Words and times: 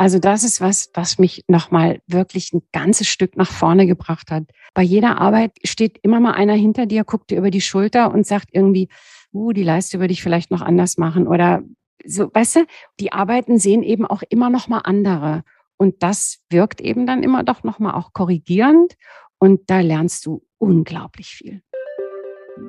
Also 0.00 0.18
das 0.18 0.44
ist 0.44 0.62
was, 0.62 0.90
was 0.94 1.18
mich 1.18 1.44
nochmal 1.46 2.00
wirklich 2.06 2.54
ein 2.54 2.62
ganzes 2.72 3.06
Stück 3.06 3.36
nach 3.36 3.50
vorne 3.50 3.86
gebracht 3.86 4.30
hat. 4.30 4.44
Bei 4.72 4.80
jeder 4.80 5.20
Arbeit 5.20 5.58
steht 5.62 5.98
immer 6.00 6.20
mal 6.20 6.32
einer 6.32 6.54
hinter 6.54 6.86
dir, 6.86 7.04
guckt 7.04 7.30
dir 7.30 7.36
über 7.36 7.50
die 7.50 7.60
Schulter 7.60 8.10
und 8.10 8.26
sagt 8.26 8.48
irgendwie, 8.50 8.88
uh, 9.34 9.52
die 9.52 9.62
Leiste 9.62 10.00
würde 10.00 10.14
ich 10.14 10.22
vielleicht 10.22 10.50
noch 10.50 10.62
anders 10.62 10.96
machen. 10.96 11.28
Oder 11.28 11.64
so, 12.02 12.30
weißt 12.32 12.56
du, 12.56 12.66
die 12.98 13.12
Arbeiten 13.12 13.58
sehen 13.58 13.82
eben 13.82 14.06
auch 14.06 14.22
immer 14.30 14.48
noch 14.48 14.68
mal 14.68 14.78
andere. 14.78 15.44
Und 15.76 16.02
das 16.02 16.38
wirkt 16.48 16.80
eben 16.80 17.04
dann 17.04 17.22
immer 17.22 17.44
doch 17.44 17.62
noch 17.62 17.78
mal 17.78 17.92
auch 17.92 18.14
korrigierend. 18.14 18.94
Und 19.38 19.68
da 19.68 19.80
lernst 19.80 20.24
du 20.24 20.42
unglaublich 20.56 21.28
viel 21.28 21.60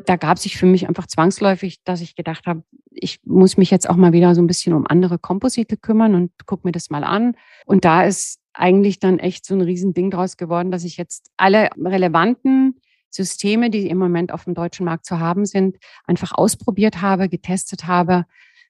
da 0.05 0.15
gab 0.15 0.39
sich 0.39 0.57
für 0.57 0.65
mich 0.65 0.87
einfach 0.87 1.07
zwangsläufig, 1.07 1.83
dass 1.83 2.01
ich 2.01 2.15
gedacht 2.15 2.45
habe, 2.45 2.63
ich 2.89 3.19
muss 3.23 3.57
mich 3.57 3.71
jetzt 3.71 3.89
auch 3.89 3.95
mal 3.95 4.13
wieder 4.13 4.35
so 4.35 4.41
ein 4.41 4.47
bisschen 4.47 4.73
um 4.73 4.85
andere 4.87 5.17
Komposite 5.19 5.77
kümmern 5.77 6.15
und 6.15 6.31
guck 6.45 6.65
mir 6.65 6.71
das 6.71 6.89
mal 6.89 7.03
an. 7.03 7.35
Und 7.65 7.85
da 7.85 8.03
ist 8.03 8.39
eigentlich 8.53 8.99
dann 8.99 9.19
echt 9.19 9.45
so 9.45 9.53
ein 9.53 9.61
Riesending 9.61 10.11
draus 10.11 10.37
geworden, 10.37 10.71
dass 10.71 10.83
ich 10.83 10.97
jetzt 10.97 11.31
alle 11.37 11.69
relevanten 11.77 12.79
Systeme, 13.09 13.69
die 13.69 13.87
im 13.87 13.97
Moment 13.97 14.31
auf 14.31 14.45
dem 14.45 14.53
deutschen 14.53 14.85
Markt 14.85 15.05
zu 15.05 15.19
haben 15.19 15.45
sind, 15.45 15.77
einfach 16.05 16.31
ausprobiert 16.33 17.01
habe, 17.01 17.29
getestet 17.29 17.87
habe, 17.87 18.25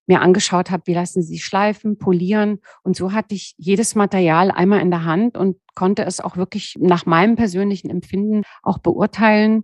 mir 0.07 0.21
angeschaut 0.21 0.71
habe, 0.71 0.83
wie 0.87 0.93
lassen 0.93 1.21
sie 1.21 1.39
schleifen, 1.39 1.97
polieren. 1.97 2.59
Und 2.83 2.95
so 2.95 3.13
hatte 3.13 3.35
ich 3.35 3.53
jedes 3.57 3.95
Material 3.95 4.51
einmal 4.51 4.81
in 4.81 4.89
der 4.89 5.05
Hand 5.05 5.37
und 5.37 5.57
konnte 5.75 6.03
es 6.03 6.19
auch 6.19 6.37
wirklich 6.37 6.75
nach 6.79 7.05
meinem 7.05 7.35
persönlichen 7.35 7.89
Empfinden 7.89 8.43
auch 8.63 8.79
beurteilen 8.79 9.63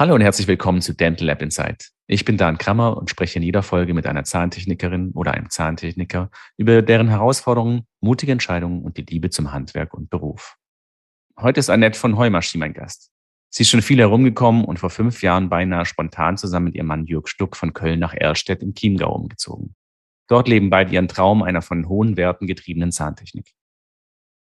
Hallo 0.00 0.14
und 0.14 0.22
herzlich 0.22 0.48
willkommen 0.48 0.80
zu 0.80 0.94
Dental 0.94 1.26
Lab 1.26 1.42
Insight. 1.42 1.90
Ich 2.06 2.24
bin 2.24 2.38
Dan 2.38 2.56
Krammer 2.56 2.96
und 2.96 3.10
spreche 3.10 3.38
in 3.38 3.42
jeder 3.42 3.62
Folge 3.62 3.92
mit 3.92 4.06
einer 4.06 4.24
Zahntechnikerin 4.24 5.10
oder 5.10 5.34
einem 5.34 5.50
Zahntechniker 5.50 6.30
über 6.56 6.80
deren 6.80 7.08
Herausforderungen, 7.08 7.82
mutige 8.00 8.32
Entscheidungen 8.32 8.82
und 8.82 8.96
die 8.96 9.02
Liebe 9.02 9.28
zum 9.28 9.52
Handwerk 9.52 9.92
und 9.92 10.08
Beruf. 10.08 10.56
Heute 11.38 11.60
ist 11.60 11.68
Annette 11.68 11.98
von 11.98 12.16
Heumaschi 12.16 12.56
mein 12.56 12.72
Gast. 12.72 13.10
Sie 13.50 13.62
ist 13.62 13.68
schon 13.68 13.82
viel 13.82 13.98
herumgekommen 13.98 14.64
und 14.64 14.78
vor 14.78 14.88
fünf 14.88 15.20
Jahren 15.20 15.50
beinahe 15.50 15.84
spontan 15.84 16.38
zusammen 16.38 16.64
mit 16.64 16.76
ihrem 16.76 16.86
Mann 16.86 17.04
Jörg 17.04 17.28
Stuck 17.28 17.54
von 17.54 17.74
Köln 17.74 18.00
nach 18.00 18.14
Erlstedt 18.14 18.62
im 18.62 18.72
Chiemgau 18.72 19.14
umgezogen. 19.14 19.74
Dort 20.28 20.48
leben 20.48 20.70
beide 20.70 20.94
ihren 20.94 21.08
Traum 21.08 21.42
einer 21.42 21.60
von 21.60 21.90
hohen 21.90 22.16
Werten 22.16 22.46
getriebenen 22.46 22.90
Zahntechnik. 22.90 23.52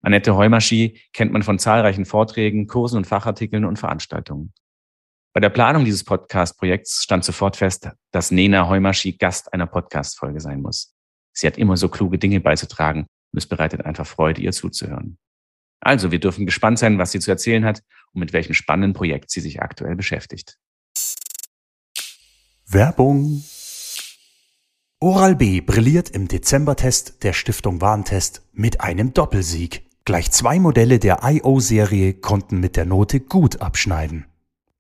Annette 0.04 0.38
Heumaschi 0.38 1.02
kennt 1.12 1.34
man 1.34 1.44
von 1.44 1.60
zahlreichen 1.60 2.06
Vorträgen, 2.06 2.68
Kursen 2.68 2.96
und 2.96 3.08
Fachartikeln 3.08 3.66
und 3.66 3.78
Veranstaltungen. 3.78 4.54
Bei 5.32 5.40
der 5.40 5.50
Planung 5.50 5.86
dieses 5.86 6.04
Podcast-Projekts 6.04 7.04
stand 7.04 7.24
sofort 7.24 7.56
fest, 7.56 7.90
dass 8.12 8.32
Nena 8.32 8.68
Heumaschi 8.68 9.12
Gast 9.12 9.54
einer 9.54 9.68
Podcast-Folge 9.68 10.40
sein 10.40 10.62
muss. 10.62 10.96
Sie 11.34 11.46
hat 11.46 11.58
immer 11.58 11.78
so 11.78 11.88
kluge 11.88 12.18
Dinge 12.18 12.40
beizutragen 12.40 13.02
und 13.02 13.38
es 13.38 13.46
bereitet 13.46 13.86
einfach 13.86 14.08
Freude, 14.08 14.42
ihr 14.42 14.52
zuzuhören. 14.52 15.20
Also, 15.82 16.12
wir 16.12 16.20
dürfen 16.20 16.48
gespannt 16.48 16.80
sein, 16.80 16.98
was 16.98 17.12
sie 17.12 17.20
zu 17.20 17.30
erzählen 17.30 17.64
hat 17.64 17.84
und 18.12 18.22
mit 18.22 18.34
welchem 18.34 18.54
spannenden 18.54 18.94
Projekt 18.94 19.30
sie 19.30 19.40
sich 19.40 19.62
aktuell 19.62 19.96
beschäftigt. 19.96 20.58
Werbung. 22.66 23.44
Oral 25.00 25.36
B 25.36 25.62
brilliert 25.62 26.10
im 26.10 26.28
Dezembertest 26.28 27.24
der 27.24 27.34
Stiftung 27.34 27.82
Warentest 27.82 28.42
mit 28.52 28.82
einem 28.82 29.14
Doppelsieg. 29.14 29.88
Gleich 30.06 30.32
zwei 30.32 30.60
Modelle 30.60 30.98
der 30.98 31.20
IO-Serie 31.24 32.16
konnten 32.16 32.60
mit 32.60 32.76
der 32.76 32.86
Note 32.86 33.20
gut 33.20 33.62
abschneiden. 33.62 34.26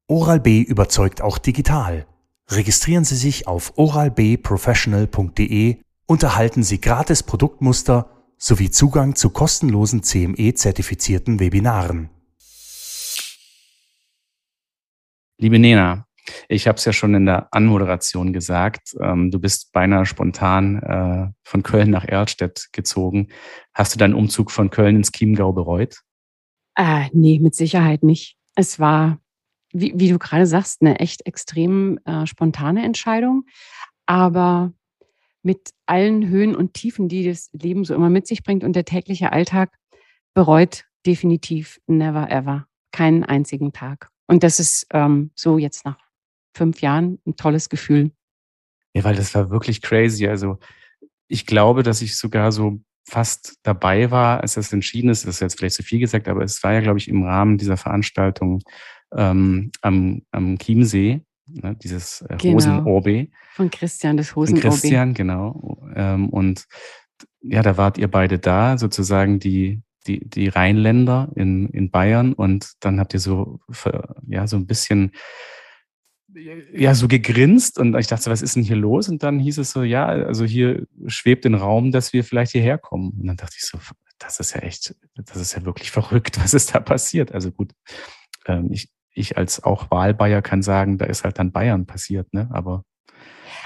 Oral-B 0.09 0.63
überzeugt 0.63 1.21
auch 1.21 1.37
digital. 1.37 2.07
Registrieren 2.49 3.03
Sie 3.03 3.15
sich 3.15 3.47
auf 3.47 3.77
oralbprofessional.de 3.77 5.77
und 6.07 6.23
erhalten 6.23 6.63
Sie 6.63 6.81
gratis 6.81 7.21
Produktmuster 7.21 8.09
sowie 8.35 8.71
Zugang 8.71 9.13
zu 9.13 9.29
kostenlosen 9.29 10.01
CME-zertifizierten 10.01 11.39
Webinaren. 11.39 12.09
Liebe 15.37 15.59
Nena, 15.59 16.07
ich 16.47 16.67
habe 16.67 16.79
es 16.79 16.85
ja 16.85 16.93
schon 16.93 17.13
in 17.13 17.27
der 17.27 17.53
Anmoderation 17.53 18.33
gesagt, 18.33 18.95
ähm, 18.99 19.29
du 19.29 19.39
bist 19.39 19.71
beinahe 19.73 20.07
spontan 20.07 20.81
äh, 20.81 21.27
von 21.43 21.61
Köln 21.61 21.91
nach 21.91 22.05
Erlstedt 22.05 22.69
gezogen. 22.71 23.27
Hast 23.75 23.93
du 23.93 23.99
deinen 23.99 24.15
Umzug 24.15 24.49
von 24.49 24.71
Köln 24.71 24.95
ins 24.95 25.11
Chiemgau 25.11 25.53
bereut? 25.53 25.99
Äh, 26.75 27.09
nee, 27.13 27.37
mit 27.39 27.53
Sicherheit 27.53 28.01
nicht. 28.01 28.37
Es 28.55 28.79
war 28.79 29.19
wie, 29.71 29.93
wie 29.95 30.09
du 30.09 30.19
gerade 30.19 30.45
sagst, 30.45 30.81
eine 30.81 30.99
echt 30.99 31.25
extrem 31.25 31.99
äh, 32.05 32.25
spontane 32.25 32.83
Entscheidung. 32.83 33.45
Aber 34.05 34.73
mit 35.43 35.69
allen 35.85 36.27
Höhen 36.27 36.55
und 36.55 36.73
Tiefen, 36.73 37.07
die 37.07 37.25
das 37.25 37.49
Leben 37.53 37.85
so 37.85 37.93
immer 37.95 38.09
mit 38.09 38.27
sich 38.27 38.43
bringt 38.43 38.63
und 38.63 38.75
der 38.75 38.85
tägliche 38.85 39.31
Alltag, 39.31 39.77
bereut 40.33 40.85
definitiv 41.05 41.79
never 41.87 42.29
ever 42.29 42.67
keinen 42.91 43.23
einzigen 43.23 43.71
Tag. 43.71 44.09
Und 44.27 44.43
das 44.43 44.59
ist 44.59 44.87
ähm, 44.91 45.31
so 45.35 45.57
jetzt 45.57 45.85
nach 45.85 45.97
fünf 46.55 46.81
Jahren 46.81 47.19
ein 47.25 47.35
tolles 47.35 47.69
Gefühl. 47.69 48.11
Ja, 48.93 49.03
weil 49.03 49.15
das 49.15 49.33
war 49.33 49.49
wirklich 49.49 49.81
crazy. 49.81 50.27
Also 50.27 50.59
ich 51.27 51.45
glaube, 51.45 51.83
dass 51.83 52.01
ich 52.01 52.17
sogar 52.17 52.51
so 52.51 52.81
fast 53.07 53.57
dabei 53.63 54.11
war, 54.11 54.41
als 54.41 54.55
das 54.55 54.73
entschieden 54.73 55.09
ist. 55.09 55.25
Das 55.25 55.35
ist 55.35 55.41
jetzt 55.41 55.57
vielleicht 55.57 55.75
zu 55.75 55.83
viel 55.83 55.99
gesagt, 55.99 56.27
aber 56.27 56.43
es 56.43 56.63
war 56.63 56.73
ja, 56.73 56.81
glaube 56.81 56.99
ich, 56.99 57.07
im 57.07 57.23
Rahmen 57.23 57.57
dieser 57.57 57.77
Veranstaltung 57.77 58.61
ähm, 59.15 59.71
am, 59.81 60.21
am 60.31 60.57
Chiemsee, 60.57 61.21
ne, 61.47 61.75
dieses 61.75 62.21
äh, 62.21 62.37
genau. 62.37 62.55
Hosenorbe. 62.55 63.27
Von 63.53 63.69
Christian, 63.69 64.17
das 64.17 64.35
Hosenorbe. 64.35 64.61
Von 64.61 64.71
Christian, 64.71 65.13
genau. 65.13 65.81
Ähm, 65.95 66.29
und 66.29 66.65
ja, 67.41 67.61
da 67.61 67.77
wart 67.77 67.97
ihr 67.97 68.09
beide 68.09 68.39
da, 68.39 68.77
sozusagen 68.77 69.39
die, 69.39 69.81
die, 70.07 70.27
die 70.27 70.47
Rheinländer 70.47 71.31
in, 71.35 71.69
in 71.69 71.91
Bayern 71.91 72.33
und 72.33 72.73
dann 72.79 72.99
habt 72.99 73.13
ihr 73.13 73.19
so, 73.19 73.59
ja, 74.27 74.47
so 74.47 74.57
ein 74.57 74.67
bisschen 74.67 75.11
ja, 76.73 76.93
so 76.93 77.07
gegrinst 77.07 77.79
und 77.79 77.97
ich 77.97 78.07
dachte, 78.07 78.29
was 78.29 78.41
ist 78.41 78.55
denn 78.55 78.63
hier 78.63 78.75
los? 78.75 79.09
Und 79.09 79.23
dann 79.23 79.39
hieß 79.39 79.57
es 79.57 79.71
so, 79.71 79.83
ja, 79.83 80.05
also 80.05 80.45
hier 80.45 80.85
schwebt 81.07 81.45
im 81.45 81.55
Raum, 81.55 81.91
dass 81.91 82.13
wir 82.13 82.23
vielleicht 82.23 82.51
hierher 82.51 82.77
kommen. 82.77 83.13
Und 83.19 83.27
dann 83.27 83.37
dachte 83.37 83.55
ich 83.57 83.65
so, 83.65 83.79
das 84.19 84.39
ist 84.39 84.53
ja 84.53 84.61
echt, 84.61 84.95
das 85.15 85.37
ist 85.37 85.55
ja 85.55 85.65
wirklich 85.65 85.91
verrückt, 85.91 86.39
was 86.41 86.53
ist 86.53 86.75
da 86.75 86.79
passiert? 86.79 87.31
Also 87.31 87.51
gut, 87.51 87.73
ähm, 88.45 88.69
ich, 88.71 88.89
ich 89.13 89.37
als 89.37 89.63
auch 89.63 89.91
Wahlbayer 89.91 90.41
kann 90.41 90.61
sagen, 90.61 90.97
da 90.97 91.05
ist 91.05 91.23
halt 91.23 91.39
dann 91.39 91.51
Bayern 91.51 91.85
passiert, 91.85 92.33
ne? 92.33 92.49
Aber 92.51 92.83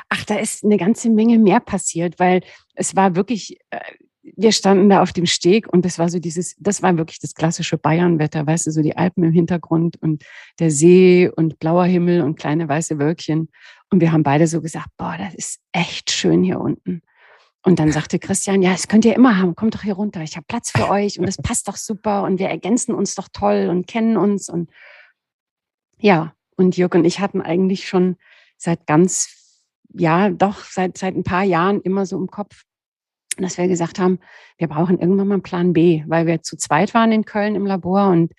Ach, 0.10 0.24
da 0.26 0.36
ist 0.36 0.64
eine 0.64 0.78
ganze 0.78 1.10
Menge 1.10 1.40
mehr 1.40 1.60
passiert, 1.60 2.20
weil 2.20 2.42
es 2.76 2.96
war 2.96 3.16
wirklich, 3.16 3.58
äh, 3.72 3.80
wir 4.22 4.52
standen 4.52 4.90
da 4.90 5.02
auf 5.02 5.12
dem 5.12 5.26
Steg 5.26 5.68
und 5.72 5.86
das 5.86 6.00
war 6.00 6.10
so 6.10 6.20
dieses, 6.20 6.56
das 6.60 6.82
war 6.82 6.98
wirklich 6.98 7.20
das 7.20 7.34
klassische 7.34 7.78
Bayernwetter, 7.78 8.46
weißt 8.46 8.68
du, 8.68 8.72
so 8.72 8.82
die 8.82 8.96
Alpen 8.96 9.24
im 9.24 9.32
Hintergrund 9.32 10.02
und 10.02 10.24
der 10.60 10.72
See 10.72 11.30
und 11.30 11.60
blauer 11.60 11.86
Himmel 11.86 12.22
und 12.22 12.40
kleine 12.40 12.68
weiße 12.68 13.00
Wölkchen. 13.00 13.50
Und 13.90 14.00
wir 14.00 14.12
haben 14.12 14.24
beide 14.24 14.48
so 14.48 14.62
gesagt, 14.62 14.88
boah, 14.98 15.16
das 15.18 15.36
ist 15.36 15.60
echt 15.72 16.12
schön 16.12 16.44
hier 16.44 16.60
unten. 16.60 17.02
Und 17.66 17.80
dann 17.80 17.92
sagte 17.92 18.20
Christian, 18.20 18.62
ja, 18.62 18.72
das 18.72 18.88
könnt 18.88 19.06
ihr 19.06 19.16
immer 19.16 19.38
haben, 19.38 19.56
kommt 19.56 19.76
doch 19.76 19.84
hier 19.84 19.94
runter, 19.94 20.22
ich 20.22 20.36
habe 20.36 20.46
Platz 20.48 20.72
für 20.72 20.90
euch 20.90 21.18
und 21.18 21.28
es 21.28 21.38
passt 21.38 21.68
doch 21.68 21.78
super 21.78 22.24
und 22.24 22.38
wir 22.40 22.50
ergänzen 22.50 22.94
uns 22.94 23.16
doch 23.16 23.30
toll 23.32 23.68
und 23.70 23.88
kennen 23.88 24.18
uns 24.18 24.50
und 24.50 24.70
ja, 26.04 26.34
und 26.58 26.76
Jörg 26.76 26.94
und 26.94 27.06
ich 27.06 27.20
hatten 27.20 27.42
eigentlich 27.42 27.88
schon 27.88 28.18
seit 28.58 28.86
ganz, 28.86 29.64
ja, 29.94 30.30
doch 30.30 30.66
seit, 30.66 30.98
seit 30.98 31.16
ein 31.16 31.24
paar 31.24 31.44
Jahren 31.44 31.82
immer 31.82 32.06
so 32.06 32.18
im 32.18 32.28
Kopf, 32.28 32.64
dass 33.38 33.58
wir 33.58 33.68
gesagt 33.68 34.00
haben, 34.00 34.20
wir 34.58 34.68
brauchen 34.68 35.00
irgendwann 35.00 35.28
mal 35.30 35.36
einen 35.36 35.44
Plan 35.44 35.74
B, 35.74 36.04
weil 36.08 36.28
wir 36.28 36.44
zu 36.44 36.58
zweit 36.58 36.94
waren 36.94 37.14
in 37.14 37.26
Köln 37.26 37.56
im 37.56 37.66
Labor 37.66 38.10
und 38.10 38.34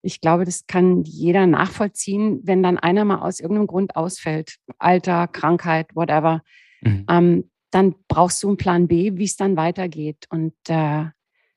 ich 0.00 0.20
glaube, 0.20 0.44
das 0.44 0.66
kann 0.68 1.02
jeder 1.02 1.48
nachvollziehen, 1.48 2.40
wenn 2.44 2.62
dann 2.62 2.78
einer 2.78 3.04
mal 3.04 3.18
aus 3.18 3.40
irgendeinem 3.40 3.66
Grund 3.66 3.96
ausfällt, 3.96 4.54
Alter, 4.78 5.26
Krankheit, 5.26 5.88
whatever, 5.94 6.42
mhm. 6.82 7.04
ähm, 7.10 7.50
dann 7.72 7.96
brauchst 8.06 8.42
du 8.44 8.48
einen 8.48 8.56
Plan 8.56 8.86
B, 8.86 9.16
wie 9.16 9.24
es 9.24 9.36
dann 9.36 9.56
weitergeht. 9.56 10.26
Und 10.30 10.54
äh, 10.68 11.06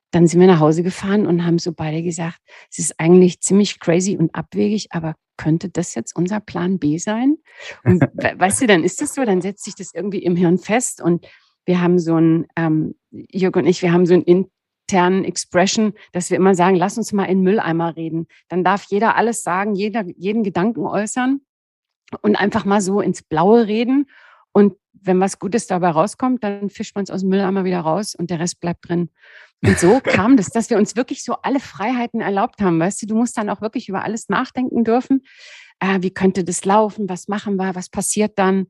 dann 0.09 0.27
sind 0.27 0.39
wir 0.39 0.47
nach 0.47 0.59
Hause 0.59 0.81
gefahren 0.81 1.27
und 1.27 1.45
haben 1.45 1.59
so 1.59 1.71
beide 1.71 2.01
gesagt, 2.01 2.39
es 2.71 2.79
ist 2.79 2.99
eigentlich 2.99 3.41
ziemlich 3.41 3.79
crazy 3.79 4.17
und 4.17 4.33
abwegig, 4.33 4.87
aber 4.89 5.15
könnte 5.41 5.69
das 5.69 5.95
jetzt 5.95 6.15
unser 6.15 6.39
Plan 6.39 6.77
B 6.77 6.99
sein? 6.99 7.37
Und 7.83 8.01
weißt 8.39 8.61
du, 8.61 8.67
dann 8.67 8.83
ist 8.83 9.01
das 9.01 9.15
so, 9.15 9.25
dann 9.25 9.41
setzt 9.41 9.63
sich 9.63 9.75
das 9.75 9.93
irgendwie 9.93 10.23
im 10.23 10.35
Hirn 10.35 10.59
fest 10.59 11.01
und 11.01 11.25
wir 11.65 11.81
haben 11.81 11.97
so 11.97 12.15
ein, 12.15 12.47
ähm, 12.55 12.95
Jörg 13.11 13.55
und 13.55 13.65
ich, 13.65 13.81
wir 13.81 13.91
haben 13.91 14.05
so 14.05 14.13
ein 14.13 14.23
internen 14.23 15.23
Expression, 15.25 15.93
dass 16.11 16.29
wir 16.29 16.37
immer 16.37 16.53
sagen, 16.53 16.75
lass 16.75 16.97
uns 16.97 17.11
mal 17.11 17.25
in 17.25 17.41
Mülleimer 17.41 17.95
reden. 17.95 18.27
Dann 18.49 18.63
darf 18.63 18.83
jeder 18.89 19.15
alles 19.15 19.41
sagen, 19.41 19.73
jeder 19.73 20.03
jeden 20.15 20.43
Gedanken 20.43 20.85
äußern 20.85 21.41
und 22.21 22.35
einfach 22.35 22.65
mal 22.65 22.81
so 22.81 23.01
ins 23.01 23.23
Blaue 23.23 23.67
reden. 23.67 24.07
Und 24.51 24.73
wenn 24.93 25.19
was 25.19 25.39
Gutes 25.39 25.67
dabei 25.67 25.89
rauskommt, 25.89 26.43
dann 26.43 26.69
fischt 26.69 26.95
man 26.95 27.03
es 27.03 27.09
aus 27.09 27.21
dem 27.21 27.29
Mülleimer 27.29 27.63
wieder 27.63 27.79
raus 27.79 28.15
und 28.15 28.29
der 28.29 28.39
Rest 28.39 28.59
bleibt 28.59 28.87
drin. 28.87 29.09
Und 29.63 29.79
so 29.79 29.99
kam 30.03 30.37
das, 30.37 30.49
dass 30.49 30.69
wir 30.69 30.77
uns 30.77 30.95
wirklich 30.95 31.23
so 31.23 31.35
alle 31.41 31.59
Freiheiten 31.59 32.21
erlaubt 32.21 32.61
haben. 32.61 32.79
Weißt 32.79 33.01
du, 33.01 33.07
du 33.07 33.15
musst 33.15 33.37
dann 33.37 33.49
auch 33.49 33.61
wirklich 33.61 33.89
über 33.89 34.03
alles 34.03 34.29
nachdenken 34.29 34.83
dürfen. 34.83 35.23
Äh, 35.79 36.01
wie 36.01 36.11
könnte 36.11 36.43
das 36.43 36.65
laufen? 36.65 37.09
Was 37.09 37.27
machen 37.27 37.55
wir? 37.55 37.75
Was 37.75 37.89
passiert 37.89 38.37
dann? 38.37 38.67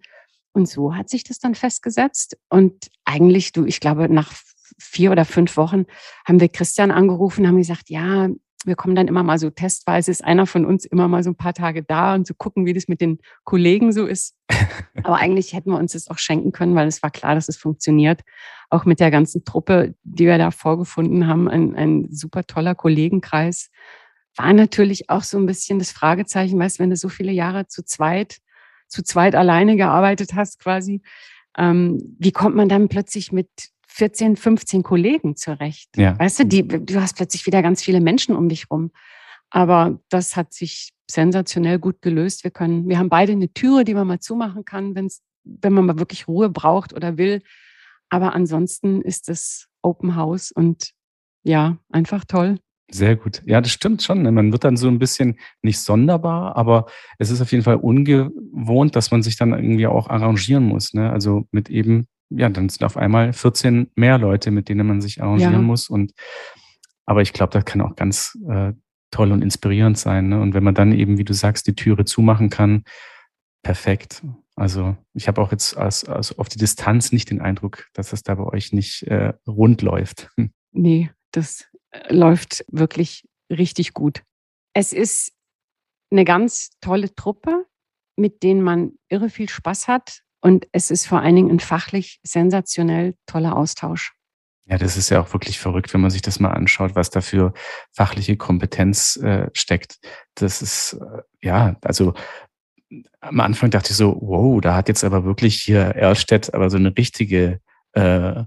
Und 0.54 0.68
so 0.68 0.96
hat 0.96 1.10
sich 1.10 1.24
das 1.24 1.40
dann 1.40 1.56
festgesetzt. 1.56 2.38
Und 2.50 2.88
eigentlich, 3.06 3.52
du, 3.52 3.66
ich 3.66 3.80
glaube, 3.80 4.10
nach 4.10 4.34
vier 4.80 5.12
oder 5.12 5.26
fünf 5.26 5.58
Wochen 5.58 5.86
haben 6.26 6.40
wir 6.40 6.50
Christian 6.50 6.92
angerufen, 6.92 7.48
haben 7.48 7.58
gesagt, 7.58 7.90
ja, 7.90 8.30
wir 8.66 8.76
kommen 8.76 8.96
dann 8.96 9.08
immer 9.08 9.24
mal 9.24 9.40
so 9.40 9.50
testweise, 9.50 10.12
ist 10.12 10.24
einer 10.24 10.46
von 10.46 10.66
uns 10.66 10.86
immer 10.86 11.08
mal 11.08 11.24
so 11.24 11.32
ein 11.32 11.36
paar 11.36 11.54
Tage 11.54 11.84
da 11.84 12.14
und 12.16 12.26
zu 12.28 12.34
so 12.34 12.38
gucken, 12.38 12.66
wie 12.66 12.74
das 12.74 12.88
mit 12.88 13.02
den 13.02 13.20
Kollegen 13.44 13.92
so 13.92 14.06
ist. 14.06 14.36
Aber 15.04 15.18
eigentlich 15.18 15.54
hätten 15.54 15.72
wir 15.72 15.80
uns 15.80 15.94
das 15.94 16.10
auch 16.10 16.18
schenken 16.18 16.52
können, 16.52 16.76
weil 16.76 16.88
es 16.88 17.02
war 17.02 17.12
klar, 17.12 17.36
dass 17.36 17.50
es 17.50 17.58
funktioniert. 17.58 18.22
Auch 18.70 18.86
mit 18.86 19.00
der 19.00 19.12
ganzen 19.12 19.44
Truppe, 19.44 19.96
die 20.04 20.26
wir 20.26 20.38
da 20.38 20.52
vorgefunden 20.52 21.28
haben, 21.28 21.50
ein, 21.50 21.76
ein 21.76 22.08
super 22.12 22.44
toller 22.44 22.76
Kollegenkreis. 22.76 23.70
War 24.36 24.54
natürlich 24.54 25.10
auch 25.10 25.24
so 25.24 25.38
ein 25.38 25.46
bisschen 25.46 25.80
das 25.80 25.92
Fragezeichen, 25.92 26.60
weißt, 26.60 26.80
wenn 26.80 26.90
du 26.90 26.96
so 26.96 27.10
viele 27.10 27.32
Jahre 27.32 27.68
zu 27.68 27.84
zweit, 27.84 28.38
zu 28.88 29.04
zweit 29.04 29.36
alleine 29.36 29.76
gearbeitet 29.76 30.36
hast 30.36 30.60
quasi, 30.60 31.02
ähm, 31.58 32.16
wie 32.20 32.32
kommt 32.32 32.56
man 32.56 32.70
dann 32.70 32.88
plötzlich 32.88 33.32
mit 33.32 33.50
14, 33.92 34.38
15 34.38 34.84
Kollegen 34.84 35.36
zurecht. 35.36 35.90
Ja. 35.98 36.18
Weißt 36.18 36.40
du, 36.40 36.46
die, 36.46 36.66
du 36.68 37.02
hast 37.02 37.18
plötzlich 37.18 37.46
wieder 37.46 37.62
ganz 37.62 37.84
viele 37.84 38.00
Menschen 38.00 38.36
um 38.36 38.48
dich 38.48 38.72
rum. 38.72 38.92
Aber 39.50 40.00
das 40.10 40.38
hat 40.38 40.54
sich 40.54 40.94
sensationell 41.10 41.78
gut 41.78 42.02
gelöst. 42.02 42.46
Wir 42.46 42.52
können, 42.52 42.88
wir 42.88 42.98
haben 42.98 43.10
beide 43.10 43.34
eine 43.34 43.54
Türe, 43.54 43.84
die 43.84 43.94
man 43.94 44.08
mal 44.08 44.20
zumachen 44.20 44.64
kann, 44.64 44.96
wenn's, 44.96 45.22
wenn 45.44 45.74
man 45.74 45.86
mal 45.86 46.00
wirklich 46.00 46.28
Ruhe 46.28 46.50
braucht 46.50 46.94
oder 46.94 47.18
will. 47.18 47.42
Aber 48.10 48.34
ansonsten 48.34 49.02
ist 49.02 49.28
es 49.28 49.68
Open 49.82 50.16
House 50.16 50.52
und 50.52 50.92
ja, 51.44 51.78
einfach 51.90 52.24
toll. 52.24 52.60
Sehr 52.90 53.16
gut. 53.16 53.42
Ja, 53.46 53.62
das 53.62 53.72
stimmt 53.72 54.04
schon. 54.04 54.22
Ne? 54.22 54.32
Man 54.32 54.52
wird 54.52 54.64
dann 54.64 54.78
so 54.78 54.88
ein 54.88 55.00
bisschen 55.00 55.38
nicht 55.62 55.80
sonderbar, 55.80 56.56
aber 56.56 56.86
es 57.20 57.30
ist 57.30 57.42
auf 57.42 57.52
jeden 57.52 57.64
Fall 57.64 57.78
ungewohnt, 57.78 58.96
dass 58.96 59.12
man 59.12 59.24
sich 59.24 59.38
dann 59.38 59.52
irgendwie 59.52 59.88
auch 59.88 60.10
arrangieren 60.10 60.66
muss. 60.66 60.94
Ne? 60.94 61.10
Also 61.10 61.48
mit 61.52 61.70
eben 61.70 62.08
ja, 62.32 62.50
dann 62.50 62.70
sind 62.70 62.84
auf 62.84 62.98
einmal 62.98 63.34
14 63.34 63.92
mehr 63.96 64.18
Leute, 64.18 64.52
mit 64.52 64.70
denen 64.70 64.88
man 64.88 65.02
sich 65.02 65.22
arrangieren 65.22 65.54
ja. 65.54 65.62
muss. 65.62 65.90
Und 65.90 66.14
aber 67.06 67.22
ich 67.22 67.34
glaube, 67.34 67.52
das 67.54 67.66
kann 67.66 67.82
auch 67.82 67.96
ganz 67.96 68.38
äh, 68.50 68.74
toll 69.12 69.32
und 69.32 69.42
inspirierend 69.42 69.98
sein. 69.98 70.30
Ne? 70.30 70.42
Und 70.42 70.54
wenn 70.54 70.64
man 70.64 70.76
dann 70.76 70.94
eben, 70.94 71.18
wie 71.18 71.24
du 71.24 71.34
sagst, 71.34 71.68
die 71.68 71.76
Türe 71.76 72.06
zumachen 72.06 72.50
kann, 72.50 72.84
perfekt. 73.64 74.24
Also 74.56 74.96
ich 75.14 75.28
habe 75.28 75.42
auch 75.42 75.52
jetzt 75.52 75.78
als, 75.78 76.06
als 76.06 76.38
auf 76.38 76.50
die 76.50 76.58
Distanz 76.58 77.12
nicht 77.12 77.30
den 77.30 77.42
Eindruck, 77.42 77.88
dass 77.94 78.12
das 78.12 78.24
da 78.24 78.36
bei 78.36 78.44
euch 78.44 78.74
nicht 78.74 79.04
äh, 79.04 79.34
rund 79.48 79.82
läuft. 79.82 80.30
Nee, 80.74 81.12
das 81.32 81.70
äh, 81.90 82.14
läuft 82.14 82.64
wirklich 82.72 83.28
richtig 83.50 83.94
gut. 83.94 84.24
Es 84.74 84.94
ist 84.94 85.34
eine 86.10 86.24
ganz 86.24 86.70
tolle 86.80 87.14
Truppe, 87.14 87.66
mit 88.16 88.42
denen 88.42 88.62
man 88.62 88.94
irre 89.10 89.30
viel 89.30 89.50
Spaß 89.50 89.90
hat. 89.90 90.22
Und 90.42 90.68
es 90.72 90.92
ist 90.92 91.06
vor 91.06 91.22
allen 91.22 91.36
Dingen 91.36 91.52
ein 91.52 91.60
fachlich 91.60 92.20
sensationell 92.24 93.16
toller 93.28 93.56
Austausch. 93.56 94.14
Ja, 94.66 94.78
das 94.78 94.98
ist 94.98 95.10
ja 95.10 95.22
auch 95.22 95.34
wirklich 95.34 95.60
verrückt, 95.60 95.94
wenn 95.94 96.02
man 96.02 96.12
sich 96.12 96.22
das 96.22 96.40
mal 96.40 96.52
anschaut, 96.52 96.96
was 96.96 97.10
da 97.10 97.22
für 97.22 97.54
fachliche 97.92 98.38
Kompetenz 98.38 99.18
äh, 99.18 99.50
steckt. 99.54 100.00
Das 100.36 100.62
ist, 100.62 100.94
äh, 100.94 101.22
ja, 101.42 101.76
also 101.82 102.14
am 103.20 103.40
Anfang 103.40 103.70
dachte 103.70 103.92
ich 103.92 103.98
so, 103.98 104.18
wow, 104.22 104.62
da 104.62 104.76
hat 104.76 104.88
jetzt 104.88 105.04
aber 105.04 105.24
wirklich 105.24 105.62
hier 105.62 105.82
Erstedt 105.82 106.54
aber 106.54 106.70
so 106.70 106.78
eine 106.78 106.96
richtige 106.96 107.60
äh, 107.94 108.44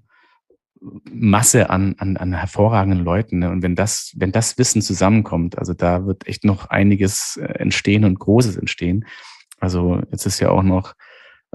Masse 1.11 1.71
an, 1.71 1.95
an, 1.99 2.17
an 2.17 2.35
hervorragenden 2.35 3.05
Leuten. 3.05 3.39
Ne? 3.39 3.51
Und 3.51 3.63
wenn 3.63 3.75
das, 3.75 4.13
wenn 4.17 4.33
das 4.33 4.59
Wissen 4.59 4.83
zusammenkommt, 4.83 5.59
also 5.59 5.73
da 5.73 6.07
wird 6.07 6.27
echt 6.27 6.45
noch 6.45 6.67
einiges 6.67 7.37
äh, 7.37 7.45
entstehen 7.45 8.05
und 8.05 8.19
Großes 8.19 8.57
entstehen. 8.57 9.07
Also 9.61 10.01
jetzt 10.11 10.27
ist 10.27 10.41
ja 10.41 10.51
auch 10.51 10.63
noch 10.63 10.95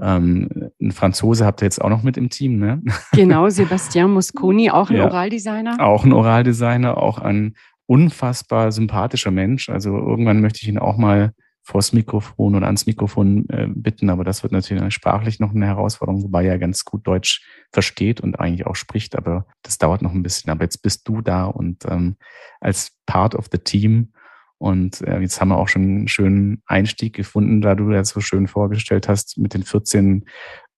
ähm, 0.00 0.70
ein 0.80 0.92
Franzose 0.92 1.44
habt 1.44 1.62
ihr 1.62 1.66
jetzt 1.66 1.80
auch 1.80 1.88
noch 1.88 2.02
mit 2.02 2.16
im 2.16 2.30
Team, 2.30 2.58
ne? 2.58 2.82
Genau, 3.12 3.48
Sebastian 3.48 4.12
Mosconi, 4.12 4.70
auch 4.70 4.90
ein 4.90 4.96
ja, 4.96 5.04
Oraldesigner. 5.04 5.76
Auch 5.80 6.04
ein 6.04 6.12
Oraldesigner, 6.12 6.96
auch 6.96 7.18
ein 7.18 7.54
unfassbar 7.86 8.72
sympathischer 8.72 9.30
Mensch. 9.30 9.68
Also 9.68 9.96
irgendwann 9.96 10.40
möchte 10.40 10.60
ich 10.62 10.68
ihn 10.68 10.78
auch 10.78 10.96
mal 10.96 11.32
vors 11.62 11.92
Mikrofon 11.92 12.54
oder 12.54 12.66
ans 12.66 12.86
Mikrofon 12.86 13.48
äh, 13.48 13.68
bitten, 13.68 14.10
aber 14.10 14.24
das 14.24 14.42
wird 14.42 14.52
natürlich 14.52 14.94
sprachlich 14.94 15.40
noch 15.40 15.54
eine 15.54 15.66
Herausforderung, 15.66 16.22
wobei 16.22 16.46
er 16.46 16.58
ganz 16.58 16.84
gut 16.84 17.06
Deutsch 17.06 17.44
versteht 17.72 18.20
und 18.20 18.40
eigentlich 18.40 18.66
auch 18.66 18.76
spricht, 18.76 19.16
aber 19.16 19.46
das 19.62 19.78
dauert 19.78 20.02
noch 20.02 20.12
ein 20.12 20.22
bisschen. 20.22 20.50
Aber 20.50 20.64
jetzt 20.64 20.82
bist 20.82 21.06
du 21.06 21.20
da 21.20 21.44
und 21.44 21.84
ähm, 21.86 22.16
als 22.60 22.92
Part 23.06 23.34
of 23.34 23.48
the 23.52 23.58
Team 23.58 24.12
und 24.60 25.00
äh, 25.00 25.20
jetzt 25.20 25.40
haben 25.40 25.48
wir 25.48 25.56
auch 25.56 25.68
schon 25.68 25.82
einen 25.82 26.08
schönen 26.08 26.62
Einstieg 26.66 27.14
gefunden, 27.14 27.62
da 27.62 27.74
du 27.74 27.90
das 27.90 28.10
so 28.10 28.20
schön 28.20 28.46
vorgestellt 28.46 29.08
hast 29.08 29.38
mit 29.38 29.54
den 29.54 29.62
14 29.62 30.26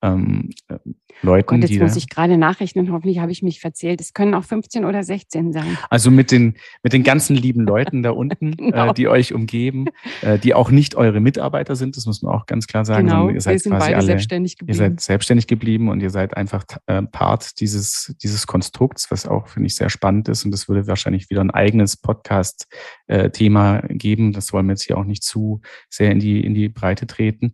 ähm, 0.03 0.51
äh, 0.69 0.79
Leuten. 1.23 1.61
Gott, 1.61 1.71
jetzt 1.71 1.81
muss 1.81 1.97
ich 1.97 2.09
gerade 2.09 2.37
nachrechnen, 2.37 2.91
hoffentlich 2.91 3.21
habe 3.21 3.31
ich 3.31 3.43
mich 3.43 3.61
verzählt. 3.61 4.01
Es 4.01 4.13
können 4.13 4.35
auch 4.35 4.45
15 4.45 4.85
oder 4.85 5.05
16 5.05 5.53
sein. 5.53 5.79
Also 5.89 6.11
mit 6.11 6.31
den, 6.31 6.57
mit 6.83 6.93
den 6.93 7.05
ganzen 7.05 7.37
lieben 7.37 7.65
Leuten 7.65 8.03
da 8.03 8.11
unten, 8.11 8.51
genau. 8.57 8.91
äh, 8.91 8.95
die 8.95 9.09
euch 9.09 9.33
umgeben, 9.33 9.87
äh, 10.23 10.39
die 10.39 10.55
auch 10.55 10.71
nicht 10.71 10.97
eure 10.97 11.21
Mitarbeiter 11.21 11.77
sind, 11.77 11.97
das 11.97 12.07
muss 12.07 12.23
man 12.23 12.35
auch 12.35 12.47
ganz 12.47 12.67
klar 12.67 12.85
sagen. 12.85 13.07
Genau, 13.07 13.29
ihr 13.29 13.41
seid 13.41 13.55
wir 13.55 13.59
sind 13.61 13.73
quasi 13.73 13.85
beide 13.87 13.97
alle, 13.97 14.07
selbstständig 14.07 14.59
geblieben. 14.59 14.75
Ihr 14.75 14.89
seid 14.89 15.01
selbstständig 15.01 15.47
geblieben 15.47 15.89
und 15.89 16.01
ihr 16.01 16.11
seid 16.11 16.37
einfach 16.37 16.65
äh, 16.87 17.03
Part 17.03 17.61
dieses, 17.61 18.15
dieses 18.23 18.47
Konstrukts, 18.47 19.11
was 19.11 19.27
auch, 19.27 19.49
finde 19.49 19.69
ich, 19.69 19.77
sehr 19.77 19.91
spannend 19.91 20.29
ist. 20.29 20.45
Und 20.45 20.51
das 20.51 20.69
würde 20.69 20.87
wahrscheinlich 20.89 21.31
wieder 21.31 21.43
ein 21.43 21.51
eigenes 21.51 21.97
Podcast-Thema 21.97 23.79
äh, 23.79 23.95
geben. 23.95 24.33
Das 24.33 24.53
wollen 24.53 24.67
wir 24.67 24.73
jetzt 24.73 24.83
hier 24.83 24.99
auch 24.99 25.05
nicht 25.05 25.23
zu 25.23 25.61
sehr 25.89 26.11
in 26.11 26.19
die, 26.19 26.45
in 26.45 26.55
die 26.55 26.69
Breite 26.69 27.07
treten. 27.07 27.53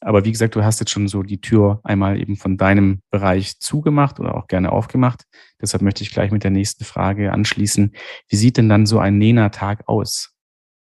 Aber 0.00 0.24
wie 0.24 0.32
gesagt, 0.32 0.54
du 0.54 0.62
hast 0.62 0.80
jetzt 0.80 0.90
schon 0.90 1.08
so 1.08 1.22
die 1.22 1.40
Tür 1.40 1.80
einmal 1.82 2.20
eben 2.20 2.36
von 2.36 2.56
deinem 2.56 3.00
Bereich 3.10 3.58
zugemacht 3.58 4.20
oder 4.20 4.36
auch 4.36 4.46
gerne 4.46 4.70
aufgemacht. 4.70 5.24
Deshalb 5.60 5.82
möchte 5.82 6.02
ich 6.04 6.10
gleich 6.10 6.30
mit 6.30 6.44
der 6.44 6.50
nächsten 6.50 6.84
Frage 6.84 7.32
anschließen. 7.32 7.92
Wie 8.28 8.36
sieht 8.36 8.56
denn 8.56 8.68
dann 8.68 8.86
so 8.86 8.98
ein 9.00 9.18
Nena-Tag 9.18 9.88
aus? 9.88 10.34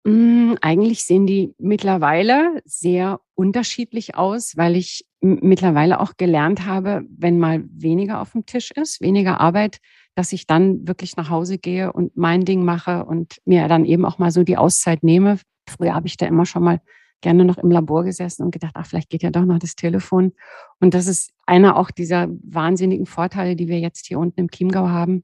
Mm, 0.07 0.53
eigentlich 0.61 1.03
sehen 1.03 1.25
die 1.25 1.53
mittlerweile 1.57 2.61
sehr 2.63 3.19
unterschiedlich 3.33 4.15
aus, 4.15 4.55
weil 4.55 4.75
ich 4.75 5.05
mittlerweile 5.19 5.99
auch 5.99 6.13
gelernt 6.15 6.65
habe, 6.65 7.01
wenn 7.09 7.39
mal 7.39 7.63
weniger 7.69 8.21
auf 8.21 8.31
dem 8.31 8.45
Tisch 8.45 8.71
ist, 8.71 9.01
weniger 9.01 9.41
Arbeit, 9.41 9.79
dass 10.15 10.31
ich 10.31 10.47
dann 10.47 10.87
wirklich 10.87 11.17
nach 11.17 11.29
Hause 11.29 11.57
gehe 11.57 11.91
und 11.91 12.15
mein 12.15 12.45
Ding 12.45 12.63
mache 12.63 13.05
und 13.05 13.37
mir 13.45 13.67
dann 13.67 13.83
eben 13.83 14.05
auch 14.05 14.17
mal 14.17 14.31
so 14.31 14.43
die 14.43 14.57
Auszeit 14.57 15.03
nehme. 15.03 15.39
Früher 15.67 15.93
habe 15.93 16.07
ich 16.07 16.17
da 16.17 16.25
immer 16.25 16.45
schon 16.45 16.63
mal 16.63 16.79
gerne 17.21 17.45
noch 17.45 17.57
im 17.57 17.71
Labor 17.71 18.03
gesessen 18.03 18.43
und 18.43 18.51
gedacht, 18.51 18.73
ach, 18.75 18.85
vielleicht 18.85 19.09
geht 19.09 19.23
ja 19.23 19.31
doch 19.31 19.45
noch 19.45 19.59
das 19.59 19.75
Telefon. 19.75 20.33
Und 20.79 20.93
das 20.93 21.07
ist 21.07 21.31
einer 21.45 21.77
auch 21.77 21.91
dieser 21.91 22.27
wahnsinnigen 22.43 23.05
Vorteile, 23.05 23.55
die 23.55 23.67
wir 23.67 23.79
jetzt 23.79 24.05
hier 24.05 24.19
unten 24.19 24.39
im 24.39 24.51
Chiemgau 24.51 24.89
haben, 24.89 25.23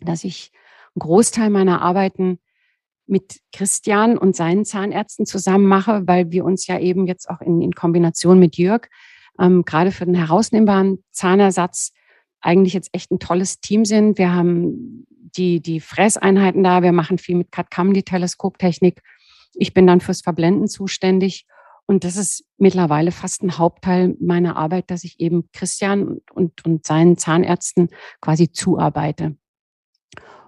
dass 0.00 0.24
ich 0.24 0.52
einen 0.94 1.00
Großteil 1.00 1.50
meiner 1.50 1.82
Arbeiten 1.82 2.38
mit 3.06 3.40
Christian 3.52 4.18
und 4.18 4.36
seinen 4.36 4.64
Zahnärzten 4.64 5.26
zusammen 5.26 5.66
mache, 5.66 6.02
weil 6.06 6.30
wir 6.30 6.44
uns 6.44 6.66
ja 6.66 6.78
eben 6.78 7.06
jetzt 7.06 7.28
auch 7.28 7.40
in, 7.40 7.62
in 7.62 7.72
Kombination 7.72 8.38
mit 8.38 8.56
Jörg 8.56 8.88
ähm, 9.38 9.64
gerade 9.64 9.92
für 9.92 10.04
den 10.04 10.14
herausnehmbaren 10.14 11.02
Zahnersatz 11.10 11.92
eigentlich 12.40 12.74
jetzt 12.74 12.90
echt 12.92 13.10
ein 13.10 13.18
tolles 13.18 13.60
Team 13.60 13.84
sind. 13.84 14.18
Wir 14.18 14.32
haben 14.32 15.06
die, 15.36 15.60
die 15.60 15.80
Fresseinheiten 15.80 16.62
da, 16.62 16.82
wir 16.82 16.92
machen 16.92 17.18
viel 17.18 17.36
mit 17.36 17.52
CAD-CAM, 17.52 17.94
die 17.94 18.02
Teleskoptechnik 18.02 19.02
ich 19.54 19.74
bin 19.74 19.86
dann 19.86 20.00
fürs 20.00 20.20
Verblenden 20.22 20.68
zuständig. 20.68 21.46
Und 21.86 22.04
das 22.04 22.16
ist 22.16 22.44
mittlerweile 22.58 23.12
fast 23.12 23.42
ein 23.42 23.56
Hauptteil 23.56 24.14
meiner 24.20 24.56
Arbeit, 24.56 24.90
dass 24.90 25.04
ich 25.04 25.20
eben 25.20 25.48
Christian 25.52 26.20
und, 26.32 26.64
und 26.66 26.86
seinen 26.86 27.16
Zahnärzten 27.16 27.88
quasi 28.20 28.52
zuarbeite. 28.52 29.36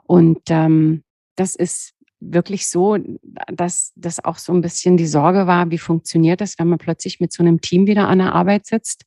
Und 0.04 0.40
ähm, 0.48 1.02
das 1.36 1.54
ist 1.54 1.94
wirklich 2.20 2.68
so, 2.68 2.98
dass 3.46 3.92
das 3.96 4.22
auch 4.22 4.36
so 4.36 4.52
ein 4.52 4.60
bisschen 4.60 4.96
die 4.96 5.06
Sorge 5.06 5.46
war, 5.46 5.70
wie 5.70 5.78
funktioniert 5.78 6.40
das, 6.40 6.58
wenn 6.58 6.68
man 6.68 6.78
plötzlich 6.78 7.20
mit 7.20 7.32
so 7.32 7.42
einem 7.42 7.60
Team 7.60 7.86
wieder 7.86 8.08
an 8.08 8.18
der 8.18 8.34
Arbeit 8.34 8.66
sitzt. 8.66 9.04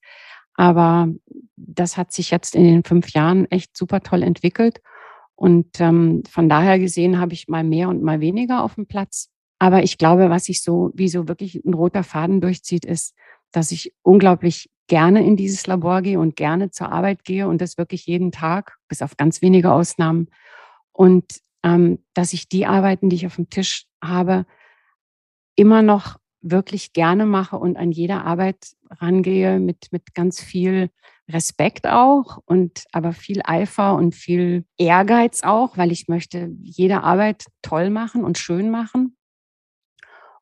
Aber 0.56 1.10
das 1.56 1.98
hat 1.98 2.12
sich 2.12 2.32
jetzt 2.32 2.56
in 2.56 2.64
den 2.64 2.84
fünf 2.84 3.10
Jahren 3.12 3.50
echt 3.52 3.78
super 3.78 4.02
toll 4.02 4.24
entwickelt. 4.24 4.82
Und 5.36 5.80
ähm, 5.80 6.24
von 6.30 6.50
daher 6.50 6.80
gesehen 6.80 7.20
habe 7.20 7.34
ich 7.34 7.48
mal 7.48 7.64
mehr 7.64 7.90
und 7.90 8.04
mal 8.04 8.20
weniger 8.20 8.64
auf 8.64 8.76
dem 8.76 8.88
Platz. 8.88 9.30
Aber 9.64 9.82
ich 9.82 9.98
glaube, 9.98 10.30
was 10.30 10.44
sich 10.44 10.62
so, 10.62 10.92
wie 10.94 11.08
so 11.08 11.30
wirklich 11.30 11.64
ein 11.64 11.74
roter 11.74 12.04
Faden 12.04 12.42
durchzieht, 12.42 12.84
ist, 12.84 13.16
dass 13.54 13.72
ich 13.72 13.94
unglaublich 14.02 14.70
gerne 14.88 15.26
in 15.26 15.38
dieses 15.38 15.66
Labor 15.68 16.02
gehe 16.02 16.20
und 16.20 16.36
gerne 16.36 16.72
zur 16.72 16.92
Arbeit 16.92 17.24
gehe 17.24 17.48
und 17.48 17.62
das 17.62 17.78
wirklich 17.78 18.06
jeden 18.06 18.34
Tag, 18.34 18.76
bis 18.90 19.02
auf 19.02 19.16
ganz 19.16 19.42
wenige 19.42 19.72
Ausnahmen. 19.72 20.28
und 20.92 21.40
ähm, 21.64 22.00
dass 22.14 22.34
ich 22.34 22.50
die 22.50 22.66
Arbeiten, 22.66 23.08
die 23.08 23.16
ich 23.16 23.26
auf 23.26 23.38
dem 23.38 23.50
Tisch 23.50 23.86
habe, 24.04 24.46
immer 25.56 25.82
noch 25.82 26.18
wirklich 26.42 26.92
gerne 26.92 27.26
mache 27.26 27.58
und 27.58 27.78
an 27.78 27.94
jede 27.94 28.16
Arbeit 28.16 28.74
rangehe 28.90 29.62
mit, 29.62 29.88
mit 29.92 30.14
ganz 30.14 30.42
viel 30.42 30.90
Respekt 31.30 31.88
auch 31.88 32.40
und 32.44 32.84
aber 32.92 33.14
viel 33.14 33.40
Eifer 33.46 33.96
und 33.96 34.14
viel 34.14 34.66
Ehrgeiz 34.78 35.42
auch, 35.42 35.78
weil 35.78 35.94
ich 35.94 36.10
möchte 36.10 36.52
jede 36.62 37.02
Arbeit 37.04 37.46
toll 37.62 37.90
machen 37.90 38.26
und 38.26 38.38
schön 38.38 38.70
machen. 38.70 39.16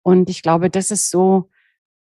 Und 0.04 0.30
ich 0.30 0.42
glaube, 0.42 0.70
das 0.70 0.92
ist 0.92 1.10
so 1.10 1.50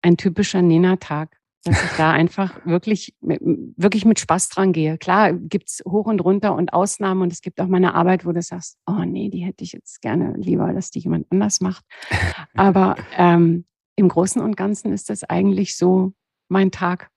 ein 0.01 0.17
typischer 0.17 0.61
Nena-Tag, 0.61 1.37
dass 1.63 1.81
ich 1.83 1.91
da 1.97 2.11
einfach 2.11 2.65
wirklich, 2.65 3.15
wirklich 3.21 4.05
mit 4.05 4.19
Spaß 4.19 4.49
dran 4.49 4.73
gehe. 4.73 4.97
Klar 4.97 5.33
gibt's 5.33 5.81
hoch 5.87 6.05
und 6.05 6.19
runter 6.19 6.55
und 6.55 6.73
Ausnahmen 6.73 7.21
und 7.21 7.33
es 7.33 7.41
gibt 7.41 7.61
auch 7.61 7.67
mal 7.67 7.77
eine 7.77 7.95
Arbeit, 7.95 8.25
wo 8.25 8.31
du 8.31 8.41
sagst, 8.41 8.77
oh 8.85 9.03
nee, 9.05 9.29
die 9.29 9.39
hätte 9.39 9.63
ich 9.63 9.71
jetzt 9.71 10.01
gerne 10.01 10.33
lieber, 10.37 10.73
dass 10.73 10.91
die 10.91 10.99
jemand 10.99 11.27
anders 11.31 11.61
macht. 11.61 11.85
Aber 12.53 12.95
ähm, 13.17 13.65
im 13.95 14.09
Großen 14.09 14.41
und 14.41 14.57
Ganzen 14.57 14.91
ist 14.91 15.09
das 15.09 15.23
eigentlich 15.23 15.77
so 15.77 16.13
mein 16.49 16.71
Tag. 16.71 17.09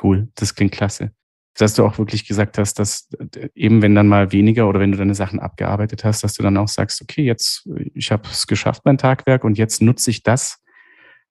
Cool, 0.00 0.28
das 0.36 0.54
klingt 0.54 0.72
klasse. 0.72 1.12
Dass 1.60 1.74
du 1.74 1.84
auch 1.84 1.98
wirklich 1.98 2.26
gesagt 2.26 2.58
hast, 2.58 2.78
dass 2.78 3.08
äh, 3.36 3.48
eben 3.54 3.82
wenn 3.82 3.94
dann 3.94 4.08
mal 4.08 4.32
weniger 4.32 4.68
oder 4.68 4.80
wenn 4.80 4.92
du 4.92 4.98
deine 4.98 5.14
Sachen 5.14 5.40
abgearbeitet 5.40 6.04
hast, 6.04 6.24
dass 6.24 6.34
du 6.34 6.42
dann 6.42 6.56
auch 6.56 6.68
sagst, 6.68 7.02
okay, 7.02 7.22
jetzt, 7.22 7.68
ich 7.94 8.10
habe 8.10 8.22
es 8.30 8.46
geschafft, 8.46 8.82
mein 8.84 8.98
Tagwerk, 8.98 9.44
und 9.44 9.58
jetzt 9.58 9.82
nutze 9.82 10.10
ich 10.10 10.22
das, 10.22 10.58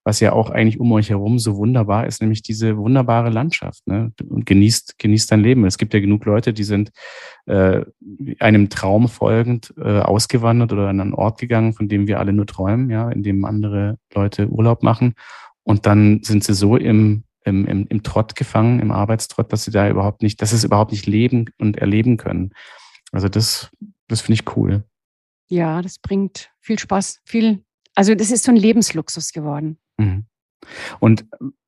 was 0.03 0.19
ja 0.21 0.31
auch 0.31 0.49
eigentlich 0.49 0.79
um 0.79 0.91
euch 0.91 1.09
herum 1.09 1.39
so 1.39 1.57
wunderbar 1.57 2.07
ist, 2.07 2.21
nämlich 2.21 2.41
diese 2.41 2.77
wunderbare 2.77 3.29
Landschaft. 3.29 3.85
Ne? 3.85 4.11
Und 4.27 4.45
genießt, 4.45 4.97
genießt 4.97 5.31
dein 5.31 5.41
Leben. 5.41 5.65
Es 5.65 5.77
gibt 5.77 5.93
ja 5.93 5.99
genug 5.99 6.25
Leute, 6.25 6.53
die 6.53 6.63
sind 6.63 6.91
äh, 7.45 7.81
einem 8.39 8.69
Traum 8.69 9.07
folgend 9.07 9.73
äh, 9.77 9.99
ausgewandert 9.99 10.71
oder 10.73 10.87
an 10.87 10.99
einen 10.99 11.13
Ort 11.13 11.39
gegangen, 11.39 11.73
von 11.73 11.89
dem 11.89 12.07
wir 12.07 12.19
alle 12.19 12.33
nur 12.33 12.45
träumen, 12.45 12.89
ja, 12.89 13.09
in 13.09 13.23
dem 13.23 13.45
andere 13.45 13.97
Leute 14.13 14.47
Urlaub 14.47 14.83
machen. 14.83 15.13
Und 15.63 15.85
dann 15.85 16.23
sind 16.23 16.43
sie 16.43 16.53
so 16.53 16.75
im, 16.77 17.23
im, 17.49 17.65
im, 17.65 17.87
im 17.87 18.03
Trott 18.03 18.35
gefangen, 18.35 18.79
im 18.79 18.91
Arbeitstrott, 18.91 19.51
dass 19.51 19.65
sie 19.65 19.71
da 19.71 19.89
überhaupt 19.89 20.21
nicht, 20.21 20.41
dass 20.41 20.51
sie 20.51 20.55
es 20.55 20.63
überhaupt 20.63 20.91
nicht 20.91 21.05
leben 21.05 21.45
und 21.57 21.77
erleben 21.77 22.17
können. 22.17 22.53
Also 23.11 23.27
das, 23.27 23.71
das 24.07 24.21
finde 24.21 24.41
ich 24.41 24.55
cool. 24.55 24.83
Ja, 25.47 25.81
das 25.81 25.99
bringt 25.99 26.51
viel 26.61 26.79
Spaß, 26.79 27.21
viel, 27.25 27.63
also 27.95 28.15
das 28.15 28.31
ist 28.31 28.43
so 28.43 28.51
ein 28.51 28.57
Lebensluxus 28.57 29.33
geworden. 29.33 29.77
Mhm. 29.97 30.25
Und 30.99 31.25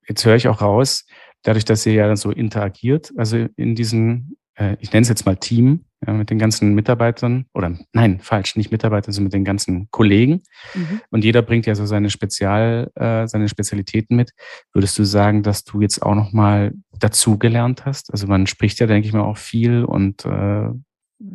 jetzt 0.08 0.24
höre 0.26 0.36
ich 0.36 0.48
auch 0.48 0.62
raus, 0.62 1.06
dadurch, 1.42 1.66
dass 1.66 1.86
ihr 1.86 1.94
ja 1.94 2.16
so 2.16 2.32
interagiert, 2.32 3.12
also 3.18 3.48
in 3.56 3.76
diesem, 3.76 4.38
äh, 4.56 4.78
ich 4.80 4.92
nenne 4.92 5.04
es 5.04 5.10
jetzt 5.10 5.26
mal 5.26 5.36
Team, 5.36 5.86
ja, 6.06 6.14
mit 6.14 6.30
den 6.30 6.40
ganzen 6.40 6.74
Mitarbeitern, 6.74 7.46
oder 7.54 7.78
nein, 7.94 8.20
falsch, 8.20 8.56
nicht 8.56 8.72
Mitarbeitern, 8.72 9.14
sondern 9.14 9.26
mit 9.26 9.34
den 9.34 9.46
ganzen 9.46 9.88
Kollegen. 9.92 10.42
Mhm. 10.74 11.02
Und 11.12 11.24
jeder 11.24 11.42
bringt 11.42 11.68
ja 11.68 11.76
so 11.76 11.86
seine 11.86 12.10
Spezial, 12.10 12.92
äh, 12.96 13.28
seine 13.28 13.48
Spezialitäten 13.48 14.16
mit. 14.16 14.32
Würdest 14.74 14.98
du 14.98 15.04
sagen, 15.04 15.44
dass 15.44 15.64
du 15.64 15.82
jetzt 15.82 16.02
auch 16.02 16.16
nochmal 16.16 16.74
dazugelernt 16.98 17.86
hast? 17.86 18.12
Also 18.12 18.28
man 18.28 18.48
spricht 18.48 18.80
ja, 18.80 18.88
denke 18.88 19.08
ich 19.08 19.14
mal, 19.14 19.22
auch 19.22 19.38
viel 19.38 19.84
und 19.84 20.26
äh, 20.26 20.70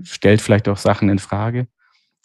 stellt 0.02 0.40
vielleicht 0.40 0.68
auch 0.68 0.78
Sachen 0.78 1.08
in 1.08 1.20
Frage. 1.20 1.68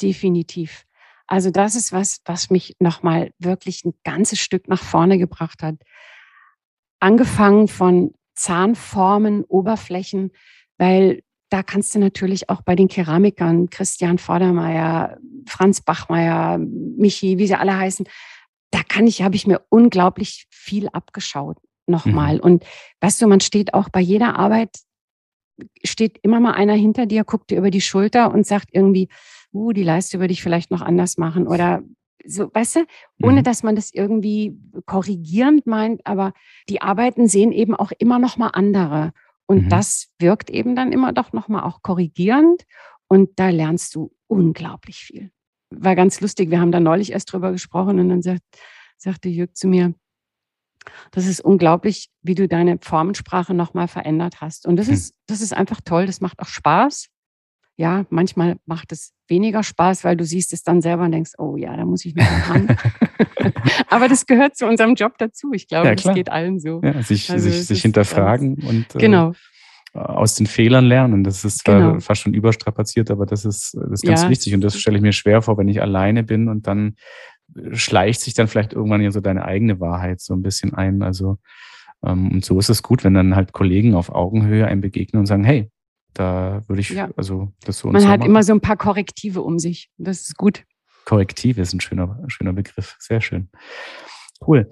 Definitiv. 0.02 0.86
Also 1.28 1.52
das 1.52 1.76
ist 1.76 1.94
was, 1.94 2.22
was 2.26 2.50
mich 2.50 2.76
nochmal 2.80 3.32
wirklich 3.40 3.86
ein 3.86 3.94
ganzes 4.04 4.40
Stück 4.40 4.68
nach 4.68 4.82
vorne 4.82 5.18
gebracht 5.18 5.64
hat. 5.64 5.76
Angefangen 7.00 7.68
von 7.68 8.14
Zahnformen, 8.36 9.44
Oberflächen, 9.44 10.32
weil 10.82 11.22
da 11.52 11.62
kannst 11.62 11.94
du 11.94 12.00
natürlich 12.00 12.50
auch 12.50 12.64
bei 12.64 12.76
den 12.76 12.88
Keramikern, 12.88 13.70
Christian 13.70 14.18
Vordermeier, 14.18 15.20
Franz 15.46 15.82
Bachmeier, 15.82 16.58
Michi, 16.58 17.38
wie 17.38 17.46
sie 17.46 17.54
alle 17.54 17.78
heißen, 17.78 18.08
da 18.72 18.82
kann 18.82 19.06
ich, 19.06 19.22
habe 19.22 19.36
ich 19.36 19.46
mir 19.46 19.62
unglaublich 19.70 20.48
viel 20.50 20.88
abgeschaut 20.90 21.58
nochmal. 21.86 22.36
Mhm. 22.36 22.40
Und 22.40 22.66
weißt 23.02 23.22
du, 23.22 23.28
man 23.28 23.42
steht 23.42 23.76
auch 23.76 23.90
bei 23.90 24.00
jeder 24.00 24.40
Arbeit, 24.40 24.70
steht 25.84 26.18
immer 26.24 26.40
mal 26.40 26.54
einer 26.54 26.74
hinter 26.74 27.06
dir, 27.06 27.26
guckt 27.26 27.52
dir 27.52 27.60
über 27.60 27.70
die 27.70 27.82
Schulter 27.82 28.34
und 28.34 28.48
sagt 28.48 28.70
irgendwie, 28.72 29.08
uh, 29.54 29.72
die 29.72 29.84
Leiste 29.84 30.20
würde 30.20 30.34
ich 30.34 30.42
vielleicht 30.42 30.72
noch 30.72 30.82
anders 30.82 31.20
machen 31.20 31.48
oder 31.48 31.84
so, 32.26 32.50
weißt 32.52 32.78
du, 32.78 32.86
ohne 33.22 33.42
mhm. 33.42 33.44
dass 33.44 33.62
man 33.62 33.76
das 33.76 33.94
irgendwie 33.94 34.58
korrigierend 34.88 35.68
meint, 35.68 36.02
aber 36.08 36.34
die 36.70 36.82
Arbeiten 36.82 37.28
sehen 37.28 37.52
eben 37.52 37.76
auch 37.76 37.92
immer 38.00 38.18
noch 38.18 38.38
mal 38.38 38.50
andere 38.50 39.12
und 39.52 39.66
mhm. 39.66 39.70
das 39.70 40.08
wirkt 40.18 40.50
eben 40.50 40.78
dann 40.78 40.94
immer 40.94 41.12
doch 41.12 41.34
noch 41.34 41.50
mal 41.50 41.64
auch 41.64 41.82
korrigierend 41.82 42.64
und 43.10 43.32
da 43.38 43.50
lernst 43.50 43.96
du 43.96 44.16
unglaublich 44.28 45.00
viel. 45.00 45.30
War 45.72 45.98
ganz 45.98 46.22
lustig, 46.22 46.52
wir 46.52 46.62
haben 46.62 46.72
da 46.72 46.80
neulich 46.80 47.12
erst 47.12 47.34
drüber 47.34 47.52
gesprochen 47.52 48.00
und 48.00 48.08
dann 48.08 48.22
sagt, 48.22 48.40
sagte 48.98 49.28
Jürg 49.28 49.58
zu 49.58 49.68
mir, 49.68 49.94
das 51.12 51.28
ist 51.28 51.42
unglaublich, 51.42 52.10
wie 52.22 52.34
du 52.34 52.48
deine 52.48 52.78
Formensprache 52.82 53.54
nochmal 53.54 53.90
verändert 53.90 54.40
hast. 54.40 54.66
Und 54.66 54.78
das 54.78 54.88
hm. 54.88 54.94
ist, 54.94 55.16
das 55.28 55.42
ist 55.42 55.54
einfach 55.54 55.82
toll. 55.84 56.06
Das 56.06 56.22
macht 56.22 56.40
auch 56.40 56.48
Spaß 56.48 57.10
ja, 57.78 58.06
manchmal 58.10 58.58
macht 58.66 58.92
es 58.92 59.14
weniger 59.28 59.64
Spaß, 59.64 60.04
weil 60.04 60.18
du 60.18 60.24
siehst 60.24 60.54
es 60.54 60.64
dann 60.64 60.82
selber 60.82 61.04
und 61.04 61.12
denkst, 61.12 61.32
oh 61.38 61.56
ja, 61.58 61.76
da 61.76 61.86
muss 61.86 62.06
ich 62.06 62.16
noch 62.16 62.26
ran. 62.50 62.76
Aber 63.88 64.08
das 64.08 64.26
gehört 64.26 64.56
zu 64.56 64.68
unserem 64.68 64.96
Job 64.96 65.14
dazu. 65.18 65.52
Ich 65.54 65.68
glaube, 65.68 65.88
ja, 65.88 65.96
das 65.96 66.14
geht 66.14 66.30
allen 66.30 66.60
so. 66.60 66.82
Ja, 66.84 67.02
sich, 67.02 67.32
also 67.32 67.50
sich, 67.50 67.66
sich 67.66 67.82
hinterfragen 67.82 68.58
ganz, 68.58 68.70
und 68.70 68.96
äh, 68.96 69.00
genau. 69.00 69.34
Äh, 69.94 70.00
aus 70.00 70.36
den 70.36 70.48
Fehlern 70.48 70.86
lernen. 70.86 71.24
Das 71.24 71.44
ist 71.44 71.66
genau. 71.66 72.00
fast 72.00 72.22
schon 72.22 72.34
überstrapaziert, 72.34 73.10
aber 73.10 73.26
das 73.26 73.46
ist, 73.46 73.74
das 73.74 73.92
ist 73.92 74.04
ganz 74.04 74.24
ja, 74.24 74.30
wichtig. 74.30 74.54
Und 74.54 74.62
das 74.62 74.78
stelle 74.78 74.98
ich 74.98 75.02
mir 75.02 75.14
schwer 75.14 75.42
vor, 75.42 75.58
wenn 75.58 75.68
ich 75.68 75.82
alleine 75.82 76.24
bin 76.24 76.50
und 76.50 76.68
dann 76.68 76.96
schleicht 77.74 78.22
sich 78.22 78.34
dann 78.34 78.48
vielleicht 78.48 78.74
irgendwann 78.74 79.02
ja 79.02 79.12
so 79.12 79.20
deine 79.20 79.44
eigene 79.46 79.80
Wahrheit 79.80 80.22
so 80.22 80.34
ein 80.34 80.42
bisschen 80.42 80.74
ein. 80.74 81.02
Also 81.02 81.38
ähm, 82.06 82.32
und 82.32 82.46
so 82.46 82.60
ist 82.60 82.70
es 82.70 82.84
gut, 82.84 83.04
wenn 83.04 83.14
dann 83.14 83.36
halt 83.36 83.54
Kollegen 83.54 83.96
auf 83.96 84.10
Augenhöhe 84.10 84.68
einem 84.68 84.82
begegnen 84.82 85.20
und 85.20 85.26
sagen, 85.26 85.44
hey, 85.44 85.71
da 86.14 86.62
würde 86.68 86.82
ich, 86.82 86.90
ja. 86.90 87.10
also 87.16 87.52
das 87.66 87.80
so 87.80 87.90
Man 87.90 88.02
so 88.02 88.08
hat 88.08 88.20
machen. 88.20 88.30
immer 88.30 88.44
so 88.44 88.54
ein 88.54 88.62
paar 88.62 88.78
Korrektive 88.78 89.42
um 89.42 89.60
sich. 89.60 89.90
Das 89.98 90.22
ist 90.22 90.38
gut. 90.38 90.64
Korrektive 91.06 91.62
ist 91.62 91.74
ein 91.74 91.82
schöner, 91.82 92.24
schöner 92.28 92.54
Begriff. 92.54 92.96
Sehr 93.00 93.22
schön. 93.22 93.50
Cool. 94.46 94.70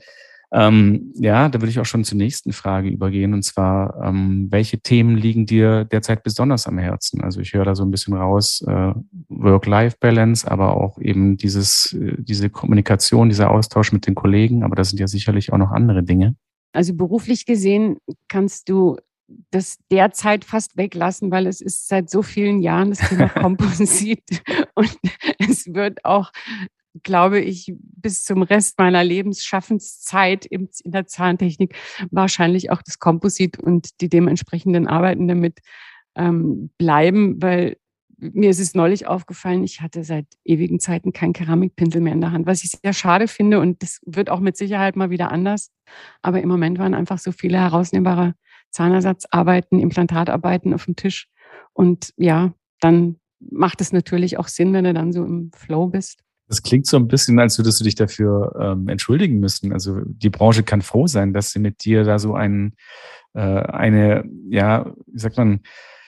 Ähm, 0.51 1.13
ja, 1.15 1.47
da 1.47 1.61
würde 1.61 1.69
ich 1.69 1.79
auch 1.79 1.85
schon 1.85 2.03
zur 2.03 2.17
nächsten 2.17 2.53
Frage 2.53 2.89
übergehen. 2.89 3.33
Und 3.33 3.43
zwar, 3.43 4.01
ähm, 4.03 4.47
welche 4.49 4.79
Themen 4.79 5.15
liegen 5.15 5.45
dir 5.45 5.85
derzeit 5.85 6.23
besonders 6.23 6.65
am 6.65 6.79
Herzen? 6.79 7.21
Also 7.21 7.39
ich 7.39 7.53
höre 7.53 7.65
da 7.65 7.75
so 7.75 7.83
ein 7.83 7.91
bisschen 7.91 8.15
raus, 8.15 8.63
äh, 8.67 8.93
Work-Life-Balance, 9.29 10.49
aber 10.49 10.75
auch 10.75 10.99
eben 10.99 11.37
dieses, 11.37 11.93
äh, 11.93 12.15
diese 12.17 12.49
Kommunikation, 12.49 13.29
dieser 13.29 13.51
Austausch 13.51 13.91
mit 13.91 14.07
den 14.07 14.15
Kollegen. 14.15 14.63
Aber 14.63 14.75
da 14.75 14.83
sind 14.83 14.99
ja 14.99 15.07
sicherlich 15.07 15.53
auch 15.53 15.57
noch 15.59 15.71
andere 15.71 16.03
Dinge. 16.03 16.35
Also 16.73 16.95
beruflich 16.95 17.45
gesehen 17.45 17.97
kannst 18.27 18.69
du 18.69 18.97
das 19.51 19.77
derzeit 19.91 20.45
fast 20.45 20.77
weglassen, 20.77 21.31
weil 21.31 21.47
es 21.47 21.61
ist 21.61 21.87
seit 21.87 22.09
so 22.09 22.21
vielen 22.21 22.61
Jahren 22.61 22.89
das 22.89 23.07
Thema 23.09 23.29
Komposit 23.29 24.23
und 24.75 24.97
es 25.37 25.73
wird 25.73 26.03
auch, 26.05 26.31
glaube 27.03 27.39
ich, 27.39 27.73
bis 27.77 28.23
zum 28.23 28.41
Rest 28.41 28.77
meiner 28.79 29.03
Lebensschaffenszeit 29.03 30.45
in 30.45 30.69
der 30.83 31.07
Zahntechnik 31.07 31.75
wahrscheinlich 32.11 32.71
auch 32.71 32.81
das 32.81 32.99
Komposit 32.99 33.59
und 33.59 34.01
die 34.01 34.09
dementsprechenden 34.09 34.87
Arbeiten 34.87 35.27
damit 35.27 35.59
ähm, 36.15 36.71
bleiben, 36.77 37.41
weil 37.41 37.77
mir 38.21 38.49
ist 38.49 38.59
es 38.59 38.75
neulich 38.75 39.07
aufgefallen, 39.07 39.63
ich 39.63 39.81
hatte 39.81 40.03
seit 40.03 40.25
ewigen 40.43 40.79
Zeiten 40.79 41.13
keinen 41.13 41.33
Keramikpinsel 41.33 42.01
mehr 42.01 42.13
in 42.13 42.21
der 42.21 42.31
Hand, 42.31 42.47
was 42.47 42.63
ich 42.63 42.71
sehr 42.71 42.93
schade 42.93 43.27
finde 43.27 43.59
und 43.59 43.81
das 43.81 44.01
wird 44.05 44.29
auch 44.29 44.41
mit 44.41 44.57
Sicherheit 44.57 44.95
mal 44.95 45.09
wieder 45.09 45.31
anders. 45.31 45.71
Aber 46.21 46.41
im 46.41 46.49
Moment 46.49 46.79
waren 46.79 46.93
einfach 46.93 47.17
so 47.17 47.31
viele 47.31 47.57
herausnehmbare 47.57 48.35
Zahnersatzarbeiten, 48.71 49.79
Implantatarbeiten 49.79 50.73
auf 50.73 50.85
dem 50.85 50.95
Tisch. 50.95 51.27
Und 51.73 52.13
ja, 52.17 52.53
dann 52.79 53.17
macht 53.39 53.81
es 53.81 53.91
natürlich 53.91 54.37
auch 54.37 54.47
Sinn, 54.47 54.73
wenn 54.73 54.83
du 54.83 54.93
dann 54.93 55.13
so 55.13 55.23
im 55.23 55.51
Flow 55.55 55.87
bist. 55.87 56.23
Das 56.47 56.63
klingt 56.63 56.87
so 56.87 56.97
ein 56.97 57.07
bisschen, 57.07 57.39
als 57.39 57.59
würdest 57.59 57.79
du 57.79 57.83
dich 57.83 57.95
dafür 57.95 58.55
ähm, 58.59 58.89
entschuldigen 58.89 59.39
müssen. 59.39 59.71
Also 59.71 60.01
die 60.03 60.31
Branche 60.31 60.63
kann 60.63 60.81
froh 60.81 61.05
sein, 61.05 61.31
dass 61.31 61.51
sie 61.51 61.59
mit 61.59 61.85
dir 61.85 62.03
da 62.03 62.17
so 62.17 62.33
ein, 62.33 62.73
äh, 63.35 63.39
eine, 63.39 64.23
ja, 64.49 64.91
wie 65.05 65.19
sagt 65.19 65.37
man, 65.37 65.61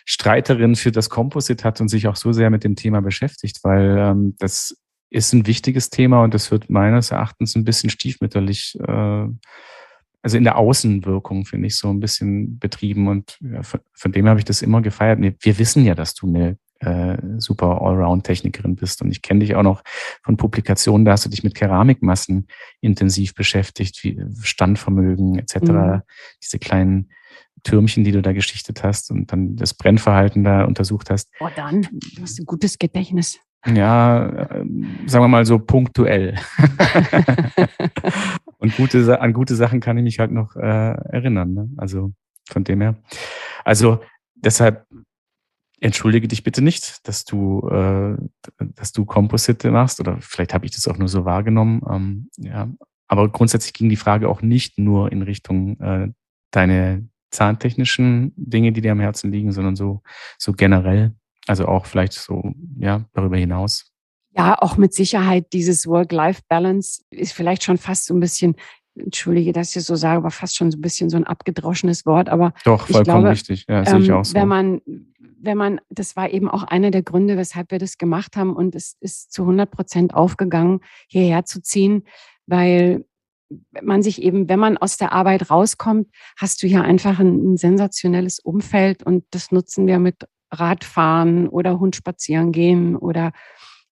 Streiterin 0.06 0.76
für 0.76 0.92
das 0.92 1.12
Composite 1.12 1.64
hat 1.64 1.80
und 1.80 1.90
sich 1.90 2.08
auch 2.08 2.16
so 2.16 2.32
sehr 2.32 2.50
mit 2.50 2.64
dem 2.64 2.76
Thema 2.76 3.02
beschäftigt, 3.02 3.60
weil 3.64 3.98
ähm, 4.00 4.36
das 4.40 4.76
ist 5.12 5.32
ein 5.34 5.46
wichtiges 5.46 5.92
Thema 5.92 6.24
und 6.24 6.34
das 6.34 6.50
wird 6.50 6.70
meines 6.70 7.12
Erachtens 7.12 7.56
ein 7.56 7.64
bisschen 7.64 7.92
stiefmütterlich 7.92 8.78
äh, 8.80 9.28
also 10.22 10.38
in 10.38 10.44
der 10.44 10.58
Außenwirkung, 10.58 11.46
finde 11.46 11.68
ich, 11.68 11.78
so 11.78 11.90
ein 11.90 12.00
bisschen 12.00 12.60
betrieben. 12.60 13.08
Und 13.08 13.38
ja, 13.42 13.64
von, 13.64 13.80
von, 13.94 14.12
dem 14.12 14.28
habe 14.28 14.40
ich 14.40 14.46
das 14.46 14.62
immer 14.62 14.82
gefeiert. 14.82 15.20
Wir 15.20 15.60
wissen 15.60 15.84
ja, 15.86 15.96
dass 15.96 16.14
du 16.14 16.28
eine 16.28 16.58
äh, 16.82 17.18
super 17.38 17.82
Allround-Technikerin 17.82 18.76
bist. 18.76 19.02
Und 19.02 19.12
ich 19.12 19.22
kenne 19.22 19.42
dich 19.42 19.56
auch 19.56 19.64
noch 19.64 19.84
von 20.24 20.38
Publikationen, 20.38 21.06
da 21.06 21.14
hast 21.14 21.26
du 21.26 21.30
dich 21.30 21.44
mit 21.44 21.56
Keramikmassen 21.56 22.48
intensiv 22.82 23.34
beschäftigt, 23.36 24.04
wie 24.04 24.24
Standvermögen 24.42 25.40
etc. 25.40 25.56
Mhm. 25.62 26.02
Diese 26.42 26.60
kleinen 26.60 27.12
Türmchen, 27.64 28.04
die 28.04 28.12
du 28.12 28.22
da 28.22 28.34
geschichtet 28.34 28.84
hast 28.84 29.12
und 29.12 29.32
dann 29.32 29.56
das 29.56 29.74
Brennverhalten 29.74 30.44
da 30.44 30.66
untersucht 30.66 31.10
hast. 31.10 31.30
Oh, 31.40 31.50
dann, 31.56 31.82
du 31.82 32.22
hast 32.22 32.40
ein 32.40 32.46
gutes 32.46 32.80
Gedächtnis. 32.80 33.40
Ja, 33.66 34.28
äh, 34.28 34.66
sagen 35.06 35.24
wir 35.24 35.28
mal 35.28 35.46
so 35.46 35.60
punktuell. 35.60 36.36
und 38.58 38.76
gute, 38.76 39.22
an 39.22 39.34
gute 39.34 39.56
Sachen 39.56 39.80
kann 39.80 39.98
ich 39.98 40.04
mich 40.04 40.20
halt 40.20 40.32
noch 40.32 40.56
äh, 40.56 40.60
erinnern. 40.60 41.54
Ne? 41.54 41.70
Also 41.78 42.12
von 42.50 42.64
dem 42.64 42.82
her. 42.82 42.96
Also 43.64 44.02
deshalb 44.36 44.88
entschuldige 45.80 46.28
dich 46.28 46.44
bitte 46.44 46.62
nicht, 46.62 47.08
dass 47.08 47.26
du, 47.26 47.68
äh, 47.70 48.18
dass 48.60 48.92
du 48.92 49.06
Composite 49.06 49.72
machst 49.72 50.00
oder 50.00 50.18
vielleicht 50.22 50.54
habe 50.54 50.66
ich 50.66 50.72
das 50.72 50.88
auch 50.88 50.98
nur 50.98 51.08
so 51.08 51.26
wahrgenommen. 51.26 51.82
Ähm, 51.90 52.30
ja, 52.38 52.70
aber 53.08 53.30
grundsätzlich 53.30 53.74
ging 53.74 53.90
die 53.90 53.96
Frage 53.96 54.30
auch 54.30 54.42
nicht 54.42 54.80
nur 54.80 55.12
in 55.12 55.22
Richtung 55.22 55.80
äh, 55.80 56.10
deine 56.52 57.08
zahntechnischen 57.32 58.34
Dinge, 58.36 58.72
die 58.72 58.82
dir 58.82 58.92
am 58.92 59.00
Herzen 59.00 59.32
liegen, 59.32 59.52
sondern 59.52 59.76
so, 59.76 60.02
so 60.38 60.54
generell. 60.54 61.16
Also 61.48 61.66
auch 61.68 61.86
vielleicht 61.86 62.14
so, 62.14 62.54
ja, 62.78 63.06
darüber 63.14 63.38
hinaus. 63.38 63.92
Ja, 64.36 64.58
auch 64.60 64.78
mit 64.78 64.94
Sicherheit 64.94 65.52
dieses 65.52 65.88
Work-Life-Balance 65.88 67.04
ist 67.10 67.34
vielleicht 67.34 67.64
schon 67.64 67.78
fast 67.78 68.06
so 68.06 68.14
ein 68.14 68.20
bisschen, 68.20 68.56
entschuldige, 68.96 69.52
dass 69.52 69.76
ich 69.76 69.84
so 69.84 69.96
sage, 69.96 70.18
aber 70.18 70.32
fast 70.32 70.56
schon 70.56 70.72
so 70.72 70.78
ein 70.78 70.82
bisschen 70.82 71.10
so 71.10 71.18
ein 71.18 71.26
abgedroschenes 71.26 72.06
Wort. 72.06 72.30
Aber 72.30 72.54
doch, 72.64 72.88
vollkommen 72.88 73.04
glaube, 73.04 73.30
richtig. 73.30 73.66
Ja, 73.68 73.86
sehe 73.86 74.00
ich 74.00 74.10
ähm, 74.10 74.16
auch 74.16 74.26
so. 74.26 74.34
Wenn 74.36 74.48
man, 74.48 74.82
wenn 75.18 75.58
man, 75.58 75.82
das 75.90 76.16
war 76.16 76.30
eben 76.30 76.50
auch 76.50 76.64
einer 76.64 76.92
der 76.92 77.04
Gründe, 77.04 77.38
weshalb 77.38 77.72
wir 77.72 77.80
das 77.80 77.98
gemacht 77.98 78.38
haben 78.38 78.56
und 78.56 78.76
es 78.76 78.96
ist 79.00 79.34
zu 79.34 79.44
100 79.44 79.70
Prozent 79.72 80.14
aufgegangen, 80.14 80.80
hierher 81.08 81.46
zu 81.46 81.62
ziehen, 81.62 82.04
weil 82.46 83.06
man 83.82 84.02
sich 84.02 84.22
eben, 84.22 84.48
wenn 84.48 84.60
man 84.60 84.78
aus 84.78 84.98
der 84.98 85.12
Arbeit 85.12 85.50
rauskommt, 85.50 86.08
hast 86.38 86.64
du 86.64 86.68
hier 86.68 86.84
einfach 86.84 87.20
ein, 87.20 87.54
ein 87.54 87.58
sensationelles 87.58 88.40
Umfeld 88.40 89.04
und 89.04 89.26
das 89.32 89.52
nutzen 89.52 89.88
wir 89.88 90.00
mit 90.00 90.26
Radfahren 90.52 91.48
oder 91.48 91.80
Hund 91.80 91.96
spazieren 91.96 92.52
gehen 92.52 92.96
oder 92.96 93.32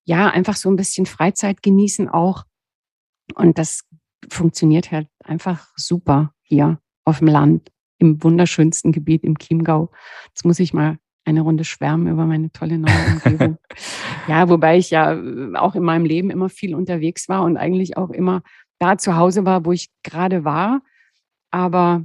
ja, 0.03 0.27
einfach 0.27 0.55
so 0.55 0.69
ein 0.69 0.75
bisschen 0.75 1.05
Freizeit 1.05 1.61
genießen 1.61 2.09
auch. 2.09 2.43
Und 3.35 3.57
das 3.57 3.83
funktioniert 4.29 4.91
halt 4.91 5.07
einfach 5.23 5.67
super 5.75 6.33
hier 6.41 6.79
auf 7.05 7.19
dem 7.19 7.27
Land, 7.27 7.71
im 7.99 8.23
wunderschönsten 8.23 8.91
Gebiet 8.91 9.23
im 9.23 9.37
Chiemgau. 9.37 9.91
Jetzt 10.29 10.45
muss 10.45 10.59
ich 10.59 10.73
mal 10.73 10.97
eine 11.25 11.41
Runde 11.41 11.63
schwärmen 11.63 12.07
über 12.07 12.25
meine 12.25 12.51
tolle 12.51 12.79
neue 12.79 13.05
Umgebung. 13.13 13.57
ja, 14.27 14.49
wobei 14.49 14.77
ich 14.77 14.89
ja 14.89 15.13
äh, 15.13 15.55
auch 15.55 15.75
in 15.75 15.83
meinem 15.83 16.05
Leben 16.05 16.29
immer 16.29 16.49
viel 16.49 16.75
unterwegs 16.75 17.29
war 17.29 17.43
und 17.43 17.57
eigentlich 17.57 17.97
auch 17.97 18.09
immer 18.09 18.41
da 18.79 18.97
zu 18.97 19.15
Hause 19.15 19.45
war, 19.45 19.65
wo 19.65 19.71
ich 19.71 19.89
gerade 20.03 20.43
war. 20.43 20.81
Aber 21.51 22.03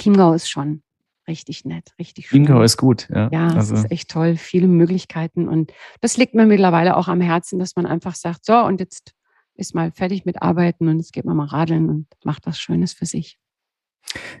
Chiemgau 0.00 0.32
ist 0.32 0.48
schon 0.48 0.83
richtig 1.28 1.64
nett, 1.64 1.92
richtig 1.98 2.28
schön. 2.28 2.44
Chiemgau 2.44 2.62
ist 2.62 2.76
gut, 2.76 3.08
ja. 3.14 3.28
Ja, 3.32 3.48
also. 3.48 3.74
es 3.74 3.84
ist 3.84 3.90
echt 3.90 4.10
toll, 4.10 4.36
viele 4.36 4.68
Möglichkeiten. 4.68 5.48
Und 5.48 5.72
das 6.00 6.16
liegt 6.16 6.34
mir 6.34 6.46
mittlerweile 6.46 6.96
auch 6.96 7.08
am 7.08 7.20
Herzen, 7.20 7.58
dass 7.58 7.76
man 7.76 7.86
einfach 7.86 8.14
sagt, 8.14 8.44
so, 8.44 8.58
und 8.58 8.80
jetzt 8.80 9.12
ist 9.56 9.74
mal 9.74 9.92
fertig 9.92 10.24
mit 10.24 10.42
Arbeiten 10.42 10.88
und 10.88 10.98
jetzt 10.98 11.12
geht 11.12 11.24
man 11.24 11.36
mal 11.36 11.46
radeln 11.46 11.88
und 11.88 12.06
macht 12.24 12.46
was 12.46 12.58
Schönes 12.58 12.92
für 12.92 13.06
sich. 13.06 13.38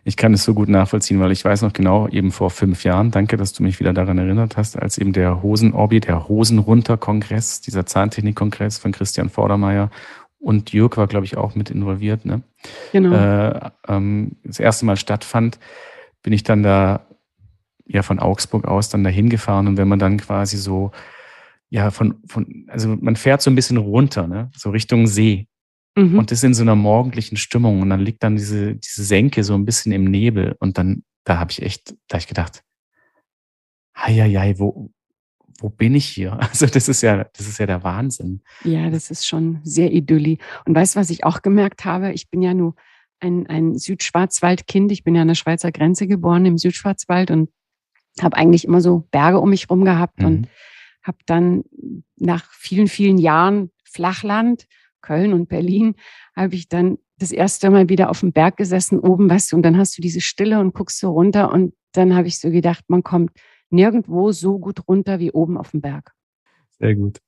Ich 0.04 0.16
kann 0.16 0.34
es 0.34 0.44
so 0.44 0.54
gut 0.54 0.68
nachvollziehen, 0.68 1.20
weil 1.20 1.32
ich 1.32 1.44
weiß 1.44 1.62
noch 1.62 1.72
genau, 1.72 2.06
eben 2.08 2.32
vor 2.32 2.50
fünf 2.50 2.84
Jahren, 2.84 3.10
danke, 3.10 3.36
dass 3.36 3.52
du 3.52 3.62
mich 3.62 3.80
wieder 3.80 3.92
daran 3.92 4.18
erinnert 4.18 4.56
hast, 4.56 4.76
als 4.78 4.98
eben 4.98 5.12
der 5.12 5.42
Hosenorbi, 5.42 6.00
der 6.00 6.28
Hosenrunter-Kongress, 6.28 7.60
dieser 7.62 7.86
Zahntechnik-Kongress 7.86 8.78
von 8.78 8.92
Christian 8.92 9.30
Vordermeier 9.30 9.90
und 10.38 10.72
Jörg 10.72 10.96
war, 10.96 11.06
glaube 11.06 11.24
ich, 11.24 11.36
auch 11.36 11.54
mit 11.54 11.70
involviert, 11.70 12.26
ne? 12.26 12.42
Genau. 12.92 13.14
Äh, 13.14 13.70
ähm, 13.88 14.32
das 14.44 14.60
erste 14.60 14.84
Mal 14.84 14.96
stattfand, 14.96 15.58
bin 16.24 16.32
ich 16.32 16.42
dann 16.42 16.64
da 16.64 17.06
ja 17.86 18.02
von 18.02 18.18
Augsburg 18.18 18.64
aus 18.64 18.88
dann 18.88 19.04
dahin 19.04 19.28
gefahren 19.28 19.68
und 19.68 19.76
wenn 19.76 19.86
man 19.86 20.00
dann 20.00 20.16
quasi 20.16 20.56
so 20.56 20.90
ja 21.70 21.92
von 21.92 22.16
von 22.26 22.66
also 22.68 22.96
man 23.00 23.14
fährt 23.14 23.42
so 23.42 23.50
ein 23.50 23.54
bisschen 23.54 23.76
runter, 23.76 24.26
ne, 24.26 24.50
so 24.56 24.70
Richtung 24.70 25.06
See 25.06 25.46
mhm. 25.94 26.18
und 26.18 26.32
ist 26.32 26.42
in 26.42 26.54
so 26.54 26.62
einer 26.62 26.74
morgendlichen 26.74 27.36
Stimmung 27.36 27.82
und 27.82 27.90
dann 27.90 28.00
liegt 28.00 28.24
dann 28.24 28.34
diese 28.34 28.74
diese 28.74 29.04
Senke 29.04 29.44
so 29.44 29.54
ein 29.54 29.66
bisschen 29.66 29.92
im 29.92 30.04
Nebel 30.04 30.56
und 30.58 30.78
dann 30.78 31.04
da 31.24 31.38
habe 31.38 31.52
ich 31.52 31.62
echt 31.62 31.94
da 32.08 32.14
hab 32.14 32.20
ich 32.22 32.26
gedacht, 32.26 32.64
hei, 33.94 34.54
wo 34.58 34.90
wo 35.60 35.68
bin 35.68 35.94
ich 35.94 36.06
hier? 36.06 36.38
Also 36.40 36.66
das 36.66 36.88
ist 36.88 37.02
ja, 37.02 37.24
das 37.24 37.46
ist 37.46 37.58
ja 37.58 37.66
der 37.66 37.82
Wahnsinn. 37.84 38.42
Ja, 38.64 38.90
das 38.90 39.10
ist 39.10 39.26
schon 39.26 39.60
sehr 39.62 39.92
idyllisch. 39.92 40.38
Und 40.64 40.74
weißt 40.74 40.94
du, 40.96 41.00
was 41.00 41.10
ich 41.10 41.24
auch 41.24 41.42
gemerkt 41.42 41.84
habe? 41.84 42.12
Ich 42.12 42.28
bin 42.28 42.42
ja 42.42 42.54
nur 42.54 42.74
ein, 43.20 43.46
ein 43.46 43.76
Südschwarzwaldkind. 43.76 44.92
Ich 44.92 45.04
bin 45.04 45.14
ja 45.14 45.22
an 45.22 45.28
der 45.28 45.34
Schweizer 45.34 45.72
Grenze 45.72 46.06
geboren 46.06 46.46
im 46.46 46.58
Südschwarzwald 46.58 47.30
und 47.30 47.50
habe 48.20 48.36
eigentlich 48.36 48.64
immer 48.64 48.80
so 48.80 49.06
Berge 49.10 49.40
um 49.40 49.50
mich 49.50 49.68
rum 49.70 49.84
gehabt 49.84 50.20
mhm. 50.20 50.26
und 50.26 50.48
habe 51.02 51.18
dann 51.26 51.64
nach 52.16 52.50
vielen, 52.52 52.86
vielen 52.86 53.18
Jahren 53.18 53.70
Flachland, 53.84 54.66
Köln 55.00 55.32
und 55.32 55.48
Berlin, 55.48 55.94
habe 56.34 56.54
ich 56.54 56.68
dann 56.68 56.98
das 57.18 57.30
erste 57.30 57.70
Mal 57.70 57.88
wieder 57.88 58.10
auf 58.10 58.20
dem 58.20 58.32
Berg 58.32 58.56
gesessen, 58.56 58.98
oben, 58.98 59.30
weißt 59.30 59.52
du, 59.52 59.56
und 59.56 59.62
dann 59.62 59.78
hast 59.78 59.96
du 59.96 60.02
diese 60.02 60.20
Stille 60.20 60.58
und 60.60 60.74
guckst 60.74 60.98
so 60.98 61.12
runter 61.12 61.52
und 61.52 61.74
dann 61.92 62.16
habe 62.16 62.26
ich 62.26 62.40
so 62.40 62.50
gedacht, 62.50 62.84
man 62.88 63.02
kommt 63.02 63.30
nirgendwo 63.70 64.32
so 64.32 64.58
gut 64.58 64.88
runter 64.88 65.20
wie 65.20 65.30
oben 65.30 65.56
auf 65.56 65.70
dem 65.70 65.80
Berg. 65.80 66.12
Sehr 66.78 66.96
gut. 66.96 67.20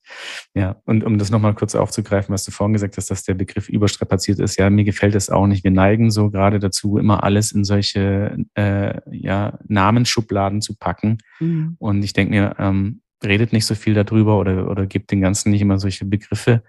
Ja, 0.55 0.77
und 0.85 1.05
um 1.05 1.19
das 1.19 1.31
nochmal 1.31 1.55
kurz 1.55 1.75
aufzugreifen, 1.75 2.33
was 2.33 2.45
du 2.45 2.51
vorhin 2.51 2.73
gesagt 2.73 2.97
hast, 2.97 3.11
dass 3.11 3.23
der 3.23 3.35
Begriff 3.35 3.69
überstrapaziert 3.69 4.41
ist, 4.41 4.57
ja, 4.57 4.69
mir 4.71 4.85
gefällt 4.85 5.15
das 5.15 5.31
auch 5.31 5.47
nicht. 5.47 5.63
Wir 5.63 5.71
neigen 5.71 6.11
so 6.11 6.31
gerade 6.31 6.59
dazu, 6.59 6.99
immer 6.99 7.23
alles 7.23 7.53
in 7.53 7.65
solche 7.65 8.37
äh, 8.55 9.01
ja, 9.11 9.59
Namensschubladen 9.69 10.63
zu 10.63 10.77
packen. 10.77 11.19
Mhm. 11.39 11.77
Und 11.79 12.03
ich 12.03 12.13
denke 12.13 12.35
mir, 12.35 12.57
ähm, 12.59 13.03
redet 13.25 13.53
nicht 13.53 13.67
so 13.67 13.75
viel 13.75 13.95
darüber 13.95 14.39
oder, 14.39 14.69
oder 14.69 14.87
gibt 14.87 15.11
den 15.13 15.21
Ganzen 15.21 15.51
nicht 15.51 15.63
immer 15.63 15.79
solche 15.79 16.05
Begriffe, 16.05 16.65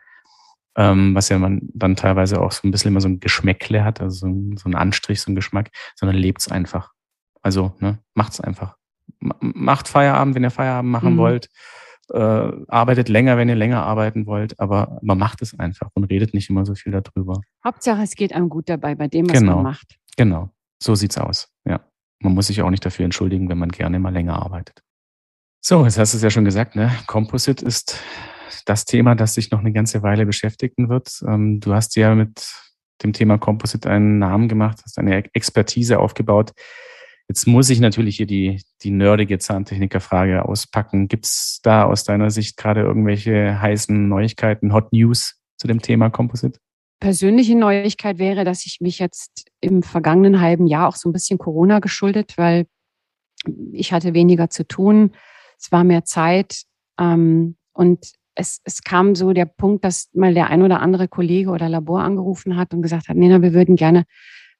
ähm, 0.75 1.15
was 1.15 1.29
ja 1.29 1.39
man 1.39 1.61
dann 1.73 1.95
teilweise 1.95 2.39
auch 2.39 2.51
so 2.51 2.67
ein 2.67 2.71
bisschen 2.71 2.91
immer 2.91 3.01
so 3.01 3.09
ein 3.09 3.19
Geschmäckle 3.19 3.83
hat, 3.83 4.01
also 4.01 4.19
so 4.19 4.27
ein, 4.27 4.57
so 4.57 4.69
ein 4.69 4.75
Anstrich, 4.75 5.19
so 5.19 5.31
ein 5.31 5.35
Geschmack, 5.35 5.71
sondern 5.95 6.15
lebt 6.15 6.41
es 6.41 6.47
einfach. 6.47 6.91
Also, 7.41 7.75
ne, 7.79 7.99
macht's 8.13 8.39
einfach 8.39 8.77
macht 9.19 9.87
Feierabend, 9.87 10.35
wenn 10.35 10.43
ihr 10.43 10.51
Feierabend 10.51 10.91
machen 10.91 11.13
mhm. 11.13 11.17
wollt. 11.17 11.49
Äh, 12.13 12.51
arbeitet 12.67 13.09
länger, 13.09 13.37
wenn 13.37 13.49
ihr 13.49 13.55
länger 13.55 13.83
arbeiten 13.83 14.25
wollt, 14.27 14.59
aber 14.59 14.97
man 15.01 15.17
macht 15.17 15.41
es 15.41 15.57
einfach 15.59 15.89
und 15.93 16.05
redet 16.05 16.33
nicht 16.33 16.49
immer 16.49 16.65
so 16.65 16.73
viel 16.73 16.93
darüber. 16.93 17.41
Hauptsache, 17.63 18.01
es 18.01 18.15
geht 18.15 18.33
einem 18.33 18.47
gut 18.47 18.69
dabei 18.69 18.95
bei 18.95 19.07
dem, 19.07 19.29
was 19.29 19.37
genau. 19.37 19.55
man 19.55 19.63
macht. 19.63 19.97
Genau, 20.15 20.49
so 20.81 20.95
sieht's 20.95 21.17
aus. 21.17 21.49
Ja, 21.65 21.81
man 22.19 22.33
muss 22.33 22.47
sich 22.47 22.61
auch 22.61 22.69
nicht 22.69 22.85
dafür 22.85 23.03
entschuldigen, 23.03 23.49
wenn 23.49 23.57
man 23.57 23.69
gerne 23.69 23.99
mal 23.99 24.13
länger 24.13 24.41
arbeitet. 24.41 24.83
So, 25.59 25.83
jetzt 25.83 25.97
hast 25.99 26.13
du 26.13 26.17
es 26.17 26.23
ja 26.23 26.29
schon 26.29 26.45
gesagt, 26.45 26.75
ne? 26.75 26.91
Composite 27.07 27.65
ist 27.65 27.99
das 28.65 28.85
Thema, 28.85 29.15
das 29.15 29.33
sich 29.33 29.51
noch 29.51 29.59
eine 29.59 29.73
ganze 29.73 30.01
Weile 30.01 30.25
beschäftigen 30.25 30.87
wird. 30.87 31.21
Ähm, 31.27 31.59
du 31.59 31.73
hast 31.73 31.95
ja 31.97 32.15
mit 32.15 32.49
dem 33.03 33.13
Thema 33.13 33.37
Composite 33.37 33.89
einen 33.89 34.19
Namen 34.19 34.47
gemacht, 34.47 34.79
hast 34.83 34.97
eine 34.97 35.25
Expertise 35.33 35.99
aufgebaut, 35.99 36.53
Jetzt 37.29 37.45
muss 37.45 37.69
ich 37.69 37.81
natürlich 37.81 38.15
hier 38.17 38.25
die, 38.25 38.61
die 38.83 38.91
nerdige 38.91 39.37
Zahntechniker-Frage 39.37 40.45
auspacken. 40.45 41.09
Gibt 41.09 41.25
es 41.25 41.59
da 41.61 41.83
aus 41.83 42.05
deiner 42.05 42.31
Sicht 42.31 42.55
gerade 42.55 42.81
irgendwelche 42.81 43.61
heißen 43.61 44.07
Neuigkeiten, 44.07 44.71
Hot 44.71 44.93
News 44.93 45.37
zu 45.57 45.67
dem 45.67 45.81
Thema 45.81 46.09
Composite? 46.09 46.59
Persönliche 46.99 47.55
Neuigkeit 47.55 48.17
wäre, 48.17 48.45
dass 48.45 48.65
ich 48.65 48.79
mich 48.79 48.97
jetzt 48.99 49.45
im 49.59 49.83
vergangenen 49.83 50.39
halben 50.39 50.67
Jahr 50.67 50.87
auch 50.87 50.95
so 50.95 51.09
ein 51.09 51.13
bisschen 51.13 51.37
Corona 51.37 51.79
geschuldet, 51.79 52.37
weil 52.37 52.65
ich 53.73 53.91
hatte 53.91 54.13
weniger 54.13 54.49
zu 54.49 54.65
tun. 54.65 55.11
Es 55.59 55.71
war 55.71 55.83
mehr 55.83 56.05
Zeit. 56.05 56.63
Ähm, 56.99 57.57
und 57.73 58.13
es, 58.35 58.61
es 58.63 58.83
kam 58.83 59.15
so 59.15 59.33
der 59.33 59.45
Punkt, 59.45 59.83
dass 59.83 60.09
mal 60.13 60.33
der 60.33 60.49
ein 60.49 60.61
oder 60.61 60.81
andere 60.81 61.07
Kollege 61.07 61.49
oder 61.49 61.67
Labor 61.69 62.01
angerufen 62.01 62.55
hat 62.55 62.73
und 62.73 62.81
gesagt 62.81 63.09
hat, 63.09 63.17
Nena, 63.17 63.41
wir 63.41 63.53
würden 63.53 63.75
gerne 63.75 64.05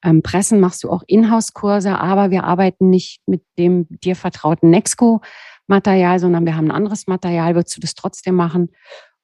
ähm, 0.04 0.22
Pressen 0.22 0.60
machst 0.60 0.84
du 0.84 0.90
auch 0.90 1.04
Inhouse-Kurse, 1.08 1.98
aber 1.98 2.32
wir 2.32 2.44
arbeiten 2.44 2.90
nicht 2.90 3.22
mit 3.26 3.44
dem 3.58 3.88
dir 3.90 4.16
vertrauten 4.16 4.70
Nexco-Material, 4.70 6.20
sondern 6.20 6.46
wir 6.46 6.56
haben 6.56 6.66
ein 6.66 6.76
anderes 6.76 7.08
Material. 7.08 7.56
Würdest 7.56 7.76
du 7.76 7.82
das 7.82 7.96
trotzdem 7.96 8.36
machen? 8.36 8.70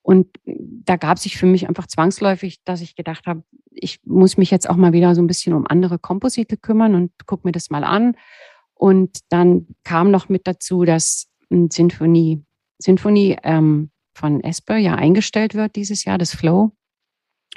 Und 0.02 0.28
da 0.46 0.98
gab 0.98 1.18
sich 1.20 1.38
für 1.38 1.46
mich 1.46 1.68
einfach 1.70 1.88
zwangsläufig, 1.88 2.62
dass 2.66 2.82
ich 2.82 2.96
gedacht 2.96 3.26
habe, 3.26 3.44
ich 3.72 4.00
muss 4.04 4.38
mich 4.38 4.52
jetzt 4.52 4.70
auch 4.70 4.76
mal 4.76 4.94
wieder 4.94 5.16
so 5.16 5.22
ein 5.22 5.28
bisschen 5.28 5.54
um 5.54 5.66
andere 5.66 5.98
Komposite 5.98 6.58
kümmern 6.58 6.96
und 6.96 7.12
guck 7.26 7.46
mir 7.46 7.54
das 7.54 7.70
mal 7.70 7.84
an. 7.84 8.16
Und 8.74 9.20
dann 9.30 9.68
kam 9.84 10.12
noch 10.12 10.28
mit 10.28 10.46
dazu, 10.46 10.84
dass 10.84 11.28
Sinfonie, 11.50 12.44
Sinfonie 12.80 13.38
ähm, 13.44 13.92
von 14.14 14.44
Esper 14.44 14.78
ja 14.78 14.96
eingestellt 14.96 15.56
wird 15.56 15.76
dieses 15.76 16.04
Jahr, 16.04 16.18
das 16.18 16.36
Flow 16.36 16.74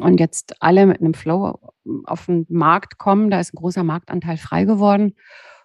und 0.00 0.20
jetzt 0.20 0.60
alle 0.60 0.86
mit 0.86 1.00
einem 1.00 1.14
Flow 1.14 1.58
auf 2.04 2.26
den 2.26 2.46
Markt 2.48 2.98
kommen, 2.98 3.30
da 3.30 3.40
ist 3.40 3.54
ein 3.54 3.58
großer 3.58 3.84
Marktanteil 3.84 4.36
frei 4.36 4.64
geworden 4.64 5.14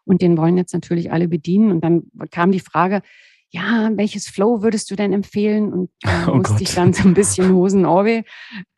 und 0.06 0.22
den 0.22 0.38
wollen 0.38 0.58
jetzt 0.58 0.74
natürlich 0.74 1.12
alle 1.12 1.28
bedienen. 1.28 1.72
Und 1.72 1.84
dann 1.84 2.04
kam 2.32 2.52
die 2.52 2.60
Frage, 2.60 3.02
ja, 3.50 3.92
welches 3.96 4.30
Flow 4.30 4.62
würdest 4.62 4.90
du 4.90 4.96
denn 4.96 5.12
empfehlen? 5.12 5.74
Und 5.74 5.90
da 6.02 6.28
oh 6.30 6.36
musste 6.36 6.54
Gott. 6.54 6.62
ich 6.62 6.74
dann 6.76 6.94
so 6.94 7.08
ein 7.08 7.14
bisschen 7.16 7.54
Hosen 7.54 7.86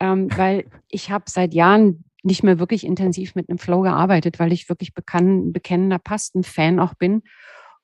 ähm, 0.00 0.28
weil 0.36 0.64
ich 0.88 1.10
habe 1.10 1.24
seit 1.28 1.54
Jahren 1.54 2.04
nicht 2.22 2.42
mehr 2.42 2.58
wirklich 2.58 2.84
intensiv 2.84 3.34
mit 3.34 3.48
einem 3.48 3.58
Flow 3.58 3.82
gearbeitet, 3.82 4.38
weil 4.38 4.52
ich 4.52 4.68
wirklich 4.68 4.94
bekann, 4.94 5.52
bekennender 5.52 5.98
Pasten-Fan 5.98 6.80
auch 6.80 6.94
bin. 6.94 7.22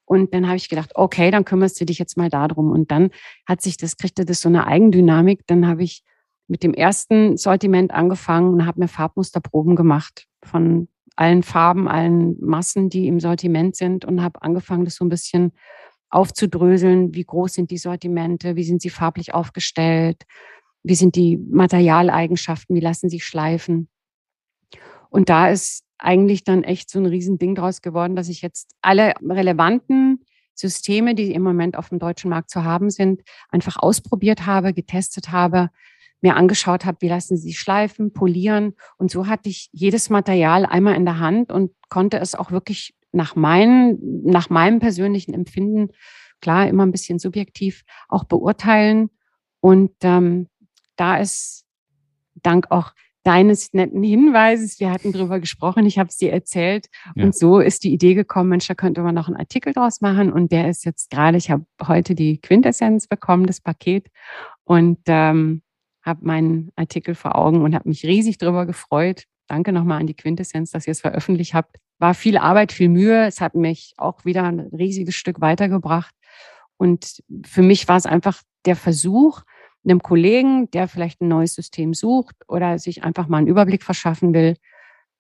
Und 0.07 0.35
dann 0.35 0.47
habe 0.47 0.57
ich 0.57 0.69
gedacht, 0.69 0.93
okay, 0.95 1.31
dann 1.31 1.45
kümmerst 1.45 1.81
du 1.81 1.85
dich 1.85 1.99
jetzt 1.99 2.17
mal 2.17 2.31
darum. 2.31 2.73
Und 2.73 2.91
dann 2.91 3.11
hat 3.47 3.61
sich 3.61 3.77
das, 3.77 3.97
kriegte 3.97 4.25
das 4.25 4.41
so 4.41 4.49
eine 4.49 4.67
Eigendynamik. 4.67 5.47
Dann 5.47 5.69
habe 5.69 5.85
ich 5.85 6.03
mit 6.51 6.65
dem 6.65 6.75
ersten 6.75 7.37
Sortiment 7.37 7.93
angefangen 7.93 8.53
und 8.53 8.67
habe 8.67 8.81
mir 8.81 8.89
Farbmusterproben 8.89 9.77
gemacht 9.77 10.27
von 10.43 10.89
allen 11.15 11.45
Farben, 11.45 11.87
allen 11.87 12.37
Massen, 12.41 12.89
die 12.89 13.07
im 13.07 13.21
Sortiment 13.21 13.77
sind 13.77 14.05
und 14.05 14.21
habe 14.21 14.43
angefangen, 14.43 14.85
das 14.85 14.97
so 14.97 15.05
ein 15.05 15.11
bisschen 15.11 15.53
aufzudröseln. 16.09 17.15
Wie 17.15 17.25
groß 17.25 17.55
sind 17.55 17.71
die 17.71 17.79
Sortimente? 17.79 18.57
Wie 18.57 18.65
sind 18.65 18.83
sie 18.83 18.91
farblich 18.91 19.33
aufgestellt? 19.33 20.25
Wie 20.83 20.97
sind 20.97 21.15
die 21.15 21.37
Materialeigenschaften? 21.37 22.75
Wie 22.75 22.81
lassen 22.81 23.09
sie 23.09 23.21
schleifen? 23.21 23.89
Und 25.09 25.29
da 25.29 25.51
ist 25.51 25.85
eigentlich 25.99 26.43
dann 26.43 26.65
echt 26.65 26.91
so 26.91 26.99
ein 26.99 27.07
Riesending 27.07 27.55
draus 27.55 27.81
geworden, 27.81 28.17
dass 28.17 28.29
ich 28.29 28.43
jetzt 28.43 28.75
alle 28.83 29.15
relevanten 29.23 30.25
Systeme, 30.55 31.15
die 31.15 31.33
im 31.33 31.43
Moment 31.43 31.77
auf 31.77 31.91
dem 31.91 32.01
deutschen 32.01 32.31
Markt 32.31 32.51
zu 32.51 32.65
haben 32.65 32.91
sind, 32.91 33.23
einfach 33.51 33.77
ausprobiert 33.79 34.47
habe, 34.47 34.75
getestet 34.75 35.31
habe, 35.31 35.71
mir 36.21 36.37
angeschaut 36.37 36.85
habe, 36.85 36.99
wie 37.01 37.09
lassen 37.09 37.37
sie 37.37 37.55
schleifen, 37.55 38.13
polieren. 38.13 38.75
Und 38.99 39.11
so 39.11 39.27
hatte 39.27 39.49
ich 39.49 39.69
jedes 39.73 40.11
Material 40.11 40.67
einmal 40.67 40.95
in 40.95 41.05
der 41.05 41.19
Hand 41.19 41.51
und 41.51 41.73
konnte 41.89 42.19
es 42.19 42.35
auch 42.35 42.51
wirklich 42.51 42.95
nach, 43.13 43.37
mein, 43.37 43.99
nach 44.25 44.51
meinem 44.51 44.79
persönlichen 44.81 45.35
Empfinden, 45.35 45.89
klar, 46.41 46.69
immer 46.69 46.85
ein 46.85 46.93
bisschen 46.93 47.19
subjektiv, 47.19 47.83
auch 48.09 48.25
beurteilen. 48.25 49.11
Und 49.61 49.93
ähm, 50.03 50.49
da 50.97 51.17
ist 51.17 51.65
dank 52.43 52.71
auch 52.71 52.93
deines 53.23 53.75
netten 53.75 54.03
Hinweises, 54.03 54.81
wir 54.81 54.91
hatten 54.91 55.13
darüber 55.13 55.41
gesprochen, 55.41 55.85
ich 55.85 55.99
habe 55.99 56.09
es 56.09 56.17
dir 56.17 56.33
erzählt 56.33 56.87
ja. 57.15 57.25
und 57.25 57.37
so 57.37 57.61
ist 57.61 57.85
die 57.85 57.93
Idee 57.93 58.15
gekommen, 58.15 58.49
Mensch, 58.49 58.67
da 58.67 58.75
könnte 58.75 59.03
man 59.03 59.15
noch 59.15 59.29
einen 59.29 59.37
Artikel 59.37 59.75
draus 59.75 60.01
machen 60.01 60.33
und 60.33 60.53
der 60.53 60.71
ist 60.71 60.87
jetzt 60.87 61.11
gerade, 61.11 61.37
ich 61.37 61.51
habe 61.51 61.67
heute 61.87 62.15
die 62.15 62.41
Quintessenz 62.41 63.07
bekommen, 63.07 63.45
das 63.47 63.61
Paket 63.61 64.09
und 64.65 65.01
ähm, 65.07 65.63
habe 66.11 66.27
meinen 66.27 66.71
Artikel 66.77 67.15
vor 67.15 67.37
Augen 67.37 67.63
und 67.63 67.75
habe 67.75 67.89
mich 67.89 68.05
riesig 68.05 68.37
darüber 68.37 68.67
gefreut. 68.67 69.25
Danke 69.47 69.73
nochmal 69.73 70.01
an 70.01 70.07
die 70.07 70.15
Quintessenz, 70.15 70.71
dass 70.71 70.87
ihr 70.87 70.93
es 70.93 71.01
veröffentlicht 71.01 71.55
habt. 71.55 71.77
War 71.99 72.15
viel 72.15 72.37
Arbeit, 72.37 72.73
viel 72.73 72.91
Mühe. 72.91 73.27
Es 73.27 73.41
hat 73.41 73.55
mich 73.55 73.95
auch 73.97 74.25
wieder 74.25 74.45
ein 74.45 74.61
riesiges 74.61 75.15
Stück 75.15 75.41
weitergebracht. 75.41 76.15
Und 76.77 77.23
für 77.47 77.63
mich 77.63 77.89
war 77.89 77.97
es 77.97 78.07
einfach 78.07 78.43
der 78.67 78.77
Versuch, 78.77 79.43
einem 79.85 80.03
Kollegen, 80.03 80.71
der 80.71 80.89
vielleicht 80.89 81.21
ein 81.21 81.29
neues 81.29 81.55
System 81.55 81.95
sucht 81.95 82.37
oder 82.49 82.79
sich 82.79 83.03
einfach 83.03 83.29
mal 83.29 83.39
einen 83.39 83.47
Überblick 83.47 83.83
verschaffen 83.83 84.35
will, 84.35 84.57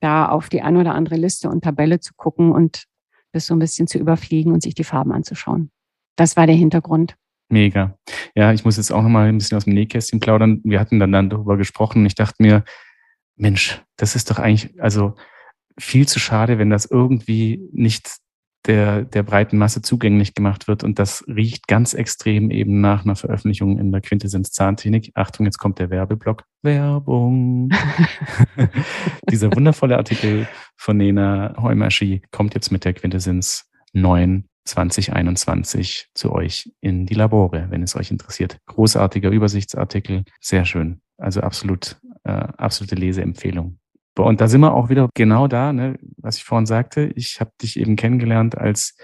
da 0.00 0.28
auf 0.28 0.48
die 0.48 0.62
eine 0.62 0.80
oder 0.80 0.94
andere 0.94 1.16
Liste 1.16 1.48
und 1.48 1.64
Tabelle 1.64 2.00
zu 2.00 2.14
gucken 2.14 2.52
und 2.52 2.84
das 3.32 3.46
so 3.46 3.54
ein 3.54 3.58
bisschen 3.58 3.86
zu 3.86 3.98
überfliegen 3.98 4.52
und 4.52 4.62
sich 4.62 4.74
die 4.74 4.84
Farben 4.84 5.12
anzuschauen. 5.12 5.70
Das 6.16 6.36
war 6.36 6.46
der 6.46 6.56
Hintergrund. 6.56 7.16
Mega. 7.50 7.98
Ja, 8.34 8.52
ich 8.52 8.64
muss 8.64 8.76
jetzt 8.76 8.92
auch 8.92 9.02
noch 9.02 9.08
mal 9.08 9.28
ein 9.28 9.38
bisschen 9.38 9.56
aus 9.56 9.64
dem 9.64 9.74
Nähkästchen 9.74 10.20
plaudern. 10.20 10.60
Wir 10.64 10.78
hatten 10.78 11.00
dann, 11.00 11.12
dann 11.12 11.30
darüber 11.30 11.56
gesprochen 11.56 11.98
und 11.98 12.06
ich 12.06 12.14
dachte 12.14 12.36
mir, 12.38 12.64
Mensch, 13.36 13.82
das 13.96 14.14
ist 14.14 14.30
doch 14.30 14.38
eigentlich, 14.38 14.80
also 14.80 15.14
viel 15.78 16.06
zu 16.06 16.20
schade, 16.20 16.58
wenn 16.58 16.70
das 16.70 16.84
irgendwie 16.84 17.60
nicht 17.72 18.18
der, 18.66 19.04
der 19.04 19.22
breiten 19.22 19.58
Masse 19.58 19.82
zugänglich 19.82 20.34
gemacht 20.34 20.68
wird. 20.68 20.84
Und 20.84 20.98
das 20.98 21.24
riecht 21.26 21.66
ganz 21.66 21.94
extrem 21.94 22.50
eben 22.50 22.80
nach 22.80 23.04
einer 23.04 23.16
Veröffentlichung 23.16 23.78
in 23.78 23.90
der 23.90 24.00
Quintessenz 24.00 24.52
Zahntechnik. 24.52 25.10
Achtung, 25.14 25.46
jetzt 25.46 25.58
kommt 25.58 25.78
der 25.78 25.90
Werbeblock. 25.90 26.44
Werbung. 26.62 27.70
Dieser 29.30 29.54
wundervolle 29.56 29.96
Artikel 29.96 30.46
von 30.76 30.98
Nena 30.98 31.54
Heumaschi 31.60 32.22
kommt 32.30 32.54
jetzt 32.54 32.70
mit 32.70 32.84
der 32.84 32.92
Quintessenz 32.92 33.70
9 33.92 34.44
2021 34.64 36.08
zu 36.14 36.32
euch 36.32 36.70
in 36.80 37.06
die 37.06 37.14
Labore, 37.14 37.66
wenn 37.70 37.82
es 37.82 37.96
euch 37.96 38.10
interessiert. 38.10 38.58
Großartiger 38.66 39.30
Übersichtsartikel, 39.30 40.24
sehr 40.40 40.64
schön. 40.64 41.00
Also 41.16 41.40
absolut, 41.40 41.98
äh, 42.24 42.30
absolute 42.30 42.94
Leseempfehlung. 42.94 43.78
Und 44.16 44.40
da 44.40 44.48
sind 44.48 44.60
wir 44.60 44.74
auch 44.74 44.90
wieder 44.90 45.08
genau 45.14 45.48
da, 45.48 45.72
ne, 45.72 45.98
was 46.16 46.36
ich 46.36 46.44
vorhin 46.44 46.66
sagte. 46.66 47.10
Ich 47.14 47.40
habe 47.40 47.52
dich 47.62 47.78
eben 47.78 47.96
kennengelernt 47.96 48.58
als 48.58 48.96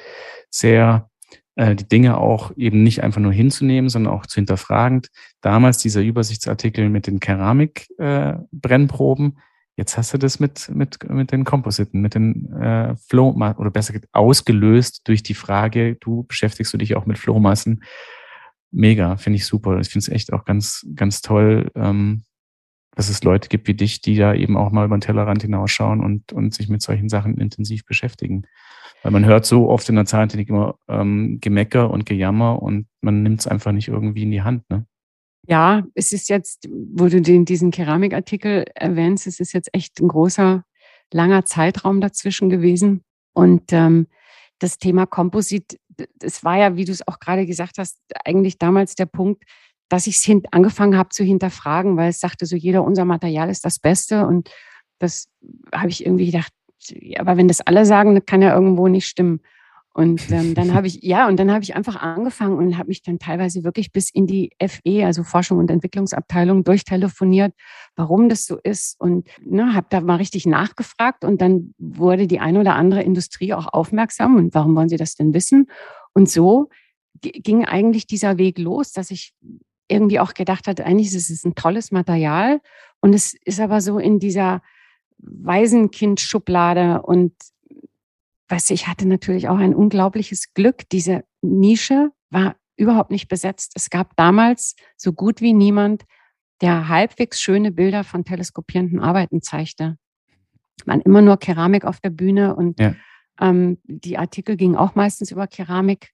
sehr 0.50 1.08
äh, 1.56 1.74
die 1.74 1.88
Dinge 1.88 2.18
auch 2.18 2.52
eben 2.56 2.82
nicht 2.82 3.02
einfach 3.02 3.20
nur 3.20 3.32
hinzunehmen, 3.32 3.88
sondern 3.88 4.12
auch 4.12 4.26
zu 4.26 4.34
hinterfragend. 4.36 5.08
Damals 5.40 5.78
dieser 5.78 6.02
Übersichtsartikel 6.02 6.90
mit 6.90 7.06
den 7.06 7.18
Keramikbrennproben. 7.18 9.28
Äh, 9.28 9.32
Jetzt 9.76 9.98
hast 9.98 10.14
du 10.14 10.18
das 10.18 10.40
mit, 10.40 10.70
mit, 10.70 11.08
mit 11.10 11.32
den 11.32 11.44
Kompositen, 11.44 12.00
mit 12.00 12.14
den 12.14 12.50
äh, 12.52 12.96
Flow, 12.96 13.30
oder 13.30 13.70
besser 13.70 13.92
gesagt, 13.92 14.08
ausgelöst 14.12 15.06
durch 15.06 15.22
die 15.22 15.34
Frage, 15.34 15.96
du 15.96 16.24
beschäftigst 16.24 16.72
du 16.72 16.78
dich 16.78 16.96
auch 16.96 17.04
mit 17.04 17.18
Flohmassen. 17.18 17.84
Mega, 18.70 19.16
finde 19.16 19.36
ich 19.36 19.44
super. 19.44 19.78
Ich 19.78 19.90
finde 19.90 20.04
es 20.04 20.08
echt 20.08 20.32
auch 20.32 20.46
ganz, 20.46 20.86
ganz 20.94 21.20
toll, 21.20 21.70
ähm, 21.74 22.22
dass 22.94 23.10
es 23.10 23.22
Leute 23.22 23.50
gibt 23.50 23.68
wie 23.68 23.74
dich, 23.74 24.00
die 24.00 24.16
da 24.16 24.34
eben 24.34 24.56
auch 24.56 24.72
mal 24.72 24.86
über 24.86 24.96
den 24.96 25.02
Tellerrand 25.02 25.42
hinausschauen 25.42 26.00
und, 26.00 26.32
und 26.32 26.54
sich 26.54 26.70
mit 26.70 26.80
solchen 26.80 27.10
Sachen 27.10 27.36
intensiv 27.36 27.84
beschäftigen. 27.84 28.46
Weil 29.02 29.12
man 29.12 29.26
hört 29.26 29.44
so 29.44 29.68
oft 29.68 29.88
in 29.90 29.96
der 29.96 30.06
Zahntechnik 30.06 30.48
immer 30.48 30.76
ähm, 30.88 31.38
Gemecker 31.42 31.90
und 31.90 32.06
Gejammer 32.06 32.62
und 32.62 32.86
man 33.02 33.22
nimmt 33.22 33.40
es 33.40 33.46
einfach 33.46 33.72
nicht 33.72 33.88
irgendwie 33.88 34.22
in 34.22 34.30
die 34.30 34.42
Hand. 34.42 34.68
Ne? 34.70 34.86
Ja, 35.48 35.84
es 35.94 36.12
ist 36.12 36.28
jetzt, 36.28 36.68
wo 36.70 37.06
du 37.08 37.20
den, 37.20 37.44
diesen 37.44 37.70
Keramikartikel 37.70 38.64
erwähnst, 38.74 39.26
es 39.26 39.38
ist 39.38 39.52
jetzt 39.52 39.68
echt 39.72 40.00
ein 40.00 40.08
großer, 40.08 40.64
langer 41.12 41.44
Zeitraum 41.44 42.00
dazwischen 42.00 42.50
gewesen. 42.50 43.04
Und 43.32 43.72
ähm, 43.72 44.08
das 44.58 44.78
Thema 44.78 45.06
Komposit, 45.06 45.78
das 46.16 46.42
war 46.42 46.58
ja, 46.58 46.76
wie 46.76 46.84
du 46.84 46.92
es 46.92 47.06
auch 47.06 47.20
gerade 47.20 47.46
gesagt 47.46 47.78
hast, 47.78 47.98
eigentlich 48.24 48.58
damals 48.58 48.94
der 48.96 49.06
Punkt, 49.06 49.44
dass 49.88 50.06
ich 50.06 50.16
es 50.16 50.42
angefangen 50.50 50.96
habe 50.96 51.10
zu 51.10 51.22
hinterfragen, 51.22 51.96
weil 51.96 52.10
es 52.10 52.18
sagte 52.18 52.44
so, 52.46 52.56
jeder 52.56 52.82
unser 52.82 53.04
Material 53.04 53.48
ist 53.48 53.64
das 53.64 53.78
Beste. 53.78 54.26
Und 54.26 54.50
das 54.98 55.28
habe 55.72 55.90
ich 55.90 56.04
irgendwie 56.04 56.26
gedacht, 56.26 56.52
aber 57.18 57.36
wenn 57.36 57.48
das 57.48 57.60
alle 57.60 57.86
sagen, 57.86 58.14
das 58.14 58.26
kann 58.26 58.42
ja 58.42 58.54
irgendwo 58.54 58.88
nicht 58.88 59.06
stimmen. 59.06 59.40
Und 59.96 60.30
ähm, 60.30 60.54
dann 60.54 60.74
habe 60.74 60.86
ich, 60.86 61.02
ja, 61.02 61.26
und 61.26 61.38
dann 61.38 61.50
habe 61.50 61.64
ich 61.64 61.74
einfach 61.74 61.96
angefangen 61.96 62.58
und 62.58 62.76
habe 62.76 62.88
mich 62.88 63.02
dann 63.02 63.18
teilweise 63.18 63.64
wirklich 63.64 63.92
bis 63.92 64.10
in 64.10 64.26
die 64.26 64.50
FE, 64.60 65.06
also 65.06 65.24
Forschung 65.24 65.56
und 65.56 65.70
Entwicklungsabteilung, 65.70 66.64
durchtelefoniert, 66.64 67.54
warum 67.96 68.28
das 68.28 68.44
so 68.44 68.58
ist. 68.62 69.00
Und 69.00 69.26
ne, 69.40 69.72
habe 69.72 69.86
da 69.88 70.02
mal 70.02 70.16
richtig 70.16 70.44
nachgefragt. 70.44 71.24
Und 71.24 71.40
dann 71.40 71.74
wurde 71.78 72.26
die 72.26 72.40
eine 72.40 72.60
oder 72.60 72.74
andere 72.74 73.02
Industrie 73.02 73.54
auch 73.54 73.72
aufmerksam. 73.72 74.36
Und 74.36 74.54
warum 74.54 74.76
wollen 74.76 74.90
sie 74.90 74.98
das 74.98 75.14
denn 75.14 75.32
wissen? 75.32 75.70
Und 76.12 76.28
so 76.28 76.68
ging 77.22 77.64
eigentlich 77.64 78.06
dieser 78.06 78.36
Weg 78.36 78.58
los, 78.58 78.92
dass 78.92 79.10
ich 79.10 79.32
irgendwie 79.88 80.20
auch 80.20 80.34
gedacht 80.34 80.66
hat, 80.66 80.82
eigentlich 80.82 81.14
ist 81.14 81.30
es 81.30 81.44
ein 81.44 81.54
tolles 81.54 81.90
Material 81.90 82.60
und 83.00 83.14
es 83.14 83.34
ist 83.44 83.60
aber 83.60 83.80
so 83.80 83.98
in 83.98 84.18
dieser 84.18 84.60
Waisenkind-Schublade 85.18 87.00
und 87.00 87.32
weißt 88.48 88.70
du, 88.70 88.74
ich 88.74 88.86
hatte 88.86 89.06
natürlich 89.06 89.48
auch 89.48 89.58
ein 89.58 89.74
unglaubliches 89.74 90.54
Glück. 90.54 90.88
Diese 90.90 91.24
Nische 91.42 92.10
war 92.30 92.56
überhaupt 92.76 93.10
nicht 93.10 93.28
besetzt. 93.28 93.72
Es 93.74 93.90
gab 93.90 94.14
damals 94.16 94.76
so 94.96 95.12
gut 95.12 95.40
wie 95.40 95.52
niemand, 95.52 96.04
der 96.60 96.88
halbwegs 96.88 97.40
schöne 97.40 97.72
Bilder 97.72 98.04
von 98.04 98.24
teleskopierenden 98.24 99.00
Arbeiten 99.00 99.42
zeigte. 99.42 99.98
Man 100.84 101.00
immer 101.00 101.22
nur 101.22 101.38
Keramik 101.38 101.84
auf 101.84 102.00
der 102.00 102.10
Bühne 102.10 102.54
und 102.54 102.78
ja. 102.78 102.94
ähm, 103.40 103.78
die 103.84 104.18
Artikel 104.18 104.56
gingen 104.56 104.76
auch 104.76 104.94
meistens 104.94 105.30
über 105.30 105.46
Keramik 105.46 106.12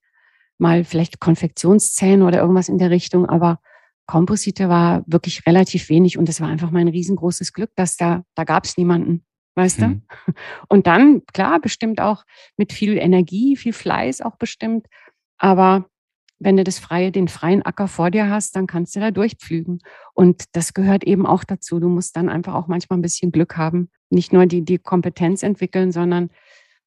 mal 0.59 0.85
vielleicht 0.85 1.21
Konfektionszähne 1.21 2.25
oder 2.25 2.40
irgendwas 2.40 2.68
in 2.68 2.79
der 2.79 2.90
Richtung, 2.90 3.27
aber 3.27 3.61
Komposite 4.07 4.68
war 4.68 5.03
wirklich 5.07 5.47
relativ 5.47 5.88
wenig 5.88 6.18
und 6.18 6.29
es 6.29 6.40
war 6.40 6.49
einfach 6.49 6.71
mein 6.71 6.88
riesengroßes 6.88 7.53
Glück, 7.53 7.71
dass 7.77 7.97
da, 7.97 8.25
da 8.35 8.45
gab 8.45 8.64
es 8.64 8.77
niemanden, 8.77 9.25
weißt 9.54 9.80
mhm. 9.80 10.02
du? 10.26 10.32
Und 10.68 10.86
dann, 10.86 11.22
klar, 11.32 11.60
bestimmt 11.60 12.00
auch 12.00 12.24
mit 12.56 12.72
viel 12.72 12.98
Energie, 12.98 13.56
viel 13.56 13.72
Fleiß 13.72 14.20
auch 14.20 14.36
bestimmt, 14.36 14.86
aber 15.38 15.86
wenn 16.44 16.56
du 16.56 16.64
das 16.64 16.78
freie, 16.78 17.12
den 17.12 17.28
freien 17.28 17.62
Acker 17.62 17.88
vor 17.88 18.10
dir 18.10 18.28
hast, 18.28 18.56
dann 18.56 18.66
kannst 18.66 18.96
du 18.96 19.00
da 19.00 19.10
durchpflügen. 19.10 19.80
Und 20.12 20.44
das 20.52 20.74
gehört 20.74 21.04
eben 21.04 21.26
auch 21.26 21.44
dazu. 21.44 21.78
Du 21.78 21.88
musst 21.88 22.16
dann 22.16 22.28
einfach 22.28 22.54
auch 22.54 22.66
manchmal 22.66 22.98
ein 22.98 23.02
bisschen 23.02 23.32
Glück 23.32 23.56
haben. 23.56 23.90
Nicht 24.10 24.32
nur 24.32 24.46
die, 24.46 24.64
die 24.64 24.78
Kompetenz 24.78 25.42
entwickeln, 25.42 25.92
sondern 25.92 26.30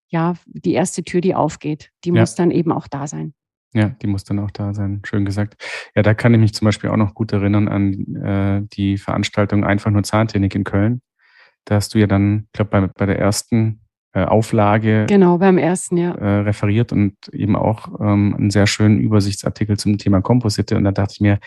ja, 0.09 0.35
die 0.45 0.73
erste 0.73 1.03
Tür, 1.03 1.21
die 1.21 1.35
aufgeht, 1.35 1.91
die 2.03 2.09
ja. 2.09 2.19
muss 2.19 2.35
dann 2.35 2.51
eben 2.51 2.71
auch 2.71 2.87
da 2.87 3.07
sein. 3.07 3.33
Ja, 3.73 3.89
die 3.89 4.07
muss 4.07 4.23
dann 4.23 4.39
auch 4.39 4.51
da 4.51 4.73
sein. 4.73 5.01
Schön 5.05 5.25
gesagt. 5.25 5.55
Ja, 5.95 6.01
da 6.01 6.13
kann 6.13 6.33
ich 6.33 6.39
mich 6.39 6.53
zum 6.53 6.65
Beispiel 6.65 6.89
auch 6.89 6.97
noch 6.97 7.13
gut 7.13 7.33
erinnern 7.33 7.67
an 7.67 8.15
äh, 8.15 8.61
die 8.73 8.97
Veranstaltung 8.97 9.65
Einfach 9.65 9.91
nur 9.91 10.03
Zahntechnik 10.03 10.55
in 10.55 10.63
Köln. 10.63 11.01
Da 11.65 11.75
hast 11.75 11.93
du 11.93 11.99
ja 11.99 12.07
dann, 12.07 12.45
ich 12.47 12.51
glaube, 12.53 12.69
bei, 12.71 12.87
bei 12.87 13.05
der 13.05 13.19
ersten 13.19 13.81
äh, 14.13 14.23
Auflage 14.23 15.05
genau, 15.07 15.37
beim 15.37 15.57
ersten, 15.57 15.97
ja. 15.97 16.13
Äh, 16.15 16.39
referiert 16.41 16.91
und 16.93 17.15
eben 17.33 17.55
auch 17.55 17.99
ähm, 17.99 18.35
einen 18.37 18.49
sehr 18.49 18.67
schönen 18.67 18.99
Übersichtsartikel 18.99 19.77
zum 19.77 19.97
Thema 19.97 20.21
Komposite. 20.21 20.77
Und 20.77 20.85
da 20.85 20.91
dachte 20.91 21.13
ich 21.15 21.21
mir, 21.21 21.39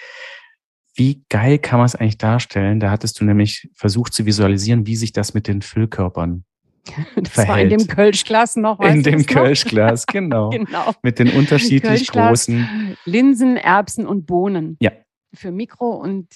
wie 0.94 1.24
geil 1.28 1.58
kann 1.58 1.78
man 1.78 1.86
es 1.86 1.94
eigentlich 1.94 2.18
darstellen? 2.18 2.80
Da 2.80 2.90
hattest 2.90 3.20
du 3.20 3.24
nämlich 3.24 3.70
versucht 3.74 4.12
zu 4.12 4.26
visualisieren, 4.26 4.86
wie 4.86 4.96
sich 4.96 5.12
das 5.12 5.32
mit 5.32 5.46
den 5.46 5.62
Füllkörpern 5.62 6.44
Das 7.16 7.32
verhält. 7.32 7.48
war 7.48 7.60
in 7.60 7.68
dem 7.70 7.86
Kölschglas 7.86 8.56
noch. 8.56 8.80
in 8.80 9.02
dem? 9.02 9.24
Kölschglas, 9.24 10.06
genau. 10.12 10.50
genau. 10.50 10.92
Mit 11.02 11.18
den 11.18 11.30
unterschiedlich 11.30 12.08
großen. 12.08 12.96
Linsen, 13.04 13.56
Erbsen 13.56 14.06
und 14.06 14.26
Bohnen. 14.26 14.76
Ja. 14.80 14.92
Für 15.34 15.52
Mikro- 15.52 15.96
und 15.96 16.28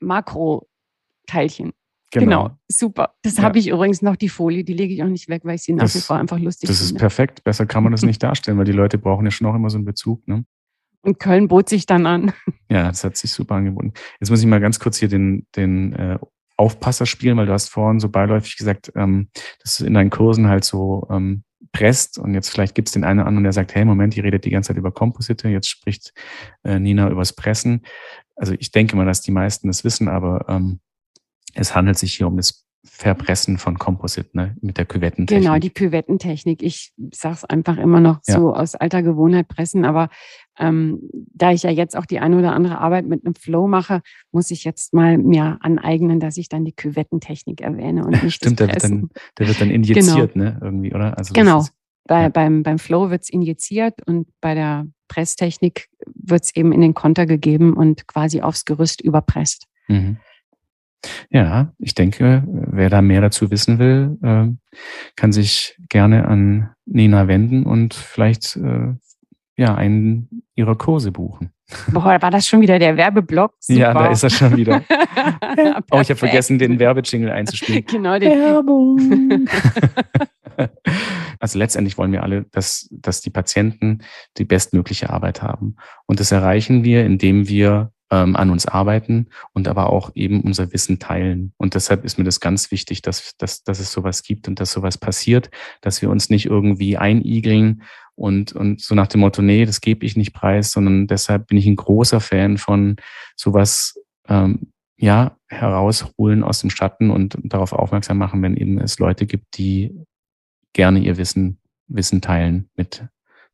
Makroteilchen. 0.00 1.72
Genau. 2.10 2.44
Genau. 2.44 2.58
super. 2.68 3.14
Das 3.22 3.36
Ja. 3.36 3.42
habe 3.44 3.58
ich 3.58 3.68
übrigens 3.68 4.00
noch, 4.02 4.16
die 4.16 4.28
Folie, 4.28 4.64
die 4.64 4.72
lege 4.72 4.94
ich 4.94 5.02
auch 5.02 5.08
nicht 5.08 5.28
weg, 5.28 5.42
weil 5.44 5.56
ich 5.56 5.62
sie 5.62 5.72
nach 5.74 5.84
Das- 5.84 5.94
wie 5.94 6.00
vor 6.00 6.16
einfach 6.16 6.38
lustig 6.38 6.68
Das 6.68 6.80
ist 6.80 6.88
finde. 6.88 7.00
perfekt. 7.00 7.44
Besser 7.44 7.66
kann 7.66 7.82
man 7.82 7.92
das 7.92 8.02
nicht 8.18 8.22
darstellen, 8.22 8.56
weil 8.58 8.64
die 8.64 8.72
Leute 8.72 8.96
brauchen 8.98 9.24
ja 9.26 9.30
schon 9.30 9.46
auch 9.46 9.54
immer 9.54 9.70
so 9.70 9.76
einen 9.76 9.84
Bezug. 9.84 10.26
Ne? 10.26 10.44
Und 11.02 11.18
Köln 11.18 11.48
bot 11.48 11.68
sich 11.68 11.86
dann 11.86 12.06
an. 12.06 12.32
Ja, 12.70 12.88
das 12.88 13.02
hat 13.04 13.16
sich 13.16 13.32
super 13.32 13.54
angeboten. 13.54 13.92
Jetzt 14.20 14.28
muss 14.30 14.40
ich 14.40 14.46
mal 14.46 14.60
ganz 14.60 14.78
kurz 14.78 14.98
hier 14.98 15.08
den, 15.08 15.46
den 15.56 15.94
äh, 15.94 16.18
Aufpasser 16.58 17.06
spielen, 17.06 17.36
weil 17.38 17.46
du 17.46 17.52
hast 17.52 17.68
vorhin 17.70 17.98
so 17.98 18.08
beiläufig 18.10 18.56
gesagt, 18.58 18.92
ähm, 18.94 19.28
dass 19.62 19.78
du 19.78 19.86
in 19.86 19.94
deinen 19.94 20.10
Kursen 20.10 20.48
halt 20.48 20.64
so 20.64 21.06
ähm, 21.10 21.44
presst 21.72 22.18
und 22.18 22.34
jetzt 22.34 22.50
vielleicht 22.50 22.74
gibt 22.74 22.88
es 22.88 22.92
den 22.92 23.04
einen 23.04 23.20
oder 23.20 23.26
anderen, 23.28 23.44
der 23.44 23.52
sagt, 23.54 23.74
hey, 23.74 23.84
Moment, 23.86 24.14
die 24.16 24.20
redet 24.20 24.44
die 24.44 24.50
ganze 24.50 24.68
Zeit 24.68 24.76
über 24.76 24.90
Komposite, 24.92 25.48
jetzt 25.48 25.68
spricht 25.68 26.12
äh, 26.64 26.78
Nina 26.78 27.08
übers 27.10 27.32
Pressen. 27.34 27.86
Also 28.36 28.54
ich 28.58 28.70
denke 28.70 28.96
mal, 28.96 29.06
dass 29.06 29.22
die 29.22 29.30
meisten 29.32 29.68
das 29.68 29.82
wissen, 29.84 30.08
aber 30.08 30.44
ähm, 30.48 30.80
es 31.54 31.74
handelt 31.74 31.98
sich 31.98 32.14
hier 32.14 32.26
um 32.26 32.36
das 32.36 32.64
Verpressen 32.86 33.58
von 33.58 33.76
Composite, 33.78 34.30
ne, 34.34 34.56
mit 34.60 34.78
der 34.78 34.86
Küvettentechnik. 34.86 35.44
Genau, 35.44 35.58
die 35.58 35.70
Küvettentechnik. 35.70 36.62
Ich 36.62 36.92
sage 37.12 37.34
es 37.34 37.44
einfach 37.44 37.76
immer 37.76 38.00
noch 38.00 38.20
Ja. 38.26 38.36
so 38.38 38.54
aus 38.54 38.76
alter 38.76 39.02
Gewohnheit 39.02 39.48
pressen, 39.48 39.84
aber 39.84 40.08
ähm, 40.58 41.00
da 41.34 41.50
ich 41.52 41.64
ja 41.64 41.70
jetzt 41.70 41.96
auch 41.96 42.06
die 42.06 42.20
eine 42.20 42.38
oder 42.38 42.52
andere 42.52 42.78
Arbeit 42.78 43.06
mit 43.06 43.24
einem 43.26 43.34
Flow 43.34 43.66
mache, 43.66 44.00
muss 44.32 44.50
ich 44.50 44.64
jetzt 44.64 44.94
mal 44.94 45.18
mir 45.18 45.58
aneignen, 45.60 46.20
dass 46.20 46.36
ich 46.36 46.48
dann 46.48 46.64
die 46.64 46.72
Küvettentechnik 46.72 47.60
erwähne 47.60 48.04
und 48.06 48.10
nicht 48.22 48.36
Stimmt, 48.36 48.60
das 48.60 48.68
der 48.68 48.74
wird, 48.76 48.84
dann, 48.84 49.10
der 49.38 49.48
wird 49.48 49.60
dann 49.60 49.70
injiziert, 49.70 50.36
ne, 50.36 50.58
irgendwie, 50.62 50.94
oder? 50.94 51.18
Also 51.18 51.34
Genau. 51.34 51.60
ist- 51.60 51.72
Bei, 52.04 52.22
Ja. 52.22 52.28
beim, 52.30 52.62
beim 52.62 52.78
Flow 52.78 53.10
wird 53.10 53.22
es 53.24 53.28
injiziert 53.28 53.94
und 54.06 54.28
bei 54.40 54.54
der 54.54 54.86
Presstechnik 55.08 55.88
wird 56.14 56.44
es 56.44 56.56
eben 56.56 56.72
in 56.72 56.80
den 56.80 56.94
Konter 56.94 57.26
gegeben 57.26 57.74
und 57.74 58.06
quasi 58.06 58.40
aufs 58.40 58.64
Gerüst 58.64 59.00
überpresst. 59.02 59.66
Mhm. 59.88 60.16
Ja, 61.30 61.72
ich 61.78 61.94
denke, 61.94 62.42
wer 62.46 62.90
da 62.90 63.02
mehr 63.02 63.20
dazu 63.20 63.50
wissen 63.50 63.78
will, 63.78 64.18
äh, 64.22 64.78
kann 65.16 65.32
sich 65.32 65.76
gerne 65.88 66.26
an 66.26 66.70
Nina 66.86 67.28
wenden 67.28 67.64
und 67.64 67.94
vielleicht 67.94 68.56
äh, 68.56 68.94
ja 69.56 69.74
einen 69.74 70.44
ihrer 70.54 70.76
Kurse 70.76 71.12
buchen. 71.12 71.52
Boah, 71.92 72.20
war 72.22 72.30
das 72.30 72.48
schon 72.48 72.62
wieder 72.62 72.78
der 72.78 72.96
Werbeblock? 72.96 73.54
Ja, 73.68 73.92
da 73.92 74.06
ist 74.06 74.22
er 74.22 74.30
schon 74.30 74.56
wieder. 74.56 74.82
er. 74.88 75.82
Oh, 75.90 76.00
ich 76.00 76.08
habe 76.08 76.16
vergessen, 76.16 76.58
den 76.58 76.78
Werbejingle 76.78 77.32
einzuspielen. 77.32 77.84
Genau, 77.90 78.18
den, 78.18 78.38
Werbung. 78.40 79.48
also 81.40 81.58
letztendlich 81.58 81.98
wollen 81.98 82.12
wir 82.12 82.22
alle, 82.22 82.44
dass, 82.52 82.88
dass 82.90 83.20
die 83.20 83.30
Patienten 83.30 83.98
die 84.38 84.44
bestmögliche 84.44 85.10
Arbeit 85.10 85.42
haben. 85.42 85.76
Und 86.06 86.20
das 86.20 86.32
erreichen 86.32 86.84
wir, 86.84 87.04
indem 87.04 87.48
wir 87.48 87.92
ähm, 88.10 88.36
an 88.36 88.50
uns 88.50 88.66
arbeiten 88.66 89.28
und 89.52 89.68
aber 89.68 89.90
auch 89.90 90.10
eben 90.14 90.40
unser 90.40 90.72
Wissen 90.72 90.98
teilen. 90.98 91.52
Und 91.56 91.74
deshalb 91.74 92.04
ist 92.04 92.18
mir 92.18 92.24
das 92.24 92.40
ganz 92.40 92.70
wichtig, 92.70 93.02
dass, 93.02 93.36
dass, 93.36 93.64
dass 93.64 93.80
es 93.80 93.92
sowas 93.92 94.22
gibt 94.22 94.48
und 94.48 94.60
dass 94.60 94.72
sowas 94.72 94.98
passiert, 94.98 95.50
dass 95.80 96.00
wir 96.00 96.10
uns 96.10 96.30
nicht 96.30 96.46
irgendwie 96.46 96.96
einigeln 96.96 97.82
und, 98.14 98.52
und 98.52 98.80
so 98.80 98.94
nach 98.94 99.06
dem 99.06 99.20
Motto, 99.20 99.42
nee, 99.42 99.64
das 99.64 99.80
gebe 99.80 100.04
ich 100.04 100.16
nicht 100.16 100.32
preis, 100.32 100.72
sondern 100.72 101.06
deshalb 101.06 101.46
bin 101.46 101.58
ich 101.58 101.66
ein 101.66 101.76
großer 101.76 102.20
Fan 102.20 102.58
von 102.58 102.96
sowas, 103.36 104.00
ähm, 104.26 104.72
ja, 104.96 105.36
herausholen 105.46 106.42
aus 106.42 106.60
dem 106.60 106.70
Schatten 106.70 107.10
und 107.10 107.38
darauf 107.44 107.72
aufmerksam 107.72 108.18
machen, 108.18 108.42
wenn 108.42 108.56
eben 108.56 108.80
es 108.80 108.98
Leute 108.98 109.26
gibt, 109.26 109.56
die 109.56 109.94
gerne 110.72 110.98
ihr 110.98 111.16
Wissen, 111.16 111.58
Wissen 111.86 112.20
teilen 112.20 112.68
mit, 112.74 113.06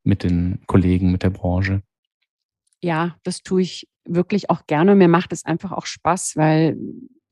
mit 0.03 0.23
den 0.23 0.61
Kollegen, 0.67 1.13
mit 1.13 1.23
der 1.23 1.31
Branche. 1.31 1.83
ja, 2.81 3.17
das 3.23 3.43
tue 3.43 3.63
ich 3.63 3.87
wirklich 4.05 4.51
auch 4.51 4.67
gerne. 4.67 4.95
Mir 4.95 5.09
macht 5.09 5.33
es 5.33 5.45
einfach 5.45 5.73
auch 5.73 5.87
Spaß, 5.87 6.37
weil 6.37 6.79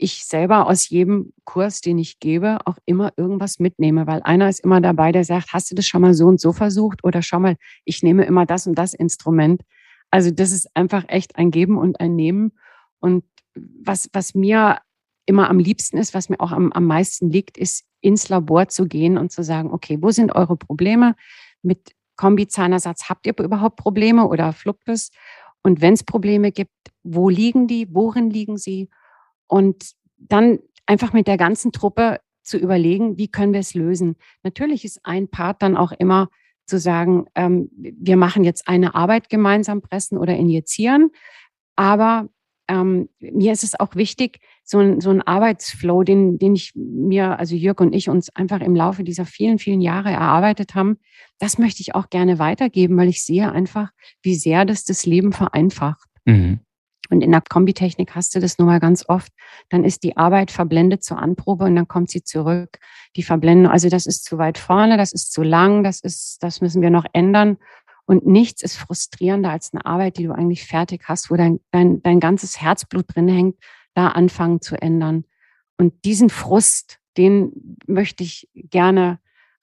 ich 0.02 0.24
selber 0.24 0.66
aus 0.66 0.88
jedem 0.88 1.32
Kurs, 1.44 1.80
den 1.80 1.98
ich 1.98 2.18
gebe, 2.18 2.58
auch 2.64 2.76
immer 2.86 3.12
irgendwas 3.16 3.60
mitnehme, 3.60 4.06
weil 4.06 4.20
einer 4.22 4.48
ist 4.48 4.60
immer 4.60 4.80
dabei, 4.80 5.12
der 5.12 5.24
sagt, 5.24 5.52
hast 5.52 5.70
du 5.70 5.74
das 5.74 5.86
schon 5.86 6.02
mal 6.02 6.14
so 6.14 6.26
und 6.26 6.40
so 6.40 6.52
versucht 6.52 7.04
oder 7.04 7.22
schau 7.22 7.38
mal, 7.38 7.56
ich 7.84 8.02
nehme 8.02 8.24
immer 8.24 8.44
das 8.44 8.66
und 8.66 8.76
das 8.76 8.94
Instrument. 8.94 9.62
Also 10.10 10.30
das 10.30 10.50
ist 10.50 10.68
einfach 10.74 11.04
echt 11.08 11.36
ein 11.36 11.50
Geben 11.50 11.78
und 11.78 12.00
ein 12.00 12.16
Nehmen. 12.16 12.52
Und 12.98 13.24
was, 13.54 14.10
was 14.12 14.34
mir 14.34 14.78
immer 15.24 15.48
am 15.48 15.58
liebsten 15.58 15.98
ist, 15.98 16.14
was 16.14 16.28
mir 16.28 16.40
auch 16.40 16.52
am, 16.52 16.72
am 16.72 16.84
meisten 16.84 17.30
liegt, 17.30 17.56
ist 17.56 17.84
ins 18.00 18.28
Labor 18.28 18.68
zu 18.68 18.86
gehen 18.86 19.16
und 19.16 19.30
zu 19.30 19.44
sagen, 19.44 19.70
okay, 19.70 19.98
wo 20.00 20.10
sind 20.10 20.32
eure 20.34 20.56
Probleme 20.56 21.14
mit 21.62 21.92
Kombizahnersatz? 22.16 23.08
Habt 23.08 23.26
ihr 23.26 23.38
überhaupt 23.38 23.76
Probleme 23.76 24.26
oder 24.26 24.52
Fluctus? 24.52 25.10
Und 25.62 25.80
wenn 25.80 25.94
es 25.94 26.04
Probleme 26.04 26.52
gibt, 26.52 26.72
wo 27.02 27.28
liegen 27.28 27.66
die? 27.66 27.88
Worin 27.94 28.30
liegen 28.30 28.58
sie? 28.58 28.88
Und 29.46 29.92
dann 30.18 30.58
einfach 30.86 31.12
mit 31.12 31.26
der 31.26 31.36
ganzen 31.36 31.72
Truppe 31.72 32.20
zu 32.42 32.58
überlegen, 32.58 33.18
wie 33.18 33.28
können 33.28 33.52
wir 33.52 33.60
es 33.60 33.74
lösen. 33.74 34.16
Natürlich 34.42 34.84
ist 34.84 35.00
ein 35.04 35.28
Part 35.28 35.62
dann 35.62 35.76
auch 35.76 35.92
immer 35.92 36.28
zu 36.66 36.78
sagen, 36.78 37.26
ähm, 37.34 37.70
wir 37.72 38.16
machen 38.16 38.44
jetzt 38.44 38.68
eine 38.68 38.94
Arbeit 38.94 39.28
gemeinsam 39.28 39.82
pressen 39.82 40.18
oder 40.18 40.36
injizieren. 40.36 41.10
Aber 41.76 42.28
ähm, 42.72 43.10
mir 43.20 43.52
ist 43.52 43.64
es 43.64 43.78
auch 43.78 43.96
wichtig, 43.96 44.40
so 44.64 44.78
ein, 44.78 45.00
so 45.00 45.10
ein 45.10 45.20
Arbeitsflow, 45.20 46.04
den, 46.04 46.38
den 46.38 46.54
ich 46.54 46.72
mir, 46.74 47.38
also 47.38 47.54
Jörg 47.54 47.80
und 47.80 47.94
ich 47.94 48.08
uns 48.08 48.34
einfach 48.34 48.60
im 48.60 48.74
Laufe 48.74 49.04
dieser 49.04 49.26
vielen, 49.26 49.58
vielen 49.58 49.82
Jahre 49.82 50.10
erarbeitet 50.10 50.74
haben, 50.74 50.96
das 51.38 51.58
möchte 51.58 51.82
ich 51.82 51.94
auch 51.94 52.08
gerne 52.08 52.38
weitergeben, 52.38 52.96
weil 52.96 53.08
ich 53.08 53.22
sehe 53.22 53.52
einfach, 53.52 53.90
wie 54.22 54.34
sehr 54.34 54.64
das 54.64 54.84
das 54.84 55.04
Leben 55.04 55.32
vereinfacht. 55.32 56.08
Mhm. 56.24 56.60
Und 57.10 57.20
in 57.20 57.30
der 57.30 57.42
Kombitechnik 57.46 58.14
hast 58.14 58.34
du 58.34 58.40
das 58.40 58.56
nun 58.56 58.68
mal 58.68 58.80
ganz 58.80 59.04
oft. 59.06 59.30
Dann 59.68 59.84
ist 59.84 60.02
die 60.02 60.16
Arbeit 60.16 60.50
verblendet 60.50 61.04
zur 61.04 61.18
Anprobe 61.18 61.64
und 61.64 61.76
dann 61.76 61.86
kommt 61.86 62.08
sie 62.08 62.22
zurück. 62.22 62.78
Die 63.16 63.22
Verblendung, 63.22 63.70
also 63.70 63.90
das 63.90 64.06
ist 64.06 64.24
zu 64.24 64.38
weit 64.38 64.56
vorne, 64.56 64.96
das 64.96 65.12
ist 65.12 65.30
zu 65.30 65.42
lang, 65.42 65.84
das 65.84 66.00
ist, 66.00 66.42
das 66.42 66.62
müssen 66.62 66.80
wir 66.80 66.88
noch 66.88 67.04
ändern. 67.12 67.58
Und 68.06 68.26
nichts 68.26 68.62
ist 68.62 68.76
frustrierender 68.76 69.50
als 69.50 69.72
eine 69.72 69.86
Arbeit, 69.86 70.18
die 70.18 70.24
du 70.24 70.32
eigentlich 70.32 70.64
fertig 70.64 71.02
hast, 71.06 71.30
wo 71.30 71.36
dein, 71.36 71.60
dein, 71.70 72.02
dein 72.02 72.20
ganzes 72.20 72.60
Herzblut 72.60 73.06
drin 73.14 73.28
hängt, 73.28 73.56
da 73.94 74.08
anfangen 74.08 74.60
zu 74.60 74.80
ändern. 74.80 75.24
Und 75.78 76.04
diesen 76.04 76.30
Frust, 76.30 76.98
den 77.16 77.76
möchte 77.86 78.22
ich 78.24 78.48
gerne 78.54 79.18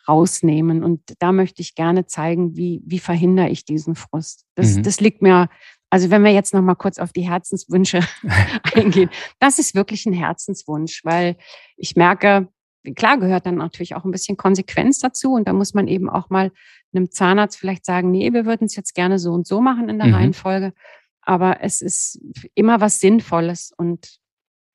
rausnehmen. 0.08 0.84
Und 0.84 1.02
da 1.20 1.32
möchte 1.32 1.62
ich 1.62 1.76
gerne 1.76 2.06
zeigen, 2.06 2.56
wie, 2.56 2.82
wie 2.86 3.00
verhindere 3.00 3.50
ich 3.50 3.66
diesen 3.66 3.96
Frust. 3.96 4.46
Das, 4.56 4.76
Mhm. 4.76 4.84
das 4.84 5.00
liegt 5.00 5.22
mir, 5.22 5.50
also 5.90 6.10
wenn 6.10 6.24
wir 6.24 6.32
jetzt 6.32 6.54
noch 6.54 6.62
mal 6.62 6.76
kurz 6.76 6.98
auf 6.98 7.14
die 7.14 7.30
Herzenswünsche 7.30 8.00
eingehen, 8.74 9.10
das 9.40 9.60
ist 9.60 9.76
wirklich 9.76 10.06
ein 10.06 10.14
Herzenswunsch, 10.14 11.04
weil 11.04 11.38
ich 11.78 11.96
merke, 11.96 12.48
klar 12.96 13.18
gehört 13.18 13.46
dann 13.46 13.56
natürlich 13.56 13.96
auch 13.96 14.06
ein 14.06 14.12
bisschen 14.12 14.38
Konsequenz 14.38 15.00
dazu 15.00 15.34
und 15.34 15.48
da 15.48 15.54
muss 15.54 15.74
man 15.74 15.88
eben 15.88 16.10
auch 16.10 16.30
mal 16.30 16.52
einem 16.94 17.12
Zahnarzt 17.12 17.58
vielleicht 17.58 17.86
sagen, 17.86 18.12
nee, 18.12 18.32
wir 18.34 18.46
würden 18.46 18.66
es 18.66 18.76
jetzt 18.76 18.96
gerne 18.96 19.20
so 19.20 19.32
und 19.32 19.46
so 19.48 19.62
machen 19.62 19.90
in 19.90 19.98
der 20.00 20.08
Mhm. 20.08 20.14
Reihenfolge, 20.16 20.74
aber 21.22 21.62
es 21.62 21.82
ist 21.82 22.20
immer 22.56 22.82
was 22.82 23.00
Sinnvolles 23.00 23.72
und 23.78 24.18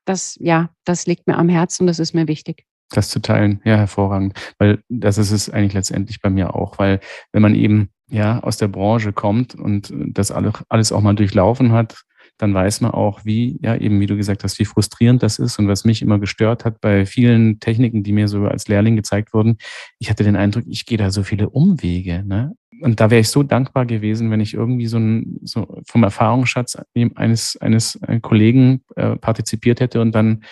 das, 0.04 0.36
ja, 0.40 0.70
das 0.84 1.06
liegt 1.06 1.26
mir 1.26 1.36
am 1.36 1.48
Herzen 1.48 1.84
und 1.84 1.86
das 1.88 1.98
ist 1.98 2.14
mir 2.14 2.28
wichtig. 2.28 2.66
Das 2.90 3.08
zu 3.08 3.20
teilen, 3.20 3.60
ja, 3.64 3.76
hervorragend. 3.76 4.38
Weil 4.58 4.82
das 4.90 5.16
ist 5.18 5.30
es 5.30 5.48
eigentlich 5.48 5.72
letztendlich 5.72 6.20
bei 6.20 6.28
mir 6.28 6.54
auch, 6.54 6.78
weil 6.78 7.00
wenn 7.32 7.40
man 7.42 7.54
eben 7.54 7.88
ja 8.08 8.40
aus 8.40 8.58
der 8.58 8.68
Branche 8.68 9.12
kommt 9.14 9.54
und 9.54 9.90
das 9.92 10.30
alle- 10.30 10.52
alles 10.68 10.92
auch 10.92 11.00
mal 11.00 11.14
durchlaufen 11.14 11.72
hat, 11.72 12.02
dann 12.38 12.52
weiß 12.52 12.80
man 12.80 12.90
auch, 12.90 13.24
wie, 13.24 13.58
ja, 13.62 13.76
eben 13.76 14.00
wie 14.00 14.06
du 14.06 14.16
gesagt 14.16 14.44
hast, 14.44 14.58
wie 14.58 14.64
frustrierend 14.64 15.22
das 15.22 15.38
ist 15.38 15.58
und 15.58 15.68
was 15.68 15.84
mich 15.84 16.02
immer 16.02 16.18
gestört 16.18 16.64
hat 16.64 16.80
bei 16.80 17.06
vielen 17.06 17.60
Techniken, 17.60 18.02
die 18.02 18.12
mir 18.12 18.28
so 18.28 18.46
als 18.46 18.68
Lehrling 18.68 18.96
gezeigt 18.96 19.32
wurden. 19.32 19.58
Ich 19.98 20.10
hatte 20.10 20.24
den 20.24 20.36
Eindruck, 20.36 20.64
ich 20.66 20.86
gehe 20.86 20.98
da 20.98 21.10
so 21.10 21.22
viele 21.22 21.50
Umwege, 21.50 22.24
ne? 22.24 22.56
Und 22.80 23.00
da 23.00 23.08
wäre 23.08 23.20
ich 23.20 23.28
so 23.28 23.44
dankbar 23.44 23.86
gewesen, 23.86 24.32
wenn 24.32 24.40
ich 24.40 24.52
irgendwie 24.52 24.86
so, 24.86 24.98
ein, 24.98 25.38
so 25.42 25.80
vom 25.86 26.02
Erfahrungsschatz 26.02 26.76
eines, 27.14 27.56
eines 27.56 27.94
äh, 28.02 28.18
Kollegen 28.18 28.82
äh, 28.96 29.14
partizipiert 29.16 29.80
hätte 29.80 30.00
und 30.00 30.12
dann 30.12 30.42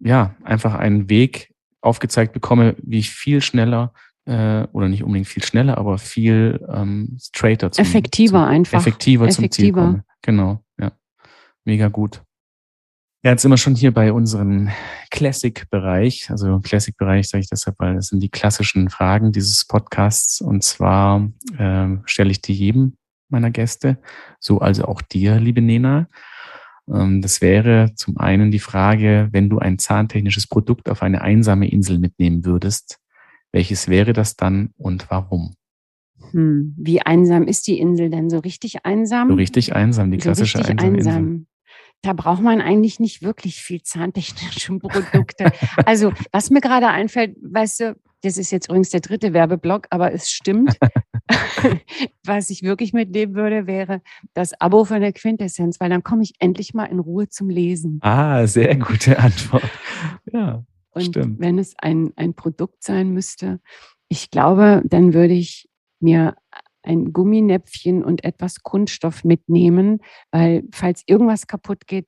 ja, 0.00 0.34
einfach 0.42 0.74
einen 0.74 1.08
Weg 1.08 1.54
aufgezeigt 1.80 2.32
bekomme, 2.32 2.74
wie 2.82 2.98
ich 2.98 3.10
viel 3.10 3.40
schneller 3.40 3.92
äh, 4.26 4.66
oder 4.72 4.88
nicht 4.88 5.04
unbedingt 5.04 5.28
viel 5.28 5.44
schneller, 5.44 5.78
aber 5.78 5.98
viel 5.98 6.64
ähm, 6.72 7.16
straighter 7.20 7.70
zum, 7.70 7.84
Effektiver 7.84 8.40
zum, 8.40 8.48
einfach. 8.48 8.78
effektiver, 8.78 9.28
zum 9.28 9.50
Ziel 9.50 9.66
Effektiver. 9.66 9.80
komme. 9.80 10.04
Genau. 10.22 10.63
Mega 11.64 11.88
gut. 11.88 12.22
Ja, 13.24 13.30
jetzt 13.30 13.40
sind 13.40 13.50
wir 13.50 13.56
schon 13.56 13.74
hier 13.74 13.92
bei 13.92 14.12
unserem 14.12 14.68
Classic-Bereich. 15.10 16.30
Also 16.30 16.60
Classic-Bereich 16.60 17.28
sage 17.28 17.40
ich 17.40 17.48
deshalb, 17.48 17.78
weil 17.78 17.94
das 17.94 18.08
sind 18.08 18.20
die 18.20 18.28
klassischen 18.28 18.90
Fragen 18.90 19.32
dieses 19.32 19.64
Podcasts. 19.64 20.42
Und 20.42 20.62
zwar 20.62 21.26
ähm, 21.58 22.02
stelle 22.04 22.30
ich 22.30 22.42
die 22.42 22.52
jedem 22.52 22.98
meiner 23.30 23.50
Gäste, 23.50 23.98
so 24.38 24.58
also 24.58 24.84
auch 24.84 25.00
dir, 25.00 25.40
liebe 25.40 25.62
Nena. 25.62 26.06
Ähm, 26.92 27.22
das 27.22 27.40
wäre 27.40 27.92
zum 27.94 28.18
einen 28.18 28.50
die 28.50 28.58
Frage, 28.58 29.28
wenn 29.32 29.48
du 29.48 29.58
ein 29.58 29.78
zahntechnisches 29.78 30.46
Produkt 30.46 30.90
auf 30.90 31.02
eine 31.02 31.22
einsame 31.22 31.68
Insel 31.70 31.98
mitnehmen 31.98 32.44
würdest, 32.44 32.98
welches 33.52 33.88
wäre 33.88 34.12
das 34.12 34.36
dann 34.36 34.70
und 34.76 35.10
warum? 35.10 35.54
Hm, 36.30 36.74
wie 36.76 37.00
einsam 37.00 37.44
ist 37.44 37.66
die 37.66 37.78
Insel 37.78 38.10
denn? 38.10 38.28
So 38.28 38.38
richtig 38.38 38.84
einsam? 38.84 39.28
So 39.28 39.34
richtig 39.34 39.74
einsam, 39.74 40.10
die 40.10 40.18
klassische 40.18 40.58
so 40.58 40.64
einsame 40.64 40.96
einsam. 40.96 41.26
Insel. 41.26 41.46
Da 42.04 42.12
braucht 42.12 42.42
man 42.42 42.60
eigentlich 42.60 43.00
nicht 43.00 43.22
wirklich 43.22 43.62
viel 43.62 43.82
zahntechnische 43.82 44.78
Produkte. 44.78 45.50
also, 45.86 46.12
was 46.32 46.50
mir 46.50 46.60
gerade 46.60 46.88
einfällt, 46.88 47.36
weißt 47.40 47.80
du, 47.80 47.96
das 48.22 48.36
ist 48.38 48.50
jetzt 48.52 48.68
übrigens 48.68 48.90
der 48.90 49.00
dritte 49.00 49.32
Werbeblock, 49.32 49.86
aber 49.90 50.12
es 50.12 50.30
stimmt. 50.30 50.76
Was 52.26 52.50
ich 52.50 52.62
wirklich 52.62 52.92
mitnehmen 52.92 53.34
würde, 53.34 53.66
wäre 53.66 54.02
das 54.34 54.58
Abo 54.60 54.84
von 54.84 55.00
der 55.00 55.12
Quintessenz, 55.12 55.80
weil 55.80 55.90
dann 55.90 56.02
komme 56.02 56.22
ich 56.22 56.34
endlich 56.38 56.74
mal 56.74 56.84
in 56.84 56.98
Ruhe 56.98 57.28
zum 57.28 57.48
Lesen. 57.48 57.98
Ah, 58.02 58.46
sehr 58.46 58.76
gute 58.76 59.18
Antwort. 59.18 59.64
Ja, 60.30 60.64
Und 60.90 61.04
stimmt. 61.04 61.40
wenn 61.40 61.58
es 61.58 61.74
ein, 61.78 62.12
ein 62.16 62.34
Produkt 62.34 62.82
sein 62.82 63.10
müsste, 63.10 63.60
ich 64.08 64.30
glaube, 64.30 64.82
dann 64.84 65.14
würde 65.14 65.34
ich 65.34 65.68
mir 66.00 66.34
ein 66.84 67.12
Gumminäpfchen 67.12 68.04
und 68.04 68.24
etwas 68.24 68.62
Kunststoff 68.62 69.24
mitnehmen, 69.24 70.00
weil 70.30 70.64
falls 70.72 71.02
irgendwas 71.06 71.46
kaputt 71.46 71.86
geht, 71.86 72.06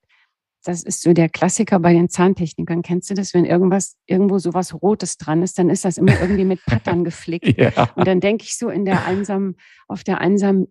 das 0.65 0.83
ist 0.83 1.03
so 1.03 1.13
der 1.13 1.29
Klassiker 1.29 1.79
bei 1.79 1.93
den 1.93 2.09
Zahntechnikern. 2.09 2.83
Kennst 2.83 3.09
du 3.09 3.15
das? 3.15 3.35
Wenn 3.35 3.45
irgendwas, 3.45 3.97
irgendwo 4.07 4.39
so 4.39 4.53
was 4.53 4.75
Rotes 4.75 5.17
dran 5.17 5.43
ist, 5.43 5.59
dann 5.59 5.71
ist 5.71 5.85
das 5.85 5.97
immer 5.97 6.21
irgendwie 6.21 6.45
mit 6.45 6.65
Pattern 6.65 7.05
geflickt. 7.05 7.57
ja. 7.57 7.91
Und 7.95 8.07
dann 8.07 8.21
denke 8.21 8.45
ich 8.45 8.59
so 8.59 8.69
in 8.69 8.85
der 8.85 9.07
einsamen, 9.07 9.57
auf 9.87 10.03
der 10.03 10.21
einsamen 10.21 10.67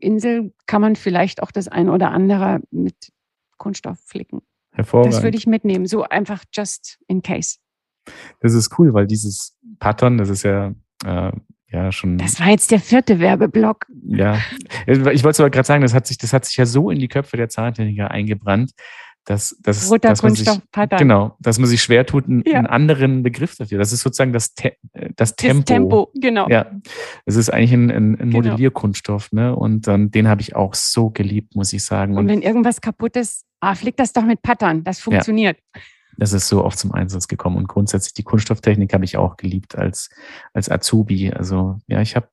Insel 0.00 0.54
kann 0.66 0.80
man 0.80 0.96
vielleicht 0.96 1.42
auch 1.42 1.50
das 1.50 1.68
ein 1.68 1.90
oder 1.90 2.12
andere 2.12 2.60
mit 2.70 3.12
Kunststoff 3.58 3.98
flicken. 4.00 4.40
Hervorragend. 4.72 5.14
Das 5.14 5.22
würde 5.22 5.36
ich 5.36 5.46
mitnehmen. 5.46 5.86
So 5.86 6.04
einfach 6.04 6.44
just 6.52 6.98
in 7.06 7.22
case. 7.22 7.58
Das 8.40 8.54
ist 8.54 8.78
cool, 8.78 8.94
weil 8.94 9.06
dieses 9.06 9.56
Pattern, 9.80 10.16
das 10.18 10.30
ist 10.30 10.44
ja 10.44 10.74
äh, 11.04 11.32
ja 11.84 11.92
schon. 11.92 12.18
Das 12.18 12.40
war 12.40 12.48
jetzt 12.48 12.70
der 12.70 12.80
vierte 12.80 13.20
Werbeblock. 13.20 13.86
Ja, 14.06 14.38
ich 14.86 15.24
wollte 15.24 15.42
aber 15.42 15.50
gerade 15.50 15.66
sagen, 15.66 15.82
das 15.82 15.94
hat 15.94 16.06
sich, 16.06 16.18
das 16.18 16.32
hat 16.32 16.44
sich 16.44 16.56
ja 16.56 16.66
so 16.66 16.90
in 16.90 16.98
die 16.98 17.08
Köpfe 17.08 17.36
der 17.36 17.48
Zahntechniker 17.48 18.10
eingebrannt, 18.10 18.72
dass, 19.26 19.56
dass, 19.60 19.90
Roter 19.90 20.10
dass, 20.10 20.22
man 20.22 20.34
sich, 20.34 20.48
genau, 20.98 21.36
dass 21.40 21.58
man 21.58 21.68
sich 21.68 21.82
schwer 21.82 22.06
tut, 22.06 22.26
einen, 22.26 22.44
ja. 22.46 22.58
einen, 22.58 22.66
anderen 22.66 23.22
Begriff 23.24 23.56
dafür. 23.56 23.78
Das 23.78 23.92
ist 23.92 24.00
sozusagen 24.00 24.32
das, 24.32 24.54
Te 24.54 24.76
äh, 24.92 25.10
das 25.16 25.34
Tempo. 25.34 25.58
Das 25.58 25.64
Tempo, 25.64 26.10
genau. 26.14 26.48
Ja, 26.48 26.70
es 27.24 27.34
ist 27.34 27.50
eigentlich 27.50 27.72
ein, 27.72 27.90
ein, 27.90 28.12
ein 28.12 28.16
genau. 28.16 28.36
Modellierkunststoff, 28.36 29.32
ne? 29.32 29.54
Und 29.54 29.88
ähm, 29.88 30.12
den 30.12 30.28
habe 30.28 30.40
ich 30.42 30.54
auch 30.54 30.74
so 30.74 31.10
geliebt, 31.10 31.56
muss 31.56 31.72
ich 31.72 31.84
sagen. 31.84 32.12
Und, 32.12 32.20
Und, 32.20 32.28
wenn 32.28 32.42
irgendwas 32.42 32.80
kaputt 32.80 33.16
ist, 33.16 33.44
ah, 33.60 33.74
flick 33.74 33.96
das 33.96 34.12
doch 34.12 34.24
mit 34.24 34.42
Pattern. 34.42 34.84
Das 34.84 35.00
funktioniert. 35.00 35.58
Ja. 35.74 35.80
Das 36.18 36.32
ist 36.32 36.48
so 36.48 36.64
oft 36.64 36.78
zum 36.78 36.92
Einsatz 36.92 37.28
gekommen. 37.28 37.56
Und 37.56 37.68
grundsätzlich 37.68 38.14
die 38.14 38.22
Kunststofftechnik 38.22 38.92
habe 38.92 39.04
ich 39.04 39.16
auch 39.16 39.36
geliebt 39.36 39.76
als, 39.76 40.10
als 40.52 40.70
Azubi. 40.70 41.32
Also 41.32 41.78
ja, 41.86 42.00
ich 42.00 42.16
habe 42.16 42.28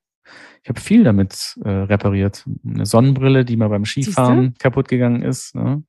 ich 0.62 0.70
habe 0.70 0.80
viel 0.80 1.04
damit 1.04 1.58
äh, 1.62 1.68
repariert. 1.68 2.46
Eine 2.66 2.86
Sonnenbrille, 2.86 3.44
die 3.44 3.58
mal 3.58 3.68
beim 3.68 3.84
Skifahren 3.84 4.54
kaputt 4.58 4.88
gegangen 4.88 5.20
ist. 5.20 5.54
Ne? 5.54 5.84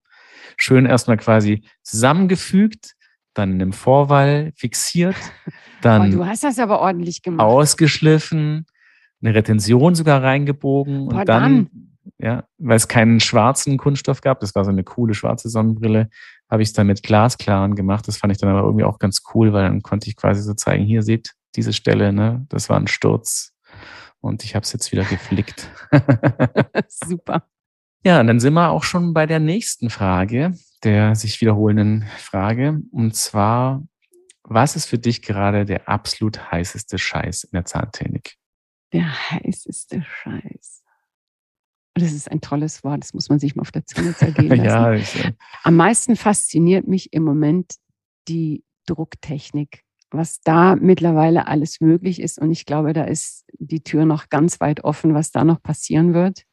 schön 0.58 0.86
erstmal 0.86 1.17
quasi 1.17 1.63
zusammengefügt, 1.84 2.93
dann 3.34 3.53
in 3.53 3.62
einem 3.62 3.73
Vorwall 3.73 4.51
fixiert, 4.55 5.15
dann 5.81 6.13
oh, 6.13 6.17
du 6.17 6.25
hast 6.25 6.43
das 6.43 6.60
aber 6.60 6.79
ordentlich 6.79 7.21
gemacht. 7.21 7.45
ausgeschliffen, 7.45 8.65
eine 9.21 9.36
Retention 9.36 9.95
sogar 9.95 10.23
reingebogen 10.23 11.08
Boah, 11.08 11.19
und 11.19 11.29
dann, 11.29 11.43
dann, 11.43 11.69
ja, 12.17 12.43
weil 12.58 12.77
es 12.77 12.88
keinen 12.88 13.19
schwarzen 13.19 13.77
Kunststoff 13.77 14.21
gab, 14.21 14.39
das 14.39 14.55
war 14.55 14.63
so 14.63 14.71
eine 14.71 14.84
coole 14.84 15.13
schwarze 15.13 15.49
Sonnenbrille, 15.49 16.10
habe 16.49 16.62
ich 16.62 16.69
es 16.69 16.73
dann 16.73 16.88
mit 16.88 17.03
glasklaren 17.03 17.75
gemacht. 17.75 18.08
Das 18.08 18.17
fand 18.17 18.31
ich 18.31 18.39
dann 18.39 18.49
aber 18.49 18.65
irgendwie 18.65 18.86
auch 18.86 18.99
ganz 18.99 19.23
cool, 19.34 19.53
weil 19.53 19.63
dann 19.63 19.81
konnte 19.81 20.10
ich 20.10 20.15
quasi 20.15 20.41
so 20.41 20.53
zeigen, 20.53 20.86
hier 20.86 21.03
seht 21.03 21.34
diese 21.55 21.73
Stelle, 21.73 22.13
ne, 22.13 22.45
das 22.49 22.69
war 22.69 22.77
ein 22.77 22.88
Sturz 22.88 23.53
und 24.21 24.43
ich 24.43 24.55
habe 24.55 24.63
es 24.63 24.73
jetzt 24.73 24.91
wieder 24.91 25.03
geflickt. 25.03 25.69
Super. 26.88 27.47
Ja, 28.03 28.19
und 28.19 28.27
dann 28.27 28.39
sind 28.39 28.53
wir 28.53 28.69
auch 28.69 28.84
schon 28.84 29.13
bei 29.13 29.25
der 29.25 29.39
nächsten 29.39 29.89
Frage, 29.89 30.53
der 30.84 31.15
sich 31.15 31.41
wiederholenden 31.41 32.05
Frage. 32.19 32.79
Und 32.91 33.15
zwar, 33.15 33.84
was 34.43 34.75
ist 34.75 34.86
für 34.86 34.99
dich 34.99 35.23
gerade 35.23 35.65
der 35.65 35.89
absolut 35.89 36.51
heißeste 36.51 36.99
Scheiß 36.99 37.45
in 37.45 37.51
der 37.53 37.65
Zahntechnik? 37.65 38.36
Der 38.93 39.31
heißeste 39.31 40.03
Scheiß. 40.03 40.85
Das 41.95 42.12
ist 42.12 42.29
ein 42.29 42.41
tolles 42.41 42.84
Wort, 42.84 43.03
das 43.03 43.13
muss 43.13 43.29
man 43.29 43.39
sich 43.39 43.55
mal 43.55 43.62
auf 43.62 43.71
der 43.71 43.86
Zunge 43.86 44.13
zergehen 44.13 44.49
lassen. 44.49 44.65
ja, 44.65 44.93
ich, 44.93 45.23
äh 45.23 45.31
Am 45.63 45.75
meisten 45.75 46.15
fasziniert 46.15 46.88
mich 46.88 47.13
im 47.13 47.23
Moment 47.23 47.75
die 48.27 48.63
Drucktechnik, 48.86 49.84
was 50.12 50.41
da 50.41 50.75
mittlerweile 50.75 51.47
alles 51.47 51.79
möglich 51.79 52.21
ist. 52.21 52.38
Und 52.38 52.51
ich 52.51 52.65
glaube, 52.65 52.93
da 52.93 53.05
ist 53.05 53.45
die 53.53 53.81
Tür 53.81 54.05
noch 54.05 54.29
ganz 54.29 54.60
weit 54.60 54.84
offen, 54.84 55.13
was 55.13 55.31
da 55.31 55.43
noch 55.45 55.63
passieren 55.63 56.13
wird. 56.13 56.43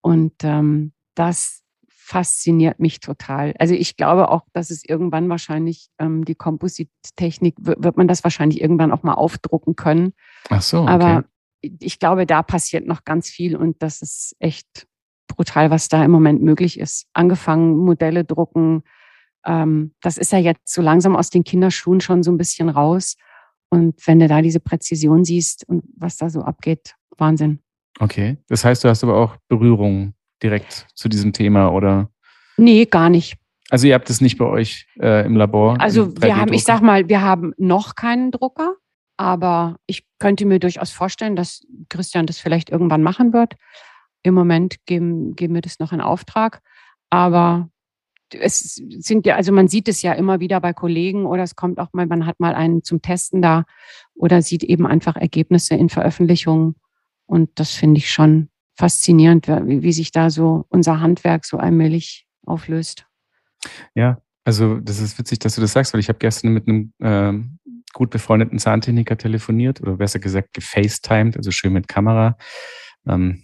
Und 0.00 0.34
ähm, 0.42 0.92
das 1.14 1.62
fasziniert 1.88 2.80
mich 2.80 3.00
total. 3.00 3.54
Also 3.58 3.74
ich 3.74 3.96
glaube 3.96 4.28
auch, 4.28 4.42
dass 4.52 4.70
es 4.70 4.84
irgendwann 4.84 5.30
wahrscheinlich 5.30 5.88
ähm, 5.98 6.24
die 6.24 6.34
Komposittechnik 6.34 7.54
wird 7.58 7.96
man 7.96 8.08
das 8.08 8.24
wahrscheinlich 8.24 8.60
irgendwann 8.60 8.92
auch 8.92 9.02
mal 9.02 9.14
aufdrucken 9.14 9.74
können. 9.74 10.12
Ach 10.50 10.60
so. 10.60 10.82
Okay. 10.82 10.90
Aber 10.90 11.24
ich 11.80 11.98
glaube, 11.98 12.26
da 12.26 12.42
passiert 12.42 12.86
noch 12.86 13.04
ganz 13.04 13.28
viel 13.28 13.56
und 13.56 13.82
das 13.82 14.02
ist 14.02 14.36
echt 14.38 14.86
brutal, 15.26 15.70
was 15.70 15.88
da 15.88 16.04
im 16.04 16.10
Moment 16.10 16.42
möglich 16.42 16.78
ist. 16.78 17.06
Angefangen 17.12 17.76
Modelle 17.76 18.24
drucken. 18.24 18.82
Ähm, 19.44 19.94
das 20.00 20.18
ist 20.18 20.32
ja 20.32 20.38
jetzt 20.38 20.72
so 20.72 20.82
langsam 20.82 21.16
aus 21.16 21.30
den 21.30 21.44
Kinderschuhen 21.44 22.00
schon 22.00 22.22
so 22.22 22.30
ein 22.30 22.38
bisschen 22.38 22.68
raus. 22.68 23.16
Und 23.68 24.06
wenn 24.06 24.20
du 24.20 24.28
da 24.28 24.42
diese 24.42 24.60
Präzision 24.60 25.24
siehst 25.24 25.68
und 25.68 25.84
was 25.96 26.16
da 26.16 26.30
so 26.30 26.42
abgeht, 26.42 26.94
Wahnsinn. 27.16 27.60
Okay. 27.98 28.36
Das 28.48 28.64
heißt, 28.64 28.84
du 28.84 28.88
hast 28.88 29.02
aber 29.02 29.16
auch 29.16 29.36
Berührung 29.48 30.14
direkt 30.42 30.86
zu 30.94 31.08
diesem 31.08 31.32
Thema 31.32 31.72
oder? 31.72 32.10
Nee, 32.56 32.86
gar 32.86 33.08
nicht. 33.08 33.36
Also 33.70 33.86
ihr 33.86 33.94
habt 33.94 34.10
es 34.10 34.20
nicht 34.20 34.38
bei 34.38 34.44
euch 34.44 34.86
äh, 35.00 35.24
im 35.24 35.36
Labor? 35.36 35.80
Also 35.80 36.14
wir 36.20 36.36
haben, 36.36 36.52
ich 36.52 36.64
sag 36.64 36.82
mal, 36.82 37.08
wir 37.08 37.22
haben 37.22 37.54
noch 37.56 37.94
keinen 37.94 38.30
Drucker, 38.30 38.76
aber 39.16 39.76
ich 39.86 40.04
könnte 40.18 40.46
mir 40.46 40.58
durchaus 40.58 40.90
vorstellen, 40.90 41.36
dass 41.36 41.66
Christian 41.88 42.26
das 42.26 42.38
vielleicht 42.38 42.70
irgendwann 42.70 43.02
machen 43.02 43.32
wird. 43.32 43.54
Im 44.22 44.34
Moment 44.34 44.84
geben, 44.86 45.36
geben 45.36 45.54
wir 45.54 45.60
das 45.60 45.78
noch 45.78 45.92
in 45.92 46.00
Auftrag. 46.00 46.62
Aber 47.10 47.68
es 48.32 48.74
sind 48.74 49.26
ja, 49.26 49.36
also 49.36 49.52
man 49.52 49.68
sieht 49.68 49.88
es 49.88 50.02
ja 50.02 50.12
immer 50.12 50.40
wieder 50.40 50.60
bei 50.60 50.72
Kollegen 50.72 51.26
oder 51.26 51.42
es 51.42 51.56
kommt 51.56 51.78
auch 51.78 51.92
mal, 51.92 52.06
man 52.06 52.26
hat 52.26 52.40
mal 52.40 52.54
einen 52.54 52.82
zum 52.82 53.02
Testen 53.02 53.42
da 53.42 53.64
oder 54.14 54.42
sieht 54.42 54.64
eben 54.64 54.86
einfach 54.86 55.16
Ergebnisse 55.16 55.74
in 55.74 55.88
Veröffentlichungen 55.88 56.74
und 57.26 57.50
das 57.54 57.72
finde 57.72 57.98
ich 57.98 58.10
schon 58.10 58.48
faszinierend, 58.76 59.46
wie, 59.46 59.82
wie 59.82 59.92
sich 59.92 60.10
da 60.10 60.30
so 60.30 60.64
unser 60.68 61.00
Handwerk 61.00 61.44
so 61.44 61.58
allmählich 61.58 62.26
auflöst. 62.44 63.06
Ja, 63.94 64.18
also 64.44 64.78
das 64.80 65.00
ist 65.00 65.18
witzig, 65.18 65.38
dass 65.38 65.54
du 65.54 65.60
das 65.60 65.72
sagst, 65.72 65.94
weil 65.94 66.00
ich 66.00 66.08
habe 66.08 66.18
gestern 66.18 66.52
mit 66.52 66.68
einem 66.68 66.92
äh, 66.98 67.32
gut 67.94 68.10
befreundeten 68.10 68.58
Zahntechniker 68.58 69.16
telefoniert 69.16 69.80
oder 69.80 69.96
besser 69.96 70.18
gesagt 70.18 70.52
gefacetimed, 70.52 71.38
also 71.38 71.50
schön 71.50 71.72
mit 71.72 71.88
Kamera. 71.88 72.36
Ähm, 73.06 73.42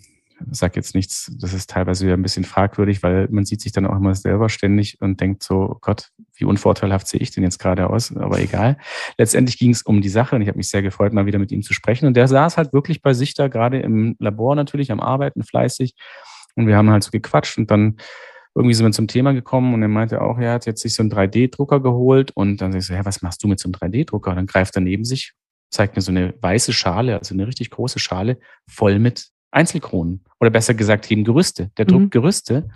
sag 0.51 0.77
jetzt 0.77 0.95
nichts, 0.95 1.31
das 1.39 1.53
ist 1.53 1.71
teilweise 1.71 2.05
wieder 2.05 2.17
ein 2.17 2.23
bisschen 2.23 2.45
fragwürdig, 2.45 3.03
weil 3.03 3.29
man 3.31 3.45
sieht 3.45 3.61
sich 3.61 3.73
dann 3.73 3.87
auch 3.87 3.97
immer 3.97 4.15
selber 4.15 4.49
ständig 4.49 5.01
und 5.01 5.21
denkt 5.21 5.43
so, 5.43 5.71
oh 5.71 5.79
Gott, 5.81 6.11
wie 6.35 6.45
unvorteilhaft 6.45 7.07
sehe 7.07 7.21
ich 7.21 7.31
denn 7.31 7.45
jetzt 7.45 7.59
gerade 7.59 7.91
aus, 7.91 8.15
aber 8.17 8.41
egal. 8.41 8.79
Letztendlich 9.19 9.59
ging 9.59 9.71
es 9.71 9.83
um 9.83 10.01
die 10.01 10.09
Sache 10.09 10.37
und 10.37 10.43
ich 10.43 10.49
habe 10.49 10.59
mich 10.59 10.69
sehr 10.69 10.83
gefreut, 10.83 11.13
mal 11.13 11.27
wieder 11.27 11.39
mit 11.39 11.53
ihm 11.53 11.63
zu 11.63 11.75
sprechen. 11.75 12.07
Und 12.07 12.15
der 12.15 12.29
saß 12.29 12.57
halt 12.57 12.73
wirklich 12.73 13.03
bei 13.03 13.13
sich 13.13 13.35
da, 13.35 13.49
gerade 13.49 13.81
im 13.81 14.17
Labor 14.19 14.55
natürlich, 14.57 14.91
am 14.93 15.01
Arbeiten, 15.01 15.43
fleißig. 15.43 15.95
Und 16.57 16.67
wir 16.67 16.77
haben 16.77 16.91
halt 16.91 17.05
so 17.05 17.11
gequatscht 17.11 17.59
und 17.59 17.71
dann 17.71 17.97
irgendwie 18.55 18.75
sind 18.75 18.87
wir 18.87 18.93
zum 18.93 19.09
Thema 19.09 19.33
gekommen 19.33 19.75
und 19.75 19.83
er 19.83 19.89
meinte 19.89 20.21
auch, 20.21 20.39
er 20.39 20.53
hat 20.53 20.67
jetzt 20.67 20.83
sich 20.83 20.95
so 20.95 21.03
einen 21.03 21.13
3D-Drucker 21.13 21.81
geholt 21.81 22.33
und 22.33 22.61
dann 22.61 22.73
sag 22.73 22.81
ich 22.81 22.87
so, 22.87 22.95
ja, 22.95 23.05
was 23.05 23.23
machst 23.23 23.43
du 23.43 23.49
mit 23.49 23.61
so 23.61 23.69
einem 23.69 23.75
3D-Drucker? 23.75 24.31
Und 24.31 24.37
dann 24.37 24.47
greift 24.47 24.75
er 24.77 24.83
neben 24.83 25.05
sich, 25.05 25.35
zeigt 25.71 25.95
mir 25.95 26.03
so 26.03 26.11
eine 26.11 26.35
weiße 26.41 26.73
Schale, 26.73 27.19
also 27.19 27.35
eine 27.35 27.47
richtig 27.47 27.71
große 27.71 27.99
Schale, 28.01 28.39
voll 28.69 28.99
mit 28.99 29.29
Einzelkronen 29.53 30.25
oder 30.41 30.51
besser 30.51 30.75
gesagt 30.75 31.11
eben 31.11 31.25
Gerüste. 31.25 31.71
Der 31.77 31.85
druckt 31.85 32.07
mhm. 32.07 32.11
Gerüste, 32.11 32.69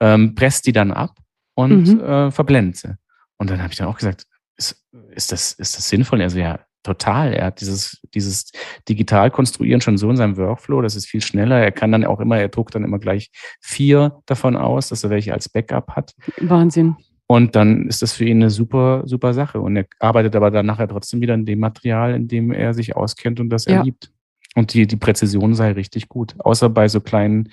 ähm, 0.00 0.34
presst 0.34 0.66
die 0.66 0.72
dann 0.72 0.90
ab 0.90 1.16
und 1.54 1.94
mhm. 1.94 2.00
äh, 2.00 2.30
verblendet 2.30 2.76
sie. 2.76 2.96
Und 3.36 3.50
dann 3.50 3.62
habe 3.62 3.72
ich 3.72 3.78
dann 3.78 3.88
auch 3.88 3.96
gesagt, 3.96 4.26
ist, 4.56 4.84
ist, 5.10 5.32
das, 5.32 5.52
ist 5.52 5.76
das 5.76 5.88
sinnvoll? 5.88 6.20
Also 6.22 6.38
ja, 6.38 6.60
total. 6.82 7.32
Er 7.32 7.46
hat 7.46 7.60
dieses, 7.60 8.00
dieses 8.14 8.52
digital 8.88 9.30
konstruieren 9.30 9.80
schon 9.80 9.98
so 9.98 10.10
in 10.10 10.16
seinem 10.16 10.36
Workflow, 10.36 10.82
das 10.82 10.96
ist 10.96 11.06
viel 11.06 11.20
schneller. 11.20 11.58
Er 11.58 11.72
kann 11.72 11.92
dann 11.92 12.04
auch 12.04 12.20
immer, 12.20 12.38
er 12.38 12.48
druckt 12.48 12.74
dann 12.74 12.84
immer 12.84 12.98
gleich 12.98 13.30
vier 13.60 14.20
davon 14.26 14.56
aus, 14.56 14.88
dass 14.88 15.04
er 15.04 15.10
welche 15.10 15.32
als 15.32 15.48
Backup 15.48 15.90
hat. 15.90 16.14
Wahnsinn. 16.38 16.96
Und 17.26 17.54
dann 17.54 17.86
ist 17.86 18.02
das 18.02 18.12
für 18.12 18.24
ihn 18.24 18.38
eine 18.38 18.50
super, 18.50 19.02
super 19.04 19.34
Sache. 19.34 19.60
Und 19.60 19.76
er 19.76 19.86
arbeitet 20.00 20.34
aber 20.34 20.50
dann 20.50 20.66
nachher 20.66 20.88
trotzdem 20.88 21.20
wieder 21.20 21.34
in 21.34 21.46
dem 21.46 21.60
Material, 21.60 22.14
in 22.14 22.26
dem 22.26 22.50
er 22.50 22.74
sich 22.74 22.96
auskennt 22.96 23.38
und 23.38 23.50
das 23.50 23.66
er 23.66 23.76
ja. 23.76 23.82
liebt. 23.82 24.10
Und 24.56 24.74
die, 24.74 24.86
die 24.86 24.96
Präzision 24.96 25.54
sei 25.54 25.72
richtig 25.72 26.08
gut. 26.08 26.34
Außer 26.40 26.68
bei 26.68 26.88
so 26.88 27.00
kleinen, 27.00 27.50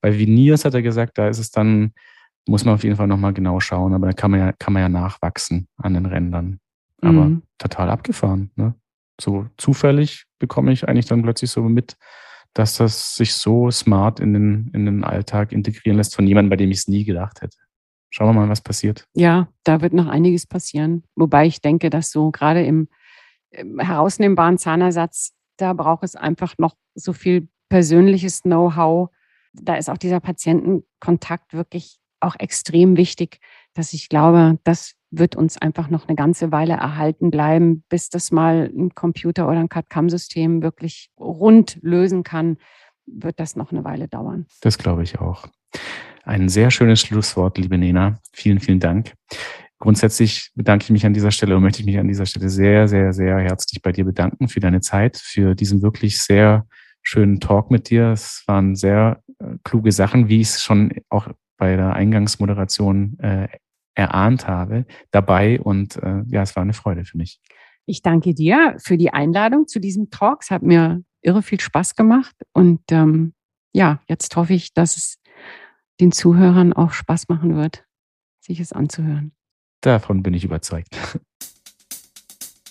bei 0.00 0.18
Veneers 0.18 0.64
hat 0.64 0.72
er 0.72 0.80
gesagt, 0.80 1.18
da 1.18 1.28
ist 1.28 1.38
es 1.38 1.50
dann 1.50 1.92
muss 2.48 2.64
man 2.64 2.74
auf 2.74 2.82
jeden 2.82 2.96
Fall 2.96 3.06
nochmal 3.06 3.34
genau 3.34 3.60
schauen, 3.60 3.94
aber 3.94 4.08
da 4.08 4.12
kann 4.14 4.30
man 4.30 4.40
ja, 4.40 4.52
kann 4.52 4.72
man 4.72 4.82
ja 4.82 4.88
nachwachsen 4.88 5.68
an 5.76 5.94
den 5.94 6.06
Rändern. 6.06 6.58
Aber 7.00 7.26
mhm. 7.26 7.42
total 7.58 7.90
abgefahren. 7.90 8.50
Ne? 8.56 8.74
So 9.20 9.46
zufällig 9.56 10.26
bekomme 10.38 10.72
ich 10.72 10.88
eigentlich 10.88 11.06
dann 11.06 11.22
plötzlich 11.22 11.50
so 11.50 11.62
mit, 11.62 11.96
dass 12.54 12.76
das 12.76 13.14
sich 13.14 13.34
so 13.34 13.70
smart 13.70 14.20
in 14.20 14.32
den, 14.32 14.70
in 14.72 14.86
den 14.86 15.04
Alltag 15.04 15.52
integrieren 15.52 15.96
lässt 15.96 16.14
von 16.14 16.26
jemandem, 16.26 16.50
bei 16.50 16.56
dem 16.56 16.70
ich 16.70 16.78
es 16.78 16.88
nie 16.88 17.04
gedacht 17.04 17.42
hätte. 17.42 17.56
Schauen 18.10 18.28
wir 18.28 18.40
mal, 18.40 18.48
was 18.48 18.62
passiert. 18.62 19.04
Ja, 19.14 19.48
da 19.64 19.82
wird 19.82 19.92
noch 19.92 20.06
einiges 20.06 20.46
passieren. 20.46 21.04
Wobei 21.14 21.46
ich 21.46 21.60
denke, 21.60 21.90
dass 21.90 22.10
so 22.10 22.30
gerade 22.30 22.64
im, 22.64 22.88
im 23.50 23.78
herausnehmbaren 23.78 24.58
Zahnersatz, 24.58 25.34
da 25.58 25.72
braucht 25.74 26.04
es 26.04 26.16
einfach 26.16 26.54
noch 26.58 26.74
so 26.94 27.12
viel 27.12 27.48
persönliches 27.68 28.42
Know-how. 28.42 29.10
Da 29.52 29.76
ist 29.76 29.90
auch 29.90 29.98
dieser 29.98 30.20
Patientenkontakt 30.20 31.52
wirklich 31.52 31.98
auch 32.20 32.36
extrem 32.38 32.96
wichtig, 32.96 33.40
dass 33.74 33.92
ich 33.92 34.08
glaube, 34.08 34.58
das 34.64 34.94
wird 35.10 35.36
uns 35.36 35.56
einfach 35.58 35.88
noch 35.88 36.06
eine 36.06 36.16
ganze 36.16 36.52
Weile 36.52 36.74
erhalten 36.74 37.30
bleiben, 37.30 37.84
bis 37.88 38.10
das 38.10 38.30
mal 38.30 38.70
ein 38.76 38.94
Computer 38.94 39.48
oder 39.48 39.60
ein 39.60 39.68
CAD-CAM-System 39.68 40.62
wirklich 40.62 41.10
rund 41.18 41.78
lösen 41.82 42.22
kann, 42.22 42.58
wird 43.06 43.40
das 43.40 43.56
noch 43.56 43.72
eine 43.72 43.84
Weile 43.84 44.08
dauern. 44.08 44.46
Das 44.60 44.78
glaube 44.78 45.02
ich 45.02 45.18
auch. 45.18 45.46
Ein 46.24 46.48
sehr 46.48 46.70
schönes 46.70 47.00
Schlusswort, 47.00 47.56
liebe 47.56 47.78
Nena. 47.78 48.18
Vielen, 48.32 48.60
vielen 48.60 48.80
Dank. 48.80 49.14
Grundsätzlich 49.78 50.50
bedanke 50.54 50.84
ich 50.84 50.90
mich 50.90 51.06
an 51.06 51.14
dieser 51.14 51.30
Stelle 51.30 51.56
und 51.56 51.62
möchte 51.62 51.80
ich 51.80 51.86
mich 51.86 51.98
an 51.98 52.08
dieser 52.08 52.26
Stelle 52.26 52.48
sehr, 52.50 52.88
sehr, 52.88 53.12
sehr 53.12 53.38
herzlich 53.38 53.80
bei 53.80 53.92
dir 53.92 54.04
bedanken 54.04 54.48
für 54.48 54.60
deine 54.60 54.80
Zeit, 54.80 55.16
für 55.16 55.54
diesen 55.54 55.82
wirklich 55.82 56.20
sehr 56.20 56.66
schönen 57.02 57.40
Talk 57.40 57.70
mit 57.70 57.88
dir. 57.88 58.08
Es 58.12 58.42
waren 58.46 58.74
sehr 58.74 59.22
äh, 59.38 59.54
kluge 59.62 59.92
Sachen, 59.92 60.28
wie 60.28 60.40
ich 60.40 60.48
es 60.48 60.62
schon 60.62 60.92
auch 61.08 61.28
bei 61.56 61.76
der 61.76 61.94
Eingangsmoderation 61.94 63.18
äh, 63.20 63.48
erahnt 63.98 64.46
habe, 64.46 64.86
dabei. 65.10 65.60
Und 65.60 65.96
äh, 65.96 66.22
ja, 66.28 66.42
es 66.42 66.54
war 66.56 66.62
eine 66.62 66.72
Freude 66.72 67.04
für 67.04 67.18
mich. 67.18 67.40
Ich 67.84 68.02
danke 68.02 68.32
dir 68.32 68.76
für 68.78 68.96
die 68.96 69.12
Einladung 69.12 69.66
zu 69.66 69.80
diesem 69.80 70.10
Talk. 70.10 70.42
Es 70.42 70.50
hat 70.50 70.62
mir 70.62 71.02
irre 71.20 71.42
viel 71.42 71.60
Spaß 71.60 71.96
gemacht. 71.96 72.36
Und 72.52 72.80
ähm, 72.92 73.34
ja, 73.72 74.00
jetzt 74.06 74.34
hoffe 74.36 74.54
ich, 74.54 74.72
dass 74.72 74.96
es 74.96 75.18
den 76.00 76.12
Zuhörern 76.12 76.72
auch 76.72 76.92
Spaß 76.92 77.28
machen 77.28 77.56
wird, 77.56 77.84
sich 78.40 78.60
es 78.60 78.72
anzuhören. 78.72 79.32
Davon 79.80 80.22
bin 80.22 80.34
ich 80.34 80.44
überzeugt. 80.44 80.96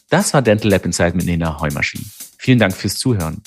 Das 0.10 0.34
war 0.34 0.42
Dental 0.42 0.72
Lab 0.72 0.86
Inside 0.86 1.18
mit 1.18 1.26
Nena 1.26 1.60
Heumaschin. 1.60 2.00
Vielen 2.38 2.60
Dank 2.60 2.74
fürs 2.74 2.98
Zuhören. 2.98 3.42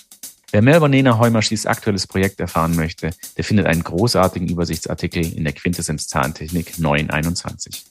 Wer 0.53 0.62
mehr 0.62 0.78
über 0.78 0.88
Nena 0.88 1.18
Heumaschis 1.18 1.66
aktuelles 1.66 2.09
Projekt 2.09 2.40
erfahren 2.40 2.74
möchte, 2.74 3.11
der 3.36 3.44
findet 3.44 3.66
einen 3.66 3.84
großartigen 3.84 4.48
Übersichtsartikel 4.48 5.24
in 5.36 5.44
der 5.44 5.53
Quintessenz 5.53 6.09
Zahntechnik 6.09 6.78
921. 6.78 7.84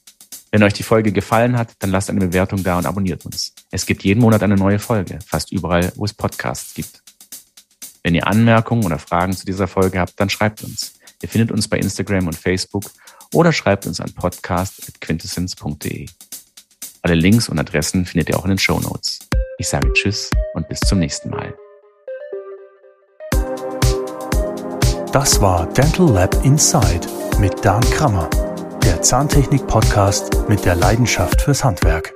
Wenn 0.52 0.64
euch 0.64 0.74
die 0.74 0.84
Folge 0.84 1.12
gefallen 1.14 1.58
hat, 1.58 1.72
dann 1.80 1.92
lasst 1.92 2.10
eine 2.10 2.20
Bewertung 2.20 2.64
da 2.64 2.78
und 2.78 2.86
abonniert 2.86 3.26
uns. 3.26 3.54
Es 3.72 3.86
gibt 3.86 4.04
jeden 4.04 4.20
Monat 4.20 4.44
eine 4.44 4.56
neue 4.56 4.80
Folge, 4.80 5.20
fast 5.26 5.52
überall, 5.52 5.94
wo 5.96 6.04
es 6.04 6.14
Podcasts 6.14 6.74
gibt. 6.74 7.02
Wenn 8.04 8.16
ihr 8.16 8.28
Anmerkungen 8.28 8.86
oder 8.86 9.00
Fragen 9.00 9.34
zu 9.34 9.46
dieser 9.46 9.68
Folge 9.68 10.00
habt, 10.00 10.20
dann 10.20 10.30
schreibt 10.30 10.64
uns. 10.64 10.94
Ihr 11.22 11.30
findet 11.30 11.52
uns 11.52 11.68
bei 11.68 11.78
Instagram 11.78 12.28
und 12.28 12.36
Facebook 12.36 12.92
oder 13.34 13.54
schreibt 13.54 13.86
uns 13.86 14.02
an 14.02 14.12
podcast.quintessence.de. 14.14 16.08
Alle 17.04 17.16
Links 17.16 17.48
und 17.48 17.60
Adressen 17.60 18.06
findet 18.06 18.30
ihr 18.30 18.38
auch 18.38 18.44
in 18.44 18.50
den 18.50 18.60
Show 18.60 18.80
Notes. 18.80 19.20
Ich 19.58 19.68
sage 19.68 19.94
Tschüss 19.94 20.30
und 20.56 20.68
bis 20.68 20.80
zum 20.82 21.00
nächsten 21.00 21.30
Mal. 21.30 21.54
Das 25.12 25.42
war 25.42 25.66
Dental 25.66 26.08
Lab 26.08 26.46
Inside 26.46 27.08
mit 27.40 27.66
Dan 27.66 27.82
Krammer, 27.82 28.30
der 28.84 29.02
Zahntechnik-Podcast 29.02 30.48
mit 30.48 30.64
der 30.66 30.76
Leidenschaft 30.76 31.42
fürs 31.42 31.64
Handwerk. 31.64 32.14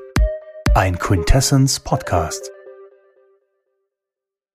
Ein 0.76 1.00
Quintessence 1.00 1.80
Podcast. 1.80 2.52